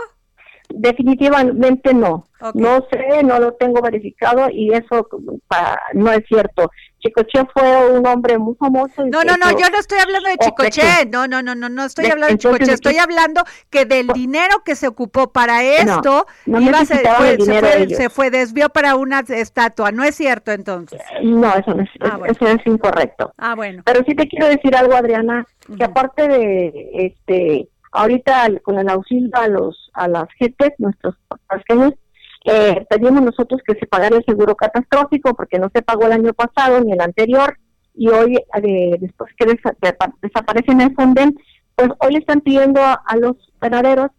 Definitivamente 0.68 1.92
no. 1.94 2.26
No 2.54 2.86
sé, 2.92 3.22
no 3.24 3.38
lo 3.40 3.52
tengo 3.54 3.80
verificado 3.80 4.48
y 4.50 4.70
eso 4.72 5.08
pa- 5.48 5.80
no 5.94 6.12
es 6.12 6.22
cierto. 6.28 6.70
Chicoche 6.98 7.40
fue 7.54 7.90
un 7.98 8.06
hombre 8.06 8.36
muy 8.36 8.54
famoso. 8.56 9.06
No, 9.06 9.22
no, 9.24 9.36
no, 9.38 9.50
yo 9.52 9.70
no 9.70 9.78
estoy 9.78 9.98
hablando 9.98 10.28
de. 10.28 10.36
Chicoche, 10.38 11.06
no, 11.10 11.26
no, 11.26 11.42
no, 11.42 11.54
no, 11.54 11.68
no 11.70 11.84
estoy 11.84 12.06
hablando 12.06 12.34
de 12.34 12.38
Chicoche, 12.38 12.66
¿de 12.66 12.72
estoy 12.74 12.98
hablando 12.98 13.42
que 13.70 13.86
del 13.86 14.08
dinero 14.08 14.62
que 14.64 14.76
se 14.76 14.86
ocupó 14.86 15.32
para 15.32 15.62
esto, 15.62 16.26
no 16.44 16.60
iba 16.60 16.80
necesitaban 16.80 17.36
fue- 17.36 17.44
se, 17.46 17.60
fue, 17.60 17.88
se 17.88 18.10
fue, 18.10 18.30
desvió 18.30 18.68
para 18.68 18.96
una 18.96 19.20
estatua, 19.20 19.90
¿no 19.90 20.04
es 20.04 20.14
cierto 20.14 20.52
entonces? 20.52 21.00
No, 21.22 21.54
eso, 21.54 21.74
no 21.74 21.82
es, 21.84 21.90
Ah, 22.00 22.16
bueno. 22.18 22.32
eso 22.34 22.46
es 22.48 22.66
incorrecto. 22.66 23.32
Ah, 23.38 23.54
bueno. 23.54 23.82
Pero 23.86 24.04
sí 24.06 24.14
te 24.14 24.28
quiero 24.28 24.46
decir 24.48 24.76
algo, 24.76 24.94
Adriana, 24.94 25.46
que 25.76 25.84
aparte 25.84 26.28
de, 26.28 26.90
este, 26.94 27.68
ahorita 27.96 28.48
con 28.62 28.78
el 28.78 28.88
auxilio 28.88 29.30
a 29.34 29.48
los, 29.48 29.90
a 29.94 30.08
las 30.08 30.26
gentes, 30.38 30.70
nuestros 30.78 31.14
pequeños, 31.48 31.92
eh, 32.44 32.86
pedimos 32.88 33.22
nosotros 33.22 33.60
que 33.66 33.74
se 33.74 33.86
pagara 33.86 34.16
el 34.16 34.24
seguro 34.24 34.54
catastrófico 34.54 35.34
porque 35.34 35.58
no 35.58 35.68
se 35.74 35.82
pagó 35.82 36.06
el 36.06 36.12
año 36.12 36.32
pasado 36.32 36.80
ni 36.80 36.92
el 36.92 37.00
anterior 37.00 37.56
y 37.94 38.08
hoy, 38.08 38.36
eh, 38.36 38.96
después 39.00 39.32
que 39.36 39.46
desa- 39.46 39.74
desaparecen 40.22 40.80
el 40.80 40.94
Fonden, 40.94 41.34
pues 41.74 41.90
hoy 42.00 42.12
le 42.12 42.18
están 42.20 42.40
pidiendo 42.42 42.80
a, 42.80 42.94
a 43.06 43.16
los 43.16 43.36
ganaderos 43.60 44.10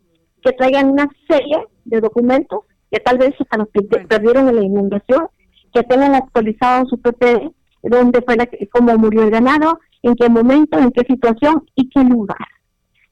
que 0.43 0.51
traigan 0.53 0.89
una 0.91 1.07
serie 1.29 1.57
de 1.85 2.01
documentos 2.01 2.61
que 2.91 2.99
tal 2.99 3.17
vez 3.17 3.33
hasta 3.39 3.57
los 3.57 3.67
que 3.73 3.81
perdieron 3.81 4.49
en 4.49 4.55
la 4.55 4.61
inundación, 4.61 5.27
que 5.73 5.83
tengan 5.83 6.15
actualizado 6.15 6.85
su 6.87 6.99
PP, 7.01 7.51
dónde 7.83 8.21
fue 8.21 8.35
la, 8.37 8.47
cómo 8.71 8.97
murió 8.97 9.23
el 9.23 9.31
ganado, 9.31 9.79
en 10.03 10.15
qué 10.15 10.29
momento, 10.29 10.77
en 10.79 10.91
qué 10.91 11.01
situación 11.05 11.65
y 11.75 11.89
qué 11.89 12.01
lugar. 12.03 12.37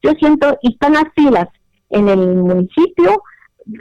Yo 0.06 0.12
siento, 0.20 0.58
y 0.62 0.74
están 0.74 0.94
las 0.94 1.06
filas 1.16 1.48
en 1.90 2.10
el 2.10 2.36
municipio, 2.36 3.24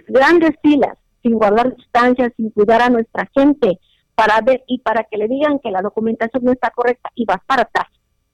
grandes 0.08 0.52
filas, 0.62 0.96
sin 1.22 1.34
guardar 1.34 1.76
distancias, 1.76 2.32
sin 2.36 2.50
cuidar 2.50 2.80
a 2.80 2.88
nuestra 2.88 3.28
gente, 3.34 3.78
para 4.14 4.40
ver 4.40 4.62
y 4.66 4.78
para 4.78 5.04
que 5.04 5.18
le 5.18 5.28
digan 5.28 5.58
que 5.58 5.70
la 5.70 5.82
documentación 5.82 6.44
no 6.44 6.52
está 6.52 6.70
correcta 6.70 7.10
y 7.14 7.26
vas 7.26 7.40
para 7.46 7.62
atrás. 7.62 7.88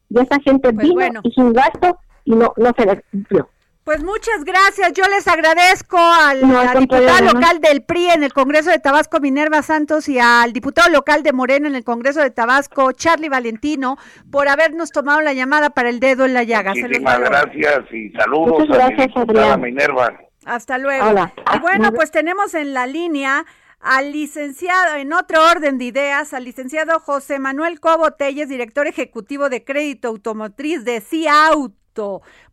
Y 0.08 0.20
esa 0.20 0.38
gente 0.40 0.72
Pues 0.72 0.86
vino, 0.86 0.94
bueno. 0.94 1.20
hizo 1.24 1.40
un 1.40 1.52
gasto 1.52 1.98
y 2.24 2.32
no, 2.36 2.52
no 2.56 2.72
se 2.76 2.86
le 2.86 3.02
cumplió. 3.10 3.48
Pues 3.90 4.04
muchas 4.04 4.44
gracias, 4.44 4.92
yo 4.92 5.02
les 5.10 5.26
agradezco 5.26 5.98
al, 5.98 6.46
No, 6.46 6.60
Adriana. 6.60 7.32
local 7.32 7.60
del 7.60 7.82
PRI 7.82 8.10
en 8.10 8.22
el 8.22 8.32
Congreso 8.32 8.70
de 8.70 8.78
Tabasco, 8.78 9.18
Minerva 9.18 9.62
Santos, 9.62 10.08
y 10.08 10.20
al 10.20 10.52
diputado 10.52 10.88
local 10.92 11.24
de 11.24 11.32
Morena 11.32 11.66
en 11.66 11.74
el 11.74 11.82
Congreso 11.82 12.20
de 12.20 12.30
Tabasco, 12.30 12.92
Charlie 12.92 13.28
Valentino, 13.28 13.98
por 14.30 14.46
habernos 14.46 14.92
tomado 14.92 15.20
la 15.22 15.32
llamada 15.32 15.70
para 15.70 15.88
el 15.88 15.98
dedo 15.98 16.24
en 16.24 16.34
la 16.34 16.44
llaga. 16.44 16.72
Muchísimas 16.72 17.18
gracias 17.18 17.80
y 17.90 18.10
saludos 18.10 18.60
Muchas 18.60 18.78
a 18.78 18.90
mi 18.90 18.94
diputada. 18.94 19.56
Minerva. 19.56 20.20
Hasta 20.44 20.78
luego. 20.78 21.08
Hola. 21.08 21.34
Y 21.56 21.58
bueno, 21.58 21.92
pues 21.92 22.12
tenemos 22.12 22.54
en 22.54 22.72
la 22.72 22.86
línea 22.86 23.44
al 23.80 24.12
licenciado, 24.12 24.94
en 24.98 25.12
otro 25.12 25.42
orden 25.50 25.78
de 25.78 25.86
ideas, 25.86 26.32
al 26.32 26.44
licenciado 26.44 27.00
José 27.00 27.40
Manuel 27.40 27.80
Cobo 27.80 28.12
Telles, 28.12 28.48
director 28.48 28.86
ejecutivo 28.86 29.48
de 29.48 29.64
crédito 29.64 30.06
automotriz 30.06 30.84
de 30.84 31.00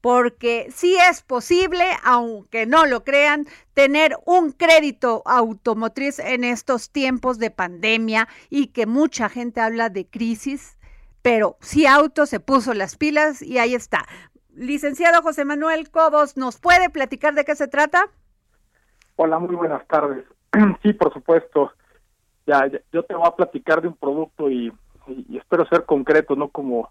Porque 0.02 0.68
sí 0.74 0.96
es 1.10 1.22
posible, 1.22 1.84
aunque 2.04 2.66
no 2.66 2.86
lo 2.86 3.04
crean, 3.04 3.46
tener 3.74 4.18
un 4.26 4.52
crédito 4.52 5.22
automotriz 5.26 6.20
en 6.20 6.44
estos 6.44 6.92
tiempos 6.92 7.38
de 7.40 7.52
pandemia 7.52 8.28
y 8.50 8.68
que 8.68 8.86
mucha 8.86 9.30
gente 9.30 9.62
habla 9.62 9.90
de 9.90 10.08
crisis, 10.08 10.78
pero 11.22 11.58
Ciauto 11.62 12.26
se 12.26 12.40
puso 12.40 12.74
las 12.74 12.96
pilas 12.96 13.42
y 13.42 13.58
ahí 13.60 13.76
está. 13.76 14.06
Licenciado 14.56 15.22
José 15.22 15.46
Manuel 15.46 15.90
Cobos, 15.92 16.36
¿nos 16.36 16.60
puede 16.60 16.90
platicar 16.90 17.34
de 17.36 17.46
qué 17.46 17.56
se 17.56 17.68
trata? 17.68 18.10
Hola, 19.16 19.40
muy 19.40 19.56
buenas 19.56 19.86
tardes. 19.88 20.26
Sí, 20.82 20.94
por 20.94 21.14
supuesto. 21.14 21.72
Ya, 22.46 22.66
ya, 22.68 22.80
yo 22.92 23.04
te 23.04 23.14
voy 23.14 23.28
a 23.28 23.36
platicar 23.36 23.82
de 23.82 23.90
un 23.90 23.96
producto 23.98 24.50
y- 24.50 24.72
y 25.08 25.38
espero 25.38 25.66
ser 25.68 25.86
concreto, 25.86 26.36
no 26.36 26.50
como 26.50 26.90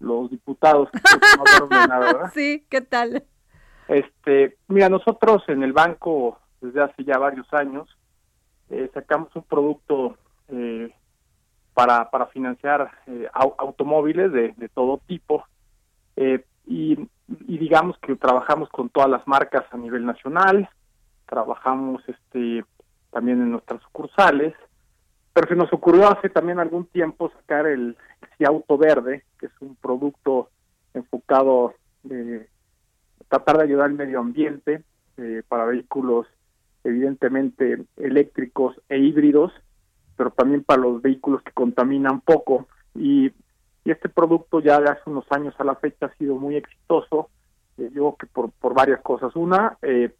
los 0.00 0.30
diputados 0.30 0.88
no 0.92 1.00
hablaron 1.42 1.68
de 1.68 1.88
nada, 1.88 1.98
¿verdad? 2.12 2.30
Sí, 2.34 2.66
¿qué 2.68 2.80
tal? 2.80 3.24
Este, 3.88 4.56
mira, 4.68 4.88
nosotros 4.88 5.42
en 5.48 5.62
el 5.62 5.72
banco 5.72 6.38
desde 6.60 6.82
hace 6.82 7.04
ya 7.04 7.18
varios 7.18 7.52
años 7.52 7.88
eh, 8.70 8.90
sacamos 8.92 9.34
un 9.36 9.42
producto 9.44 10.16
eh, 10.48 10.92
para, 11.74 12.10
para 12.10 12.26
financiar 12.26 12.90
eh, 13.06 13.28
au- 13.32 13.54
automóviles 13.58 14.32
de, 14.32 14.54
de 14.56 14.68
todo 14.68 15.00
tipo 15.06 15.44
eh, 16.16 16.44
y, 16.66 16.98
y 17.46 17.58
digamos 17.58 17.96
que 17.98 18.16
trabajamos 18.16 18.68
con 18.70 18.88
todas 18.88 19.08
las 19.10 19.26
marcas 19.28 19.64
a 19.70 19.76
nivel 19.76 20.04
nacional, 20.04 20.68
trabajamos 21.26 22.02
este 22.08 22.64
también 23.12 23.40
en 23.40 23.52
nuestras 23.52 23.80
sucursales, 23.82 24.54
pero 25.36 25.48
se 25.48 25.54
nos 25.54 25.70
ocurrió 25.70 26.08
hace 26.08 26.30
también 26.30 26.58
algún 26.58 26.86
tiempo 26.86 27.28
sacar 27.28 27.66
el 27.66 27.94
Auto 28.42 28.78
Verde, 28.78 29.24
que 29.38 29.44
es 29.44 29.52
un 29.60 29.76
producto 29.76 30.48
enfocado 30.94 31.74
eh, 32.08 32.48
tratar 33.28 33.58
de 33.58 33.64
ayudar 33.64 33.84
al 33.84 33.92
medio 33.92 34.18
ambiente 34.18 34.82
eh, 35.18 35.42
para 35.46 35.66
vehículos 35.66 36.26
evidentemente 36.84 37.84
eléctricos 37.98 38.80
e 38.88 38.96
híbridos, 38.96 39.52
pero 40.16 40.30
también 40.30 40.64
para 40.64 40.80
los 40.80 41.02
vehículos 41.02 41.42
que 41.42 41.52
contaminan 41.52 42.22
poco. 42.22 42.66
Y, 42.94 43.30
este 43.84 44.08
producto 44.08 44.58
ya 44.58 44.80
de 44.80 44.88
hace 44.88 45.02
unos 45.04 45.30
años 45.30 45.54
a 45.58 45.64
la 45.64 45.76
fecha 45.76 46.06
ha 46.06 46.14
sido 46.16 46.34
muy 46.36 46.56
exitoso, 46.56 47.28
eh, 47.76 47.90
yo 47.92 48.16
que 48.18 48.26
por, 48.26 48.50
por 48.52 48.74
varias 48.74 49.00
cosas. 49.02 49.36
Una, 49.36 49.76
eh, 49.82 50.12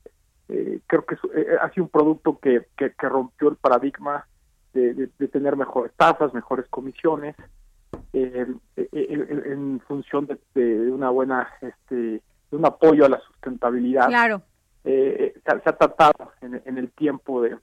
eh, 0.51 0.81
creo 0.87 1.05
que 1.07 1.17
ha 1.61 1.71
sido 1.71 1.85
un 1.85 1.91
producto 1.91 2.39
que, 2.39 2.67
que 2.77 3.09
rompió 3.09 3.49
el 3.49 3.57
paradigma 3.57 4.27
de, 4.77 4.95
de- 4.95 5.11
de 5.19 5.29
tener 5.29 5.57
mejores 5.57 5.93
tasas, 5.97 6.33
mejores 6.35 6.67
comisiones, 6.69 7.35
eh, 8.13 8.47
eh, 8.77 8.89
en, 8.93 9.53
en 9.53 9.81
función 9.89 10.27
de, 10.27 10.39
de 10.55 10.91
una 10.93 11.11
buena, 11.11 11.49
este, 11.61 11.95
de 12.51 12.57
un 12.57 12.65
apoyo 12.67 13.05
a 13.05 13.09
la 13.09 13.21
sustentabilidad. 13.21 14.07
Claro. 14.09 14.43
Eh, 14.85 15.35
se, 15.45 15.51
ha, 15.53 15.61
se 15.61 15.69
ha 15.71 15.77
tratado 15.77 16.31
en, 16.41 16.63
en 16.65 16.79
el 16.79 16.91
tiempo 16.91 17.43
de, 17.43 17.57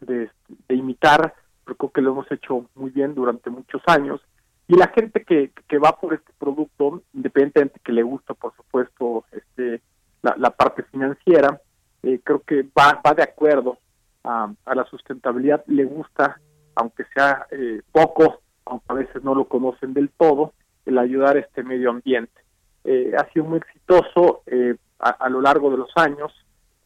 de, 0.00 0.30
de 0.68 0.74
imitar, 0.74 1.34
pero 1.64 1.76
creo 1.76 1.90
que 1.92 2.00
lo 2.00 2.10
hemos 2.12 2.32
hecho 2.32 2.66
muy 2.74 2.90
bien 2.90 3.14
durante 3.14 3.50
muchos 3.50 3.82
años. 3.86 4.20
Y 4.66 4.74
la 4.76 4.88
gente 4.88 5.24
que, 5.24 5.52
que 5.68 5.78
va 5.78 5.92
por 6.00 6.14
este 6.14 6.32
producto, 6.38 7.02
independientemente 7.14 7.80
que 7.84 7.92
le 7.92 8.02
gusta, 8.02 8.34
por 8.34 8.54
supuesto, 8.56 9.24
este, 9.32 9.80
la, 10.22 10.34
la 10.36 10.50
parte 10.50 10.82
financiera, 10.82 11.60
eh, 12.02 12.20
creo 12.24 12.40
que 12.40 12.62
va, 12.78 13.00
va 13.04 13.14
de 13.14 13.22
acuerdo 13.22 13.78
a, 14.24 14.52
a 14.64 14.74
la 14.74 14.84
sustentabilidad, 14.86 15.64
le 15.66 15.84
gusta, 15.84 16.40
aunque 16.74 17.04
sea 17.14 17.46
eh, 17.50 17.82
poco, 17.92 18.40
aunque 18.66 18.86
a 18.88 18.94
veces 18.94 19.22
no 19.24 19.34
lo 19.34 19.46
conocen 19.46 19.94
del 19.94 20.10
todo, 20.10 20.52
el 20.86 20.98
ayudar 20.98 21.36
a 21.36 21.40
este 21.40 21.62
medio 21.62 21.90
ambiente. 21.90 22.40
Eh, 22.84 23.12
ha 23.18 23.24
sido 23.32 23.44
muy 23.44 23.58
exitoso 23.58 24.42
eh, 24.46 24.76
a, 24.98 25.28
lo 25.28 25.40
largo 25.40 25.70
de 25.70 25.76
los 25.76 25.90
años 25.96 26.32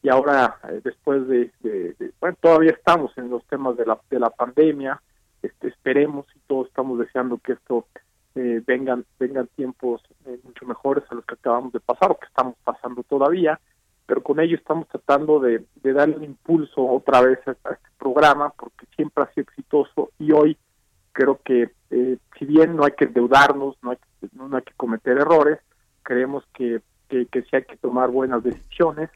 y 0.02 0.08
ahora 0.08 0.58
eh, 0.68 0.80
después 0.82 1.26
de, 1.28 1.50
de- 1.60 1.94
de- 1.98 2.12
bueno 2.20 2.36
todavía 2.40 2.72
estamos 2.72 3.16
en 3.16 3.30
los 3.30 3.44
temas 3.46 3.76
de 3.76 3.86
la 3.86 3.98
de 4.10 4.18
la 4.18 4.30
pandemia 4.30 5.00
este, 5.42 5.68
esperemos 5.68 6.26
y 6.34 6.40
todos 6.46 6.66
estamos 6.68 6.98
deseando 6.98 7.38
que 7.38 7.52
esto 7.52 7.86
eh, 8.34 8.62
vengan 8.66 9.04
vengan 9.18 9.46
tiempos 9.54 10.02
eh, 10.26 10.38
mucho 10.42 10.66
mejores 10.66 11.04
a 11.10 11.14
los 11.14 11.24
que 11.24 11.34
acabamos 11.34 11.72
de 11.72 11.80
pasar 11.80 12.10
o 12.10 12.18
que 12.18 12.26
estamos 12.26 12.54
pasando 12.64 13.02
todavía 13.04 13.60
pero 14.07 14.22
con 14.22 14.40
ello 14.40 14.57
estamos 14.57 14.88
tratando 14.88 15.40
de, 15.40 15.64
darle 15.82 16.16
un 16.16 16.24
impulso 16.24 16.84
otra 16.84 17.20
vez 17.20 17.38
a, 17.46 17.50
a 17.68 17.72
este 17.72 17.88
programa 17.98 18.50
porque 18.50 18.86
siempre 18.96 19.24
ha 19.24 19.32
sido 19.32 19.46
exitoso 19.48 20.11
y 20.18 20.32
hoy 20.32 20.57
creo 21.12 21.40
que 21.44 21.70
eh, 21.90 22.16
si 22.38 22.44
bien 22.44 22.76
no 22.76 22.84
hay 22.84 22.92
que 22.92 23.05
endeudarnos 23.05 23.76
no 23.82 23.90
hay 23.90 23.96
que, 23.96 24.28
no 24.34 24.57
hay 24.57 24.62
que 24.62 24.74
cometer 24.74 25.18
errores 25.18 25.59
creemos 26.03 26.44
que, 26.55 26.80
que, 27.09 27.26
que 27.26 27.42
sí 27.42 27.48
hay 27.53 27.64
que 27.64 27.76
tomar 27.76 28.11
buenas 28.11 28.42
decisiones. 28.42 29.11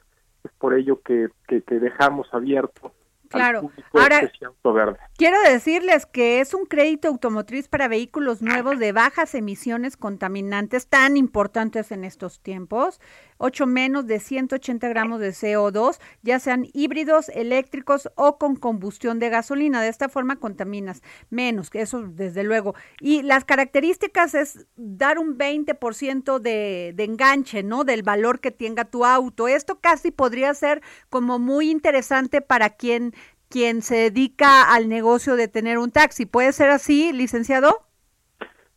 Es 0.45 0.51
por 0.59 0.75
ello 0.75 1.01
que, 1.03 1.29
que, 1.49 1.63
que 1.63 1.79
dejamos 1.79 2.33
abierto 2.33 2.93
Claro. 3.29 3.71
Ahora- 3.93 4.31
Verde. 4.63 4.99
Quiero 5.17 5.41
decirles 5.43 6.07
que 6.07 6.41
es 6.41 6.53
un 6.53 6.67
crédito 6.67 7.09
automotriz 7.09 7.69
para 7.69 7.89
vehículos 7.89 8.43
nuevos 8.43 8.79
de 8.79 8.93
bajas 8.93 9.35
emisiones 9.35 9.97
contaminantes 9.97 10.89
tan 10.89 11.17
importantes 11.17 11.93
en 11.93 12.05
estos 12.05 12.41
tiempos, 12.41 13.01
8 13.39 13.67
menos 13.67 14.07
de 14.07 14.19
180 14.21 14.89
gramos 14.89 15.21
de 15.21 15.31
CO2, 15.31 15.99
ya 16.23 16.39
sean 16.41 16.67
híbridos, 16.73 17.29
eléctricos 17.31 18.11
o 18.17 18.39
con 18.39 18.57
combustión 18.57 19.19
de 19.19 19.29
gasolina. 19.31 19.81
De 19.83 19.89
esta 19.89 20.09
forma 20.09 20.37
contaminas 20.37 21.03
menos, 21.31 21.71
que 21.71 21.83
eso 21.83 22.03
desde 22.03 22.43
luego. 22.43 22.75
Y 23.01 23.23
las 23.23 23.45
características 23.45 24.35
es 24.35 24.67
dar 24.77 25.19
un 25.19 25.37
20% 25.39 26.39
de, 26.39 26.93
de 26.95 27.05
enganche, 27.05 27.63
¿no? 27.63 27.85
Del 27.85 28.03
valor 28.03 28.41
que 28.41 28.51
tenga 28.51 28.85
tu 28.85 29.05
auto. 29.05 29.49
Esto 29.49 29.81
casi 29.81 30.11
podría 30.11 30.53
ser 30.55 30.83
como 31.09 31.39
muy 31.39 31.71
interesante 31.71 32.41
para 32.41 32.71
quien 32.71 33.15
quien 33.49 33.83
se 33.83 33.97
dedica 33.97 34.75
al 34.75 34.89
negocio 34.89 35.37
de 35.37 35.49
tener 35.49 35.79
un 35.79 35.91
taxi. 35.91 36.27
¿Puede 36.27 36.53
ser 36.53 36.71
así, 36.71 37.13
licenciado? 37.13 37.87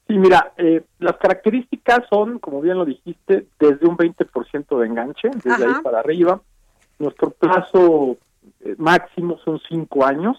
Sí, 0.07 0.17
mira, 0.17 0.53
eh, 0.57 0.83
las 0.97 1.17
características 1.17 2.01
son, 2.09 2.39
como 2.39 2.61
bien 2.61 2.77
lo 2.77 2.85
dijiste, 2.85 3.47
desde 3.59 3.87
un 3.87 3.95
20% 3.95 4.79
de 4.79 4.87
enganche, 4.87 5.29
desde 5.29 5.51
Ajá. 5.51 5.77
ahí 5.77 5.83
para 5.83 5.99
arriba. 5.99 6.41
Nuestro 6.97 7.29
plazo 7.29 8.17
eh, 8.61 8.75
máximo 8.77 9.37
son 9.45 9.59
cinco 9.69 10.05
años. 10.05 10.37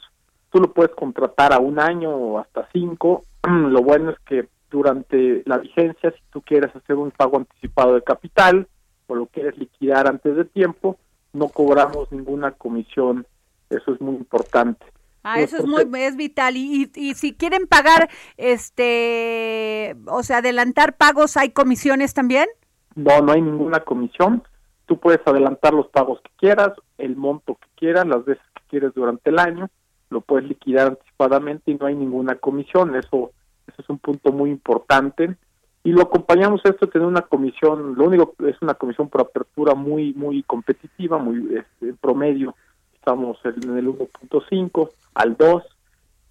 Tú 0.50 0.58
lo 0.58 0.72
puedes 0.72 0.94
contratar 0.94 1.52
a 1.52 1.58
un 1.58 1.78
año 1.78 2.10
o 2.10 2.38
hasta 2.38 2.68
cinco. 2.72 3.24
lo 3.48 3.82
bueno 3.82 4.10
es 4.10 4.18
que 4.20 4.48
durante 4.70 5.42
la 5.46 5.58
vigencia, 5.58 6.10
si 6.10 6.20
tú 6.32 6.40
quieres 6.42 6.74
hacer 6.74 6.96
un 6.96 7.10
pago 7.10 7.38
anticipado 7.38 7.94
de 7.94 8.02
capital 8.02 8.68
o 9.06 9.14
lo 9.14 9.26
quieres 9.26 9.58
liquidar 9.58 10.06
antes 10.06 10.36
de 10.36 10.44
tiempo, 10.44 10.96
no 11.32 11.48
cobramos 11.48 12.10
ninguna 12.12 12.52
comisión. 12.52 13.26
Eso 13.70 13.92
es 13.94 14.00
muy 14.00 14.16
importante. 14.16 14.84
Ah, 15.22 15.40
eso 15.40 15.58
es 15.58 15.66
muy 15.66 15.84
es 16.00 16.16
vital 16.16 16.56
y, 16.56 16.90
y, 16.94 17.10
y 17.10 17.14
si 17.14 17.34
quieren 17.34 17.66
pagar 17.66 18.08
este, 18.38 19.94
o 20.06 20.22
sea, 20.22 20.38
adelantar 20.38 20.96
pagos, 20.96 21.36
hay 21.36 21.50
comisiones 21.50 22.14
también? 22.14 22.46
No, 22.94 23.20
no 23.20 23.32
hay 23.32 23.42
ninguna 23.42 23.80
comisión. 23.80 24.42
Tú 24.86 24.98
puedes 24.98 25.20
adelantar 25.26 25.74
los 25.74 25.88
pagos 25.88 26.20
que 26.22 26.30
quieras, 26.38 26.72
el 26.98 27.16
monto 27.16 27.56
que 27.56 27.68
quieras, 27.76 28.06
las 28.06 28.24
veces 28.24 28.42
que 28.54 28.62
quieres 28.70 28.94
durante 28.94 29.30
el 29.30 29.38
año, 29.38 29.68
lo 30.08 30.22
puedes 30.22 30.48
liquidar 30.48 30.88
anticipadamente 30.88 31.70
y 31.70 31.74
no 31.74 31.86
hay 31.86 31.94
ninguna 31.94 32.36
comisión. 32.36 32.96
Eso, 32.96 33.32
eso 33.68 33.82
es 33.82 33.88
un 33.88 33.98
punto 33.98 34.32
muy 34.32 34.50
importante. 34.50 35.36
Y 35.84 35.92
lo 35.92 36.02
acompañamos 36.02 36.60
a 36.64 36.70
esto 36.70 36.86
de 36.86 36.92
tener 36.92 37.06
una 37.06 37.22
comisión, 37.22 37.94
lo 37.94 38.04
único 38.04 38.34
es 38.46 38.60
una 38.60 38.74
comisión 38.74 39.08
por 39.08 39.22
apertura 39.22 39.74
muy, 39.74 40.12
muy 40.14 40.42
competitiva, 40.42 41.18
muy 41.18 41.56
este, 41.56 41.88
en 41.88 41.96
promedio 41.96 42.54
estamos 43.00 43.38
en 43.44 43.76
el 43.78 43.88
1.5 43.88 44.90
al 45.14 45.36
2 45.36 45.62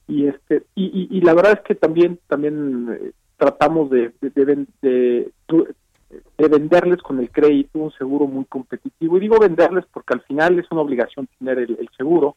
y 0.07 0.28
este 0.28 0.63
y, 0.76 1.07
y, 1.15 1.22
la 1.22 1.34
verdad 1.34 1.53
es 1.53 1.61
que 1.61 1.76
también 1.76 2.20
también 2.28 2.89
eh, 2.91 3.11
tratamos 3.38 3.89
de- 3.89 4.11
de 6.38 6.47
venderles 6.47 7.01
con 7.01 7.20
el 7.20 7.30
crédito 7.32 7.80
un 7.80 7.91
seguro 7.91 8.26
muy 8.28 8.45
competitivo. 8.45 9.17
Y 9.17 9.20
digo 9.20 9.39
venderles 9.39 9.86
porque 9.93 10.13
al 10.13 10.22
final 10.22 10.57
es 10.59 10.65
una 10.72 10.82
obligación 10.82 11.28
tener 11.38 11.59
el, 11.59 11.78
el 11.80 11.89
seguro. 11.97 12.36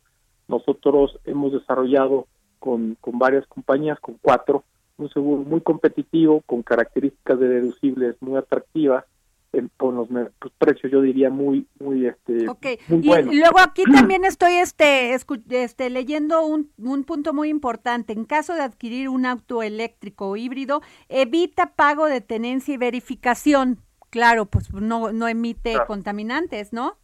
Nosotros 0.48 1.18
hemos 1.24 1.52
desarrollado 1.52 2.26
con, 2.58 2.96
con 3.00 3.18
varias 3.18 3.46
compañías 3.46 3.98
con 4.00 4.16
cuatro 4.20 4.64
un 4.98 5.08
seguro 5.10 5.42
muy 5.42 5.60
competitivo 5.62 6.42
con 6.46 6.62
características 6.62 7.38
de 7.40 7.48
deducibles 7.48 8.16
muy 8.20 8.36
atractivas 8.36 9.04
en- 9.52 9.70
con 9.76 9.96
los 9.96 10.08
pues, 10.38 10.52
precios 10.58 10.90
yo 10.92 11.00
diría 11.02 11.30
muy 11.30 11.66
muy 11.78 12.06
este 12.06 12.48
Ok, 12.48 12.66
muy 12.88 13.00
y 13.04 13.08
buenos 13.08 13.34
luego 13.34 13.58
aquí 13.60 13.84
también 13.92 14.24
estoy 14.24 14.54
este, 14.54 15.14
escu- 15.14 15.42
este 15.50 15.90
leyendo 15.90 16.44
un, 16.44 16.70
un 16.78 17.04
punto 17.04 17.32
muy 17.34 17.48
importante. 17.48 18.12
En 18.12 18.24
caso 18.24 18.54
de 18.54 18.62
adquirir 18.62 19.08
un 19.08 19.26
auto 19.26 19.62
eléctrico 19.62 20.30
o 20.30 20.36
híbrido, 20.36 20.80
evita 21.08 21.74
pago 21.74 22.06
de 22.06 22.20
tenencia 22.20 22.74
y 22.74 22.78
verificación. 22.78 23.78
Claro, 24.10 24.46
pues 24.46 24.72
no, 24.72 25.12
no 25.12 25.28
emite 25.28 25.72
Claro. 25.72 25.86
contaminantes, 25.86 26.72
¿no? 26.72 26.96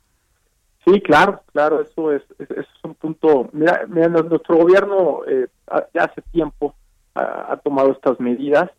Sí, 0.84 1.00
claro, 1.02 1.42
claro, 1.52 1.80
eso 1.82 2.12
es, 2.12 2.22
es- 2.38 2.50
es 2.50 2.66
un 2.82 2.94
punto. 2.94 3.50
Mira, 3.52 3.84
mira, 3.88 4.08
nu- 4.08 4.22
nuestro 4.22 4.56
gobierno 4.56 5.20
eh, 5.26 5.48
ya 5.94 6.04
hace 6.04 6.22
tiempo 6.32 6.74
ha, 7.14 7.52
ha 7.52 7.56
tomado 7.58 7.92
estas 7.92 8.18
medidas. 8.20 8.70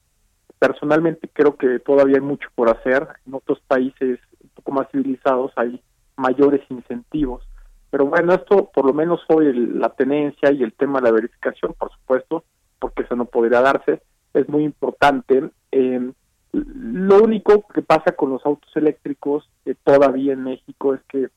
Personalmente 0.59 1.29
creo 1.31 1.55
que 1.55 1.79
todavía 1.79 2.17
hay 2.17 2.21
mucho 2.21 2.49
por 2.53 2.69
hacer. 2.69 3.07
En 3.25 3.33
otros 3.33 3.59
países 3.67 4.19
un 4.43 4.49
poco 4.55 4.71
más 4.73 4.87
civilizados 4.91 5.51
hay 5.55 5.81
mayores 6.17 6.61
incentivos. 6.69 7.47
Pero 7.89 8.05
bueno, 8.05 8.33
esto 8.33 8.69
por 8.73 8.85
lo 8.85 8.93
menos 8.93 9.21
hoy 9.29 9.47
el- 9.47 9.79
la 9.79 9.89
tenencia 9.89 10.51
y 10.51 10.61
el 10.61 10.73
tema 10.73 10.99
de 10.99 11.05
la 11.05 11.11
verificación, 11.11 11.73
por 11.73 11.91
supuesto, 11.91 12.43
porque 12.77 13.03
eso 13.03 13.15
no 13.15 13.25
podría 13.25 13.61
darse, 13.61 14.01
es 14.33 14.47
muy 14.49 14.63
importante. 14.63 15.49
Eh, 15.71 16.11
lo 16.51 17.23
único 17.23 17.65
que 17.73 17.81
pasa 17.81 18.11
con 18.15 18.31
los 18.31 18.45
autos 18.45 18.69
eléctricos 18.75 19.49
eh, 19.65 19.75
todavía 19.83 20.33
en 20.33 20.43
México 20.43 20.93
es 20.93 21.01
que 21.07 21.29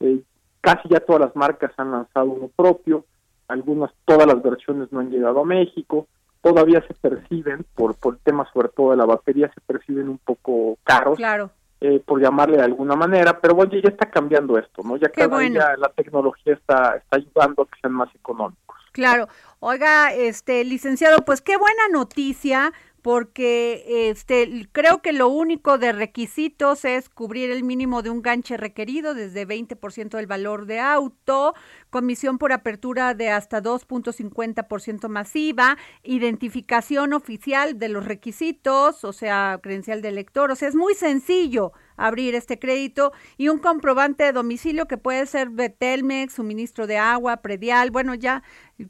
eh, 0.00 0.20
casi 0.60 0.88
ya 0.88 1.00
todas 1.00 1.20
las 1.22 1.36
marcas 1.36 1.72
han 1.76 1.92
lanzado 1.92 2.26
uno 2.26 2.50
propio, 2.54 3.04
algunas, 3.48 3.90
todas 4.04 4.26
las 4.26 4.42
versiones 4.42 4.92
no 4.92 5.00
han 5.00 5.10
llegado 5.10 5.40
a 5.40 5.44
México, 5.44 6.08
todavía 6.42 6.84
se 6.86 6.94
perciben, 6.94 7.64
por, 7.74 7.94
por 7.96 8.14
el 8.14 8.20
tema 8.20 8.48
sobre 8.52 8.68
todo 8.68 8.90
de 8.90 8.96
la 8.96 9.06
batería, 9.06 9.50
se 9.54 9.60
perciben 9.60 10.08
un 10.08 10.18
poco 10.18 10.78
caros. 10.84 11.16
Claro. 11.16 11.50
eh, 11.80 12.00
por 12.04 12.20
llamarle 12.20 12.56
de 12.56 12.64
alguna 12.64 12.96
manera, 12.96 13.38
pero 13.40 13.54
bueno, 13.54 13.72
ya 13.72 13.90
está 13.90 14.10
cambiando 14.10 14.58
esto, 14.58 14.82
¿no? 14.82 14.96
Ya 14.96 15.10
cada 15.10 15.38
día 15.38 15.76
la 15.76 15.90
tecnología 15.90 16.54
está, 16.54 16.96
está 16.96 17.16
ayudando 17.16 17.62
a 17.62 17.66
que 17.66 17.80
sean 17.80 17.92
más 17.92 18.14
económicos. 18.14 18.76
Claro. 18.92 19.28
Oiga, 19.60 20.14
este 20.14 20.64
licenciado, 20.64 21.18
pues 21.26 21.42
qué 21.42 21.58
buena 21.58 21.88
noticia 21.92 22.72
porque 23.06 24.08
este 24.10 24.68
creo 24.72 25.00
que 25.00 25.12
lo 25.12 25.28
único 25.28 25.78
de 25.78 25.92
requisitos 25.92 26.84
es 26.84 27.08
cubrir 27.08 27.52
el 27.52 27.62
mínimo 27.62 28.02
de 28.02 28.10
un 28.10 28.20
ganche 28.20 28.56
requerido 28.56 29.14
desde 29.14 29.46
20% 29.46 30.16
del 30.16 30.26
valor 30.26 30.66
de 30.66 30.80
auto, 30.80 31.54
comisión 31.90 32.38
por 32.38 32.52
apertura 32.52 33.14
de 33.14 33.30
hasta 33.30 33.62
2.50% 33.62 35.08
masiva, 35.08 35.76
identificación 36.02 37.12
oficial 37.12 37.78
de 37.78 37.88
los 37.88 38.04
requisitos, 38.04 39.04
o 39.04 39.12
sea, 39.12 39.58
credencial 39.62 40.02
de 40.02 40.12
lector, 40.12 40.50
o 40.50 40.56
sea, 40.56 40.68
es 40.68 40.74
muy 40.74 40.94
sencillo 40.94 41.72
abrir 41.96 42.34
este 42.34 42.58
crédito 42.58 43.12
y 43.36 43.48
un 43.48 43.58
comprobante 43.58 44.24
de 44.24 44.32
domicilio 44.32 44.86
que 44.86 44.98
puede 44.98 45.26
ser 45.26 45.50
de 45.50 45.70
Telmex, 45.70 46.34
suministro 46.34 46.86
de 46.86 46.98
agua, 46.98 47.38
predial, 47.38 47.90
bueno, 47.90 48.14
ya 48.14 48.42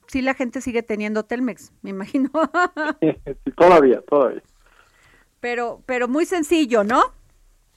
sí 0.06 0.22
la 0.22 0.34
gente 0.34 0.60
sigue 0.60 0.82
teniendo 0.82 1.24
Telmex, 1.24 1.72
me 1.82 1.90
imagino. 1.90 2.30
todavía, 3.56 4.00
todavía. 4.02 4.42
Pero 5.40 5.82
pero 5.86 6.08
muy 6.08 6.24
sencillo, 6.24 6.82
¿no? 6.82 7.02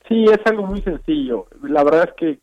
Sí, 0.07 0.25
es 0.25 0.39
algo 0.45 0.65
muy 0.65 0.81
sencillo. 0.81 1.45
La 1.61 1.83
verdad 1.83 2.09
es 2.09 2.13
que 2.15 2.39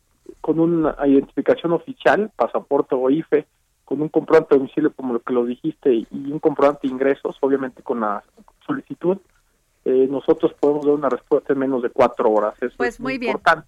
con 0.47 0.61
una 0.61 0.95
identificación 1.05 1.73
oficial, 1.73 2.31
pasaporte 2.33 2.95
o 2.95 3.09
IFE, 3.09 3.45
con 3.83 4.01
un 4.01 4.07
comprobante 4.07 4.55
de 4.55 4.59
domicilio 4.59 4.93
como 4.93 5.11
lo 5.11 5.19
que 5.19 5.33
lo 5.33 5.43
dijiste 5.43 5.93
y 5.93 6.07
un 6.09 6.39
comprobante 6.39 6.87
de 6.87 6.93
ingresos, 6.93 7.35
obviamente 7.41 7.83
con 7.83 7.99
la 7.99 8.23
solicitud, 8.65 9.17
eh, 9.83 10.07
nosotros 10.09 10.53
podemos 10.57 10.85
dar 10.85 10.95
una 10.95 11.09
respuesta 11.09 11.51
en 11.51 11.59
menos 11.59 11.83
de 11.83 11.89
cuatro 11.89 12.31
horas. 12.31 12.55
Eso 12.61 12.77
pues 12.77 12.93
es 12.93 13.01
muy, 13.01 13.15
importante. 13.15 13.67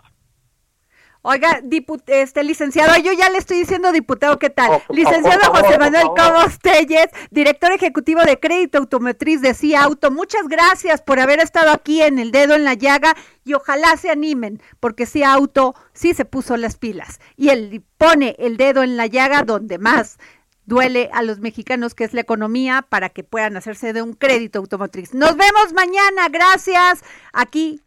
Oiga, 1.21 1.61
este 2.07 2.45
licenciado, 2.45 2.95
yo 2.97 3.11
ya 3.11 3.29
le 3.29 3.39
estoy 3.39 3.57
diciendo 3.57 3.91
diputado, 3.91 4.39
¿qué 4.39 4.49
tal? 4.49 4.81
licenciado 4.87 5.51
José 5.51 5.77
Manuel 5.77 6.07
Cobos 6.15 6.59
Telles, 6.59 7.09
director 7.29 7.73
ejecutivo 7.73 8.21
de 8.21 8.39
Crédito 8.39 8.77
Automotriz 8.77 9.41
de 9.41 9.53
CIA 9.53 9.83
Auto, 9.83 10.11
muchas 10.11 10.47
gracias 10.47 11.01
por 11.01 11.19
haber 11.19 11.41
estado 11.41 11.71
aquí 11.71 12.01
en 12.01 12.19
el 12.19 12.31
dedo 12.31 12.55
en 12.55 12.63
la 12.63 12.73
llaga 12.73 13.17
y 13.43 13.53
ojalá 13.53 13.97
se 13.97 14.09
animen, 14.09 14.61
porque 14.79 15.05
CIA 15.05 15.33
Auto 15.33 15.75
sí 15.91 16.13
se 16.13 16.23
puso 16.23 16.55
las 16.55 16.77
pilas 16.77 17.19
y 17.35 17.49
él 17.49 17.83
pone 17.97 18.37
el 18.39 18.55
dedo 18.55 18.81
en 18.81 18.95
la 18.95 19.07
llaga 19.07 19.43
donde 19.43 19.77
más 19.77 20.19
duele 20.65 21.09
a 21.11 21.21
los 21.21 21.39
mexicanos, 21.39 21.95
que 21.95 22.05
es 22.05 22.13
la 22.13 22.21
economía, 22.21 22.85
para 22.87 23.09
que 23.09 23.25
puedan 23.25 23.57
hacerse 23.57 23.91
de 23.91 24.01
un 24.01 24.13
crédito 24.13 24.59
automotriz. 24.59 25.13
Nos 25.13 25.35
vemos 25.35 25.73
mañana, 25.73 26.29
gracias. 26.29 27.03
Aquí, 27.33 27.81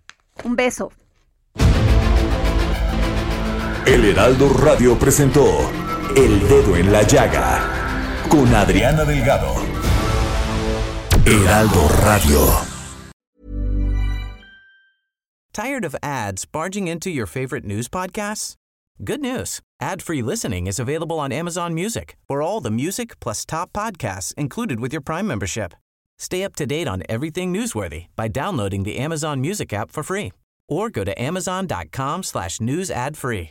un 0.44 0.56
beso. 0.56 0.92
El 3.84 4.04
Heraldo 4.04 4.48
Radio 4.48 4.96
presentó 4.96 5.68
El 6.14 6.38
Dedo 6.48 6.76
en 6.76 6.92
la 6.92 7.02
Llaga 7.02 7.60
con 8.28 8.46
Adriana 8.54 9.04
Delgado. 9.04 9.56
Heraldo 11.26 11.88
Radio. 12.04 12.38
¿Tired 15.52 15.84
of 15.84 15.96
ads 16.00 16.44
barging 16.44 16.86
into 16.86 17.10
your 17.10 17.26
favorite 17.26 17.64
news 17.64 17.88
podcasts? 17.88 18.54
Good 19.02 19.20
news. 19.20 19.60
Ad-free 19.80 20.22
listening 20.22 20.68
is 20.68 20.78
available 20.78 21.18
on 21.18 21.32
Amazon 21.32 21.74
Music 21.74 22.16
for 22.28 22.40
all 22.40 22.60
the 22.60 22.70
music 22.70 23.18
plus 23.18 23.44
top 23.44 23.72
podcasts 23.72 24.32
included 24.34 24.78
with 24.78 24.92
your 24.92 25.02
Prime 25.02 25.26
membership. 25.26 25.74
Stay 26.20 26.44
up 26.44 26.54
to 26.54 26.66
date 26.66 26.86
on 26.86 27.02
everything 27.08 27.52
newsworthy 27.52 28.06
by 28.14 28.28
downloading 28.28 28.84
the 28.84 28.98
Amazon 28.98 29.40
Music 29.40 29.72
app 29.72 29.90
for 29.90 30.04
free 30.04 30.30
or 30.68 30.88
go 30.88 31.02
to 31.02 31.20
amazon.com 31.20 32.22
slash 32.22 32.60
news 32.60 32.88
ad 32.88 33.16
free. 33.16 33.50